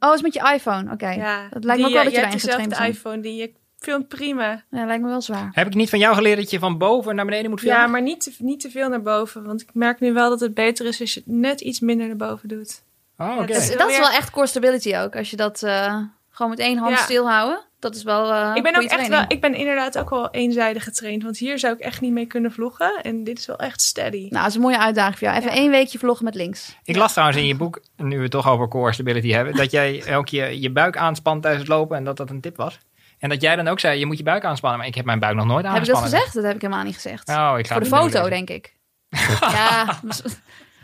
Oh, 0.00 0.14
is 0.14 0.22
met 0.22 0.34
je 0.34 0.50
iPhone. 0.54 0.92
Oké. 0.92 1.10
Ja, 1.10 1.48
Dat 1.50 1.64
lijkt 1.64 1.80
me 1.80 1.86
ook 1.86 1.94
wel 1.94 2.04
dat 2.04 2.12
je 2.12 2.18
hebt 2.18 2.30
daarin 2.32 2.40
getraind 2.40 2.70
dezelfde 2.70 2.92
iPhone, 2.92 3.20
die 3.20 3.36
je 3.36 3.52
filmt 3.78 4.08
prima. 4.08 4.62
Ja, 4.70 4.86
lijkt 4.86 5.02
me 5.02 5.08
wel 5.08 5.20
zwaar. 5.20 5.50
Heb 5.52 5.66
ik 5.66 5.74
niet 5.74 5.90
van 5.90 5.98
jou 5.98 6.14
geleerd 6.14 6.36
dat 6.38 6.50
je 6.50 6.58
van 6.58 6.78
boven 6.78 7.14
naar 7.14 7.24
beneden 7.24 7.50
moet 7.50 7.60
filmen? 7.60 7.78
Ja, 7.80 7.86
maar 7.86 8.02
niet 8.02 8.20
te, 8.20 8.32
niet 8.38 8.60
te 8.60 8.70
veel 8.70 8.88
naar 8.88 9.02
boven. 9.02 9.44
Want 9.44 9.60
ik 9.60 9.68
merk 9.72 10.00
nu 10.00 10.12
wel 10.12 10.28
dat 10.30 10.40
het 10.40 10.54
beter 10.54 10.86
is 10.86 11.00
als 11.00 11.14
je 11.14 11.20
het 11.24 11.34
net 11.34 11.60
iets 11.60 11.80
minder 11.80 12.06
naar 12.06 12.16
boven 12.16 12.48
doet. 12.48 12.82
Oh, 13.18 13.36
oké. 13.36 13.46
dat 13.46 13.56
is 13.56 13.68
wel 13.68 13.76
dat 13.78 13.90
is 13.90 13.98
wel 13.98 14.10
echt 14.10 14.30
core 14.30 14.46
stability 14.46 14.96
ook. 14.96 15.16
Als 15.16 15.30
je 15.30 15.36
dat 15.36 15.62
eh, 15.62 15.96
gewoon 16.30 16.50
met 16.50 16.60
één 16.60 16.78
hand 16.78 16.96
Ja. 16.96 17.02
stilhouden. 17.02 17.66
Dat 17.78 17.94
is 17.96 18.02
wel 18.02 18.32
eh 18.32 18.50
ik 18.54 18.62
ben 18.62 18.72
ook 18.74 18.78
goede 18.80 18.88
echt 18.96 18.98
wel, 19.00 19.06
training. 19.08 19.30
ik 19.32 19.40
ben 19.40 19.54
inderdaad 19.54 19.98
ook 19.98 20.10
wel 20.10 20.30
eenzijdig 20.30 20.84
getraind. 20.84 21.22
Want 21.22 21.38
hier 21.38 21.58
zou 21.58 21.74
ik 21.74 21.80
echt 21.80 22.00
niet 22.00 22.12
mee 22.12 22.26
kunnen 22.26 22.52
vloggen. 22.52 23.00
En 23.02 23.24
dit 23.24 23.38
is 23.38 23.46
wel 23.46 23.58
echt 23.58 23.82
steady. 23.82 24.18
Nou, 24.20 24.30
dat 24.30 24.46
is 24.46 24.54
een 24.54 24.60
mooie 24.60 24.78
uitdaging 24.78 25.18
voor 25.18 25.26
jou. 25.28 25.38
Even 25.40 25.50
Ja. 25.50 25.56
één 25.56 25.70
weekje 25.70 25.98
vloggen 25.98 26.24
met 26.24 26.34
links. 26.34 26.76
Ik 26.84 26.96
las 26.96 27.12
trouwens 27.12 27.38
in 27.38 27.46
je 27.46 27.56
boek, 27.56 27.80
nu 27.96 28.16
we 28.16 28.22
het 28.22 28.30
toch 28.30 28.48
over 28.48 28.68
core 28.68 28.92
stability 28.92 29.28
hebben, 29.30 29.54
dat 29.56 29.70
jij 29.70 30.02
elke 30.06 30.24
keer 30.30 30.52
je 30.54 30.70
buik 30.70 30.96
aanspant 30.96 31.42
tijdens 31.42 31.62
het 31.64 31.72
lopen 31.72 31.96
en 31.96 32.04
dat 32.04 32.16
dat 32.16 32.30
een 32.30 32.40
tip 32.40 32.56
was. 32.56 32.78
En 33.18 33.28
dat 33.28 33.40
jij 33.42 33.56
dan 33.56 33.68
ook 33.68 33.80
zei, 33.80 33.98
je 33.98 34.06
moet 34.06 34.16
je 34.18 34.22
buik 34.22 34.44
aanspannen. 34.44 34.78
Maar 34.78 34.88
ik 34.88 34.94
heb 34.94 35.04
mijn 35.04 35.18
buik 35.18 35.34
nog 35.36 35.46
nooit 35.46 35.64
Heb 35.66 35.74
ik 35.76 35.78
dat 35.86 35.88
aangespannen. 35.96 36.10
gezegd? 36.18 36.34
Dat 36.34 36.44
heb 36.44 36.54
ik 36.54 36.60
helemaal 36.60 36.84
niet 36.84 36.94
gezegd. 36.94 37.28
Oh, 37.28 37.54
ik 37.58 37.66
ga 37.66 37.74
voor 37.74 37.82
de 37.82 37.88
foto, 37.88 38.28
denk 38.28 38.50
ik. 38.50 38.74
ja, 39.40 39.98
mis- 40.02 40.22
Mijn 40.22 40.32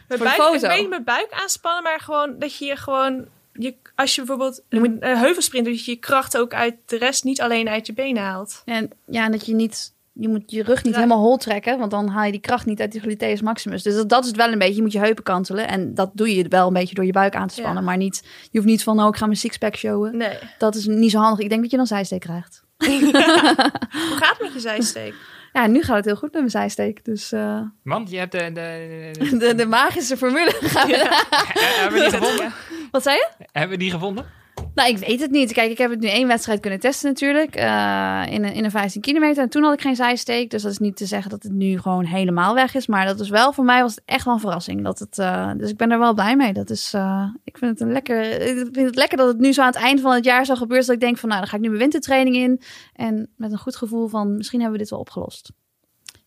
Voor 0.09 0.17
de 0.19 0.23
buik, 0.25 0.35
foto. 0.37 0.55
Ik 0.55 0.61
weet 0.61 0.81
niet 0.81 0.89
mijn 0.89 1.05
buik 1.05 1.33
aanspannen, 1.33 1.83
maar 1.83 2.01
gewoon 2.01 2.39
dat 2.39 2.57
je 2.59 2.65
je 2.65 2.77
gewoon... 2.77 3.27
Je, 3.53 3.75
als 3.95 4.15
je 4.15 4.21
bijvoorbeeld 4.21 4.63
een 4.69 4.97
heuvelsprint 5.01 5.65
doet, 5.65 5.75
dat 5.75 5.85
je 5.85 5.91
je 5.91 5.97
kracht 5.99 6.37
ook 6.39 6.55
uit 6.55 6.75
de 6.87 6.99
rest, 6.99 7.25
niet 7.25 7.41
alleen 7.41 7.69
uit 7.69 7.87
je 7.87 7.93
benen 7.93 8.23
haalt. 8.23 8.63
en, 8.65 8.91
ja, 9.07 9.25
en 9.25 9.31
dat 9.31 9.47
je 9.47 9.55
niet... 9.55 9.94
Je 10.17 10.29
moet 10.29 10.43
je 10.51 10.63
rug 10.63 10.83
niet 10.85 10.93
Ja. 10.95 11.01
helemaal 11.01 11.23
hol 11.23 11.37
trekken, 11.37 11.79
want 11.79 11.91
dan 11.91 12.09
haal 12.09 12.25
je 12.25 12.31
die 12.33 12.41
kracht 12.41 12.67
niet 12.67 12.81
uit 12.81 12.93
die 12.93 13.01
gluteus 13.01 13.41
maximus. 13.43 13.83
Dus 13.83 13.95
dat, 13.95 14.09
dat 14.09 14.21
is 14.23 14.27
het 14.29 14.37
wel 14.37 14.53
een 14.53 14.59
beetje. 14.59 14.75
Je 14.75 14.83
moet 14.83 14.93
je 14.93 14.99
heupen 14.99 15.25
kantelen. 15.25 15.69
En 15.69 15.95
dat 15.95 16.11
doe 16.15 16.35
je 16.37 16.49
wel 16.49 16.67
een 16.67 16.73
beetje 16.73 16.95
door 16.95 17.05
je 17.05 17.13
buik 17.13 17.35
aan 17.35 17.49
te 17.49 17.55
spannen. 17.55 17.83
Ja. 17.83 17.89
Maar 17.89 17.97
niet, 17.97 18.23
je 18.51 18.59
hoeft 18.59 18.71
niet 18.71 18.83
van, 18.83 19.01
oh, 19.01 19.09
ik 19.09 19.17
ga 19.17 19.27
mijn 19.27 19.39
sixpack 19.39 19.77
showen. 19.77 20.17
Nee. 20.17 20.39
Dat 20.59 20.75
is 20.75 20.87
niet 20.87 21.11
zo 21.11 21.19
handig. 21.19 21.39
Ik 21.39 21.49
denk 21.49 21.61
dat 21.63 21.71
je 21.71 21.77
dan 21.77 21.87
zijsteek 21.87 22.21
krijgt. 22.21 22.63
Hoe 22.87 24.17
gaat 24.17 24.31
het 24.31 24.41
met 24.41 24.53
je 24.53 24.61
zijsteek? 24.61 25.15
Ja, 25.53 25.67
nu 25.67 25.83
gaat 25.83 25.97
het 25.97 26.05
heel 26.05 26.15
goed 26.17 26.29
met 26.33 26.39
mijn 26.41 26.51
zijsteek. 26.51 27.05
Dus 27.05 27.33
eh, 27.33 27.61
Want 27.83 28.11
je 28.11 28.17
hebt 28.19 28.33
de... 28.33 28.51
de, 28.53 29.11
de- 29.31 29.37
de, 29.37 29.55
de 29.55 29.67
magische 29.67 30.17
formule 30.17 30.53
hebben 30.61 31.93
we 31.93 32.01
die 32.11 32.19
gevonden? 32.19 32.53
Wat 32.91 33.03
zei 33.03 33.17
je? 33.17 33.29
Hebben 33.53 33.71
we 33.79 33.83
die 33.83 33.91
gevonden? 33.91 34.27
Nou, 34.75 34.89
ik 34.89 34.99
weet 34.99 35.21
het 35.21 35.31
niet. 35.31 35.53
Kijk, 35.53 35.71
ik 35.71 35.79
heb 35.79 35.91
het 35.91 36.01
nu 36.01 36.09
één 36.09 36.27
wedstrijd 36.27 36.61
kunnen 36.61 36.81
testen 36.81 37.09
natuurlijk. 37.09 37.55
eh, 37.57 38.23
in, 38.29 38.45
een, 38.45 38.53
in 38.53 38.65
een 38.65 38.71
15 38.71 39.01
kilometer. 39.01 39.43
En 39.43 39.49
toen 39.49 39.63
had 39.63 39.73
ik 39.73 39.81
geen 39.81 39.97
zijsteek. 39.97 40.51
Dus 40.51 40.63
dat 40.63 40.73
is 40.73 40.79
niet 40.79 40.97
te 40.97 41.07
zeggen 41.07 41.31
dat 41.31 41.43
het 41.43 41.53
nu 41.53 41.79
gewoon 41.81 42.05
helemaal 42.05 42.55
weg 42.55 42.75
is. 42.75 42.87
Maar 42.87 43.07
dat 43.07 43.21
is 43.21 43.29
wel, 43.29 43.53
voor 43.53 43.65
mij 43.65 43.83
was 43.83 43.95
het 43.95 44.03
echt 44.05 44.25
wel 44.25 44.35
een 44.35 44.41
verrassing. 44.41 44.85
Dat 44.85 44.99
het, 44.99 45.19
eh, 45.19 45.51
dus 45.57 45.71
ik 45.71 45.77
ben 45.77 45.91
er 45.91 45.99
wel 45.99 46.15
blij 46.15 46.37
mee. 46.37 46.53
Dat 46.53 46.71
is, 46.71 46.95
eh, 46.95 47.29
ik 47.45 47.59
vind 47.59 47.71
het 47.71 47.81
een 47.81 47.93
lekker, 47.93 48.41
ik 48.41 48.69
vind 48.73 48.87
het 48.87 48.97
lekker 48.97 49.19
dat 49.19 49.29
het 49.29 49.39
nu 49.39 49.53
zo 49.53 49.61
aan 49.61 49.67
het 49.67 49.77
eind 49.77 50.01
van 50.01 50.15
het 50.15 50.25
jaar 50.25 50.45
zo 50.45 50.55
gebeurt. 50.55 50.87
Dat 50.87 50.95
ik 50.95 51.01
denk 51.01 51.19
van, 51.19 51.29
nou, 51.29 51.41
dan 51.41 51.51
ga 51.51 51.57
ik 51.57 51.63
nu 51.63 51.69
mijn 51.69 51.81
wintertraining 51.81 52.37
in. 52.37 52.61
En 52.93 53.31
met 53.37 53.53
een 53.53 53.59
goed 53.59 53.77
gevoel 53.77 54.09
van, 54.09 54.37
misschien 54.37 54.61
hebben 54.61 54.79
we 54.79 54.83
dit 54.83 54.93
wel 54.93 55.01
opgelost. 55.01 55.53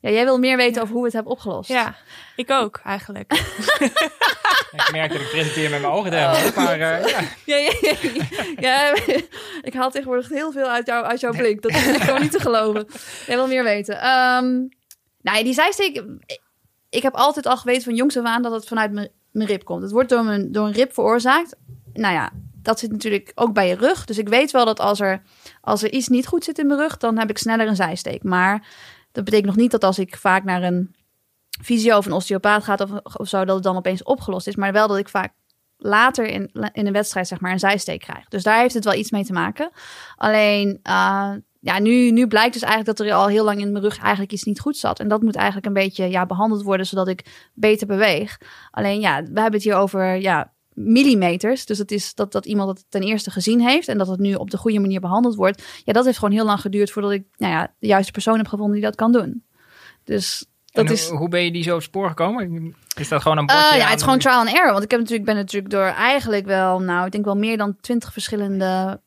Ja, 0.07 0.13
jij 0.13 0.23
wil 0.23 0.37
meer 0.37 0.57
weten 0.57 0.75
Ja. 0.75 0.81
over 0.81 0.91
hoe 0.93 0.99
we 1.01 1.05
het 1.05 1.15
hebben 1.15 1.31
opgelost. 1.33 1.69
Ja, 1.69 1.95
ik 2.35 2.51
ook 2.51 2.79
eigenlijk. 2.95 3.33
Ik 4.71 4.89
merk 4.91 5.11
dat 5.11 5.21
ik 5.21 5.29
presenteer 5.29 5.69
met 5.69 5.81
mijn 5.81 5.93
ogen 5.93 6.11
tegen. 6.11 6.53
Maar 6.63 6.79
eh, 6.79 7.07
ja. 7.09 7.19
Ja, 7.45 7.55
ja, 7.55 7.71
ja, 7.81 7.95
ja, 8.59 8.95
ik 9.69 9.73
haal 9.73 9.91
tegenwoordig 9.91 10.29
heel 10.29 10.51
veel 10.51 10.67
uit, 10.67 10.87
jou, 10.87 11.05
uit 11.05 11.19
jouw 11.19 11.31
blik. 11.31 11.61
Dat 11.61 11.71
is 11.71 11.83
gewoon 11.83 12.21
niet 12.21 12.31
te 12.31 12.39
geloven. 12.39 12.87
Jij 13.25 13.35
wil 13.35 13.47
meer 13.47 13.63
weten. 13.63 14.01
Ehm 14.01 14.45
nou 15.21 15.37
ja, 15.37 15.43
die 15.43 15.53
zijsteek... 15.53 16.03
Ik 16.89 17.01
heb 17.03 17.13
altijd 17.13 17.45
al 17.45 17.57
geweten 17.57 17.83
van 17.83 17.95
jongs 17.95 18.17
af 18.17 18.25
aan 18.25 18.41
dat 18.41 18.51
het 18.51 18.67
vanuit 18.67 18.91
mijn, 18.91 19.09
mijn 19.31 19.47
rib 19.47 19.63
komt. 19.63 19.81
Het 19.81 19.91
wordt 19.91 20.09
door, 20.09 20.23
mijn, 20.23 20.51
door 20.51 20.65
een 20.65 20.73
rib 20.73 20.93
veroorzaakt. 20.93 21.55
Nou 21.93 22.13
ja, 22.13 22.31
dat 22.61 22.79
zit 22.79 22.91
natuurlijk 22.91 23.31
ook 23.35 23.53
bij 23.53 23.67
je 23.67 23.75
rug. 23.75 24.05
Dus 24.05 24.17
ik 24.17 24.29
weet 24.29 24.51
wel 24.51 24.65
dat 24.65 24.79
als 24.79 24.99
er, 24.99 25.21
als 25.61 25.83
er 25.83 25.91
iets 25.91 26.07
niet 26.07 26.27
goed 26.27 26.43
zit 26.43 26.59
in 26.59 26.67
mijn 26.67 26.79
rug... 26.79 26.97
dan 26.97 27.17
heb 27.17 27.29
ik 27.29 27.37
sneller 27.37 27.67
een 27.67 27.75
zijsteek. 27.75 28.23
Maar 28.23 28.67
dat 29.17 29.25
betekent 29.25 29.47
nog 29.47 29.61
niet 29.61 29.71
dat 29.71 29.83
als 29.83 29.99
ik 29.99 30.17
vaak 30.17 30.43
naar 30.43 30.63
een 30.63 30.95
fysio 31.61 31.97
of 31.97 32.05
een 32.05 32.11
osteopaat 32.11 32.63
ga... 32.63 32.77
Of, 33.03 33.15
of 33.15 33.27
zo, 33.27 33.45
dat 33.45 33.55
het 33.55 33.63
dan 33.63 33.75
opeens 33.75 34.03
opgelost 34.03 34.47
is. 34.47 34.55
Maar 34.55 34.71
wel 34.71 34.87
dat 34.87 34.97
ik 34.97 35.09
vaak 35.09 35.33
later 35.77 36.25
in, 36.25 36.51
in 36.71 36.87
een 36.87 36.93
wedstrijd 36.93 37.27
zeg 37.27 37.39
maar 37.39 37.51
een 37.51 37.59
zijsteek 37.59 37.99
krijg. 37.99 38.27
Dus 38.27 38.43
daar 38.43 38.59
heeft 38.59 38.73
het 38.73 38.83
wel 38.83 38.93
iets 38.93 39.11
mee 39.11 39.25
te 39.25 39.33
maken. 39.33 39.69
Alleen, 40.15 40.79
eh, 40.83 41.31
ja, 41.59 41.79
nu, 41.79 42.11
nu 42.11 42.27
blijkt 42.27 42.53
dus 42.53 42.61
eigenlijk 42.61 42.97
dat 42.97 43.07
er 43.07 43.13
al 43.13 43.27
heel 43.27 43.43
lang 43.43 43.59
in 43.59 43.71
mijn 43.71 43.83
rug 43.83 43.99
eigenlijk 43.99 44.31
iets 44.31 44.43
niet 44.43 44.59
goed 44.59 44.77
zat. 44.77 44.99
En 44.99 45.07
dat 45.07 45.21
moet 45.21 45.35
eigenlijk 45.35 45.65
een 45.65 45.73
beetje 45.73 46.09
ja, 46.09 46.25
behandeld 46.25 46.63
worden, 46.63 46.85
zodat 46.85 47.07
ik 47.07 47.49
beter 47.53 47.87
beweeg. 47.87 48.37
Alleen, 48.71 48.99
ja, 48.99 49.21
we 49.21 49.39
hebben 49.39 49.53
het 49.53 49.63
hier 49.63 49.75
over 49.75 50.15
ja, 50.15 50.53
millimeters. 50.77 51.65
Dus 51.65 51.77
het 51.77 51.91
is 51.91 52.13
dat, 52.13 52.31
dat 52.31 52.45
iemand 52.45 52.69
het 52.69 52.85
ten 52.89 53.01
eerste 53.01 53.31
gezien 53.31 53.61
heeft 53.61 53.87
en 53.87 53.97
dat 53.97 54.07
het 54.07 54.19
nu 54.19 54.33
op 54.33 54.49
de 54.49 54.57
goede 54.57 54.79
manier 54.79 54.99
behandeld 54.99 55.35
wordt. 55.35 55.63
Ja, 55.83 55.93
dat 55.93 56.05
heeft 56.05 56.17
gewoon 56.17 56.33
heel 56.33 56.45
lang 56.45 56.61
geduurd 56.61 56.91
voordat 56.91 57.11
ik 57.11 57.23
nou 57.37 57.53
ja, 57.53 57.73
de 57.79 57.87
juiste 57.87 58.11
persoon 58.11 58.37
heb 58.37 58.47
gevonden 58.47 58.75
die 58.75 58.85
dat 58.85 58.95
kan 58.95 59.11
doen. 59.11 59.43
Dus 60.03 60.45
dat 60.65 60.89
is... 60.89 61.09
hoe, 61.09 61.29
ben 61.29 61.43
je 61.43 61.51
die 61.51 61.63
zo 61.63 61.75
op 61.75 61.81
spoor 61.81 62.07
gekomen? 62.07 62.75
Is 62.95 63.07
dat 63.07 63.21
gewoon 63.21 63.37
een 63.37 63.47
Eh, 63.47 63.55
bordje 63.55 63.77
ja, 63.77 63.87
het 63.87 63.97
is 63.97 64.03
gewoon 64.03 64.19
trial 64.19 64.39
and 64.39 64.53
error. 64.53 64.71
Want 64.71 64.83
ik 64.83 64.91
heb 64.91 64.99
natuurlijk, 64.99 65.27
ben 65.27 65.35
natuurlijk 65.35 65.73
door 65.73 65.85
eigenlijk 65.85 66.45
wel, 66.45 66.79
nou, 66.79 67.05
ik 67.05 67.11
denk 67.11 67.25
wel 67.25 67.35
meer 67.35 67.57
dan 67.57 67.75
twintig 67.81 68.13
verschillende 68.13 69.01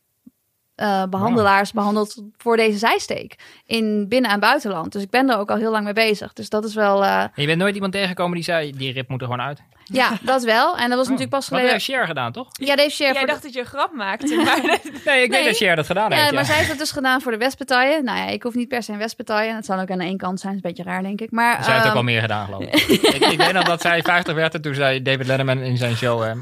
eh, 0.80 1.02
behandelaars 1.10 1.72
behandeld 1.72 2.14
voor 2.38 2.56
deze 2.56 2.78
zijsteek. 2.78 3.34
In 3.66 4.08
binnen- 4.08 4.30
en 4.30 4.40
buitenland. 4.40 4.92
Dus 4.92 5.02
ik 5.02 5.10
ben 5.10 5.30
er 5.30 5.38
ook 5.38 5.50
al 5.50 5.56
heel 5.56 5.70
lang 5.70 5.84
mee 5.84 5.92
bezig. 5.92 6.32
Dus 6.32 6.48
dat 6.48 6.64
is 6.64 6.74
wel, 6.74 7.04
eh, 7.04 7.20
En 7.22 7.30
je 7.34 7.46
bent 7.46 7.58
nooit 7.58 7.74
iemand 7.74 7.92
tegengekomen 7.92 8.34
die 8.34 8.44
zei, 8.44 8.72
die 8.72 8.92
rib 8.92 9.08
moet 9.08 9.20
er 9.20 9.26
gewoon 9.26 9.42
uit. 9.46 9.60
ja, 9.84 10.10
dat 10.22 10.42
wel. 10.44 10.76
En 10.76 10.88
dat 10.88 10.98
was 10.98 11.06
natuurlijk 11.06 11.30
pas 11.30 11.46
geleden. 11.48 11.70
heeft 11.70 11.84
Cher 11.84 12.06
gedaan, 12.06 12.32
toch? 12.32 12.48
Ja, 12.52 12.76
deze 12.76 12.90
share 12.90 13.10
Jij 13.12 13.18
voor 13.18 13.26
de- 13.26 13.32
dacht 13.32 13.42
dat 13.42 13.52
je 13.52 13.60
een 13.60 13.66
grap 13.66 13.92
maakte, 13.94 14.34
maar 14.36 14.60
Nee, 14.64 14.78
ik 14.78 15.04
Nee. 15.04 15.28
weet 15.28 15.44
dat 15.44 15.56
Cher 15.56 15.76
dat 15.76 15.86
gedaan 15.86 16.10
Ja, 16.10 16.16
heeft. 16.16 16.30
maar 16.32 16.40
ja. 16.40 16.46
zij 16.46 16.56
heeft 16.56 16.68
het 16.68 16.78
dus 16.78 16.90
gedaan 16.90 17.20
voor 17.20 17.32
de 17.32 17.38
Westpartijen. 17.38 18.04
Nou 18.04 18.18
ja, 18.18 18.26
ik 18.26 18.42
hoef 18.42 18.54
niet 18.54 18.68
per 18.68 18.82
se 18.82 18.92
een 18.92 18.98
Westpartijen. 18.98 19.54
Het 19.56 19.64
zal 19.64 19.78
ook 19.80 19.90
aan 19.90 19.98
de 19.98 20.04
ene 20.04 20.16
kant 20.16 20.40
zijn. 20.40 20.52
Dat 20.54 20.62
is 20.64 20.70
een 20.70 20.76
beetje 20.76 20.92
raar, 20.92 21.02
denk 21.02 21.20
ik. 21.20 21.30
Maar, 21.30 21.64
Zij 21.64 21.72
heeft 21.72 21.78
ook 21.78 21.84
ehm, 21.84 21.94
wel 21.94 22.02
meer 22.12 22.20
gedaan, 22.20 22.44
geloof 22.44 22.62
ik. 22.62 22.74
ik. 23.14 23.16
Ik 23.26 23.38
weet 23.38 23.52
nog 23.52 23.64
dat 23.64 23.80
zij 23.80 24.02
50 24.02 24.34
werd 24.34 24.54
en 24.54 24.62
toen 24.62 24.74
zei 24.74 25.02
David 25.02 25.26
Letterman 25.26 25.58
in 25.58 25.76
zijn 25.76 25.96
show... 25.96 26.22
ehm, 26.22 26.38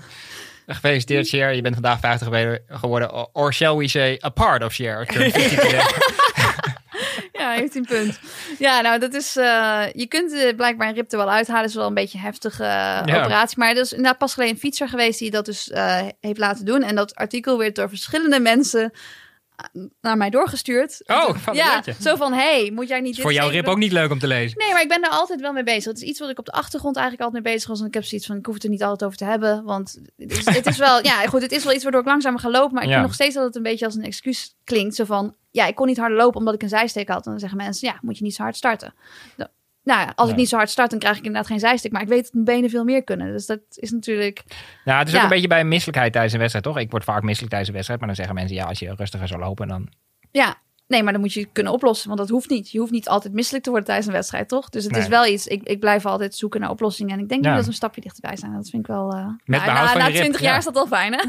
Gefeliciteerd, 0.75 1.29
Cher. 1.29 1.53
Je 1.55 1.63
bent 1.63 1.75
vandaag 1.75 2.01
50 2.01 2.29
geworden-. 2.69 3.35
Or 3.35 3.53
shall 3.53 3.77
we 3.77 3.89
say, 3.89 4.21
a 4.25 4.29
part 4.29 4.63
of 4.65 4.73
Cher. 4.73 5.07
Turn 5.07 5.31
50 5.31 5.61
today. 5.61 5.83
Ja, 7.33 7.51
heeft 7.51 7.75
een 7.75 7.85
punt. 7.85 8.19
Ja, 8.59 8.81
nou, 8.81 8.99
dat 8.99 9.15
is. 9.15 9.37
eh, 9.37 9.83
je 9.93 10.07
kunt 10.07 10.33
eh, 10.33 10.57
blijkbaar 10.57 10.89
een 10.89 10.95
rib 10.95 11.13
er 11.13 11.19
wel 11.19 11.31
uithalen. 11.31 11.61
Dat 11.61 11.71
is 11.71 11.77
wel 11.77 11.87
een 11.87 11.95
beetje 11.95 12.19
een 12.19 12.25
heftige 12.25 12.65
eh, 12.65 13.01
operatie. 13.03 13.59
Maar 13.59 13.71
er 13.71 13.81
is 13.81 13.91
inderdaad 13.93 14.19
pas 14.19 14.33
geleden 14.35 14.55
een 14.55 14.61
fietser 14.61 14.89
geweest 14.89 15.19
die 15.19 15.31
dat 15.31 15.45
dus 15.45 15.71
heeft 16.21 16.39
laten 16.39 16.65
doen. 16.65 16.83
En 16.83 16.95
dat 16.95 17.15
artikel 17.15 17.59
werd 17.59 17.75
door 17.75 17.89
verschillende 17.89 18.41
mensen 18.41 18.93
naar 20.01 20.17
mij 20.17 20.31
doorgestuurd. 20.31 21.03
Oh, 21.07 21.35
van 21.37 21.55
ja, 21.55 21.83
zo 22.01 22.17
van: 22.17 22.33
hey, 22.33 22.71
moet 22.75 22.89
jij 22.89 23.01
niet. 23.01 23.13
Dit 23.15 23.23
voor 23.23 23.33
jouw 23.33 23.51
even- 23.51 23.71
ook 23.71 23.79
niet 23.79 23.93
leuk 23.93 24.11
om 24.11 24.19
te 24.19 24.27
lezen. 24.27 24.59
Nee, 24.59 24.73
maar 24.73 24.83
ik 24.83 24.89
ben 24.89 25.01
daar 25.03 25.11
altijd 25.11 25.41
wel 25.41 25.53
mee 25.53 25.63
bezig. 25.63 25.85
Het 25.85 26.03
is 26.03 26.09
iets 26.09 26.21
wat 26.21 26.31
ik 26.31 26.39
op 26.39 26.45
de 26.45 26.53
achtergrond 26.53 26.97
eigenlijk 26.97 27.27
altijd 27.27 27.45
mee 27.45 27.53
bezig 27.55 27.69
was. 27.69 27.81
En 27.81 27.87
ik 27.87 27.95
heb 27.95 28.05
zoiets 28.05 28.27
van: 28.27 28.37
ik 28.37 28.47
hoef 28.47 28.55
het 28.55 28.65
er 28.65 28.71
niet 28.71 28.83
altijd 28.83 29.05
over 29.05 29.19
te 29.19 29.25
hebben. 29.25 29.65
Want 29.65 29.99
het 30.17 30.33
is, 30.33 30.45
het 30.45 30.67
is 30.67 30.77
wel, 30.77 31.03
ja, 31.11 31.27
goed, 31.27 31.43
het 31.43 31.53
is 31.53 31.65
wel 31.65 31.73
iets 31.73 31.83
waardoor 31.83 32.01
ik 32.01 32.07
langzamer 32.07 32.41
ga 32.41 32.51
lopen. 32.51 32.75
Maar 32.75 32.83
ik 32.83 32.89
Ja. 32.89 32.95
vind 32.95 33.07
nog 33.07 33.15
steeds 33.15 33.35
dat 33.35 33.45
het 33.45 33.57
een 33.57 33.63
beetje 33.63 33.85
als 33.85 33.95
een 33.95 34.05
excuus 34.05 34.55
klinkt. 34.65 34.95
Zo 34.95 35.05
van: 35.05 35.35
ja, 35.51 35.67
ik 35.67 35.75
kon 35.75 35.87
niet 35.87 35.99
harder 35.99 36.19
lopen 36.19 36.39
omdat 36.39 36.55
ik 36.55 36.63
een 36.63 36.69
zijsteek 36.69 37.09
had. 37.09 37.25
En 37.25 37.31
dan 37.31 37.41
zeggen 37.41 37.59
mensen: 37.59 37.89
ja, 37.89 37.99
moet 38.03 38.19
je 38.19 38.25
niet 38.25 38.35
zo 38.35 38.43
hard 38.43 38.57
starten. 38.57 38.95
Nou, 39.89 40.01
ja, 40.01 40.13
als 40.15 40.31
ik 40.31 40.37
niet 40.37 40.49
zo 40.49 40.57
hard 40.57 40.71
start, 40.71 40.91
dan 40.91 40.99
krijg 40.99 41.17
ik 41.17 41.25
inderdaad 41.25 41.51
geen 41.51 41.59
zijsteek. 41.59 41.93
Maar 41.93 42.03
ik 42.03 42.09
weet 42.09 42.23
dat 42.23 42.33
mijn 42.33 42.45
benen 42.45 42.71
veel 42.71 42.85
meer 42.85 43.05
kunnen. 43.05 43.33
Dus 43.33 43.47
dat 43.47 43.61
is 43.71 43.91
natuurlijk. 43.91 44.43
Nou, 44.85 44.99
het 44.99 45.09
is 45.09 45.13
Ja. 45.15 45.19
ook 45.19 45.25
een 45.25 45.31
beetje 45.31 45.49
bij 45.49 45.65
misselijkheid 45.65 46.13
tijdens 46.13 46.33
een 46.33 46.39
wedstrijd, 46.41 46.67
toch? 46.67 46.79
Ik 46.79 46.91
word 46.91 47.05
vaak 47.05 47.23
misselijk 47.23 47.49
tijdens 47.49 47.69
een 47.69 47.75
wedstrijd. 47.75 48.01
Maar 48.01 48.09
dan 48.09 48.19
zeggen 48.19 48.35
mensen, 48.35 48.57
ja, 48.57 48.65
als 48.65 48.79
je 48.79 48.95
rustiger 48.97 49.29
zou 49.29 49.41
lopen, 49.41 49.69
dan... 49.69 49.89
Ja, 50.31 50.55
nee, 50.87 51.03
maar 51.03 51.13
dan 51.13 51.21
moet 51.21 51.33
je 51.33 51.41
het 51.41 51.49
kunnen 51.53 51.73
oplossen. 51.73 52.09
Want 52.09 52.21
dat 52.21 52.29
hoeft 52.29 52.51
niet. 52.51 52.71
Je 52.71 52.79
hoeft 52.79 52.93
niet 52.93 53.09
altijd 53.09 53.33
misselijk 53.35 53.65
te 53.65 53.71
worden 53.71 53.89
tijdens 53.89 54.09
een 54.09 54.15
wedstrijd, 54.15 54.49
toch? 54.49 54.69
Dus 54.69 54.85
het 54.85 54.97
is 54.97 55.09
wel 55.09 55.27
iets. 55.27 55.47
Ik, 55.47 55.63
ik 55.63 55.81
blijf 55.81 56.07
altijd 56.07 56.35
zoeken 56.35 56.61
naar 56.61 56.71
oplossingen. 56.71 57.13
En 57.17 57.21
ik 57.23 57.29
denk 57.29 57.45
Ja. 57.45 57.55
dat 57.55 57.63
we 57.63 57.69
een 57.69 57.75
stapje 57.75 58.01
dichterbij 58.01 58.37
zijn. 58.37 58.53
Dat 58.53 58.69
vind 58.71 58.83
ik 58.83 58.89
wel. 58.89 59.13
eh 59.13 59.27
Met 59.45 59.61
nou, 59.61 59.73
na, 59.73 59.87
van 59.89 59.99
na 59.99 60.05
je 60.07 60.11
rib, 60.13 60.21
20 60.21 60.41
ja. 60.41 60.47
jaar 60.49 60.59
is 60.59 60.65
dat 60.65 60.75
wel 60.75 60.87
fijn, 60.87 61.13
hè? 61.13 61.23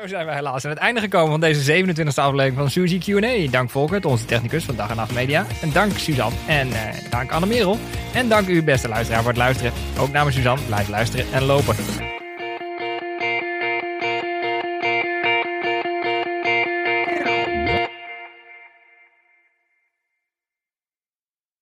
Zo 0.00 0.06
zijn 0.06 0.26
we 0.26 0.34
helaas 0.34 0.64
aan 0.64 0.70
het 0.70 0.78
einde 0.78 1.00
gekomen 1.00 1.30
van 1.30 1.40
deze 1.40 1.84
27e 1.84 2.14
aflevering 2.14 2.56
van 2.56 2.70
Suzy 2.70 2.98
Q&A. 2.98 3.50
Dank 3.50 3.70
Volkert, 3.70 4.04
onze 4.04 4.24
technicus 4.24 4.64
van 4.64 4.76
Dag 4.76 4.90
en 4.90 4.96
Nacht 4.96 5.12
Media. 5.12 5.46
En 5.62 5.72
dank 5.72 5.98
Suzanne 5.98 6.36
en 6.48 6.72
eh, 6.72 7.10
dank 7.10 7.30
Anne 7.30 7.46
Merel. 7.46 7.78
En 8.14 8.28
dank 8.28 8.48
u 8.48 8.62
beste 8.62 8.88
luisteraar 8.88 9.20
voor 9.20 9.30
het 9.30 9.38
luisteren. 9.38 9.72
Ook 9.98 10.12
namens 10.12 10.36
Suzanne, 10.36 10.64
blijf 10.66 10.88
luisteren 10.88 11.26
en 11.32 11.44
lopen. 11.44 11.74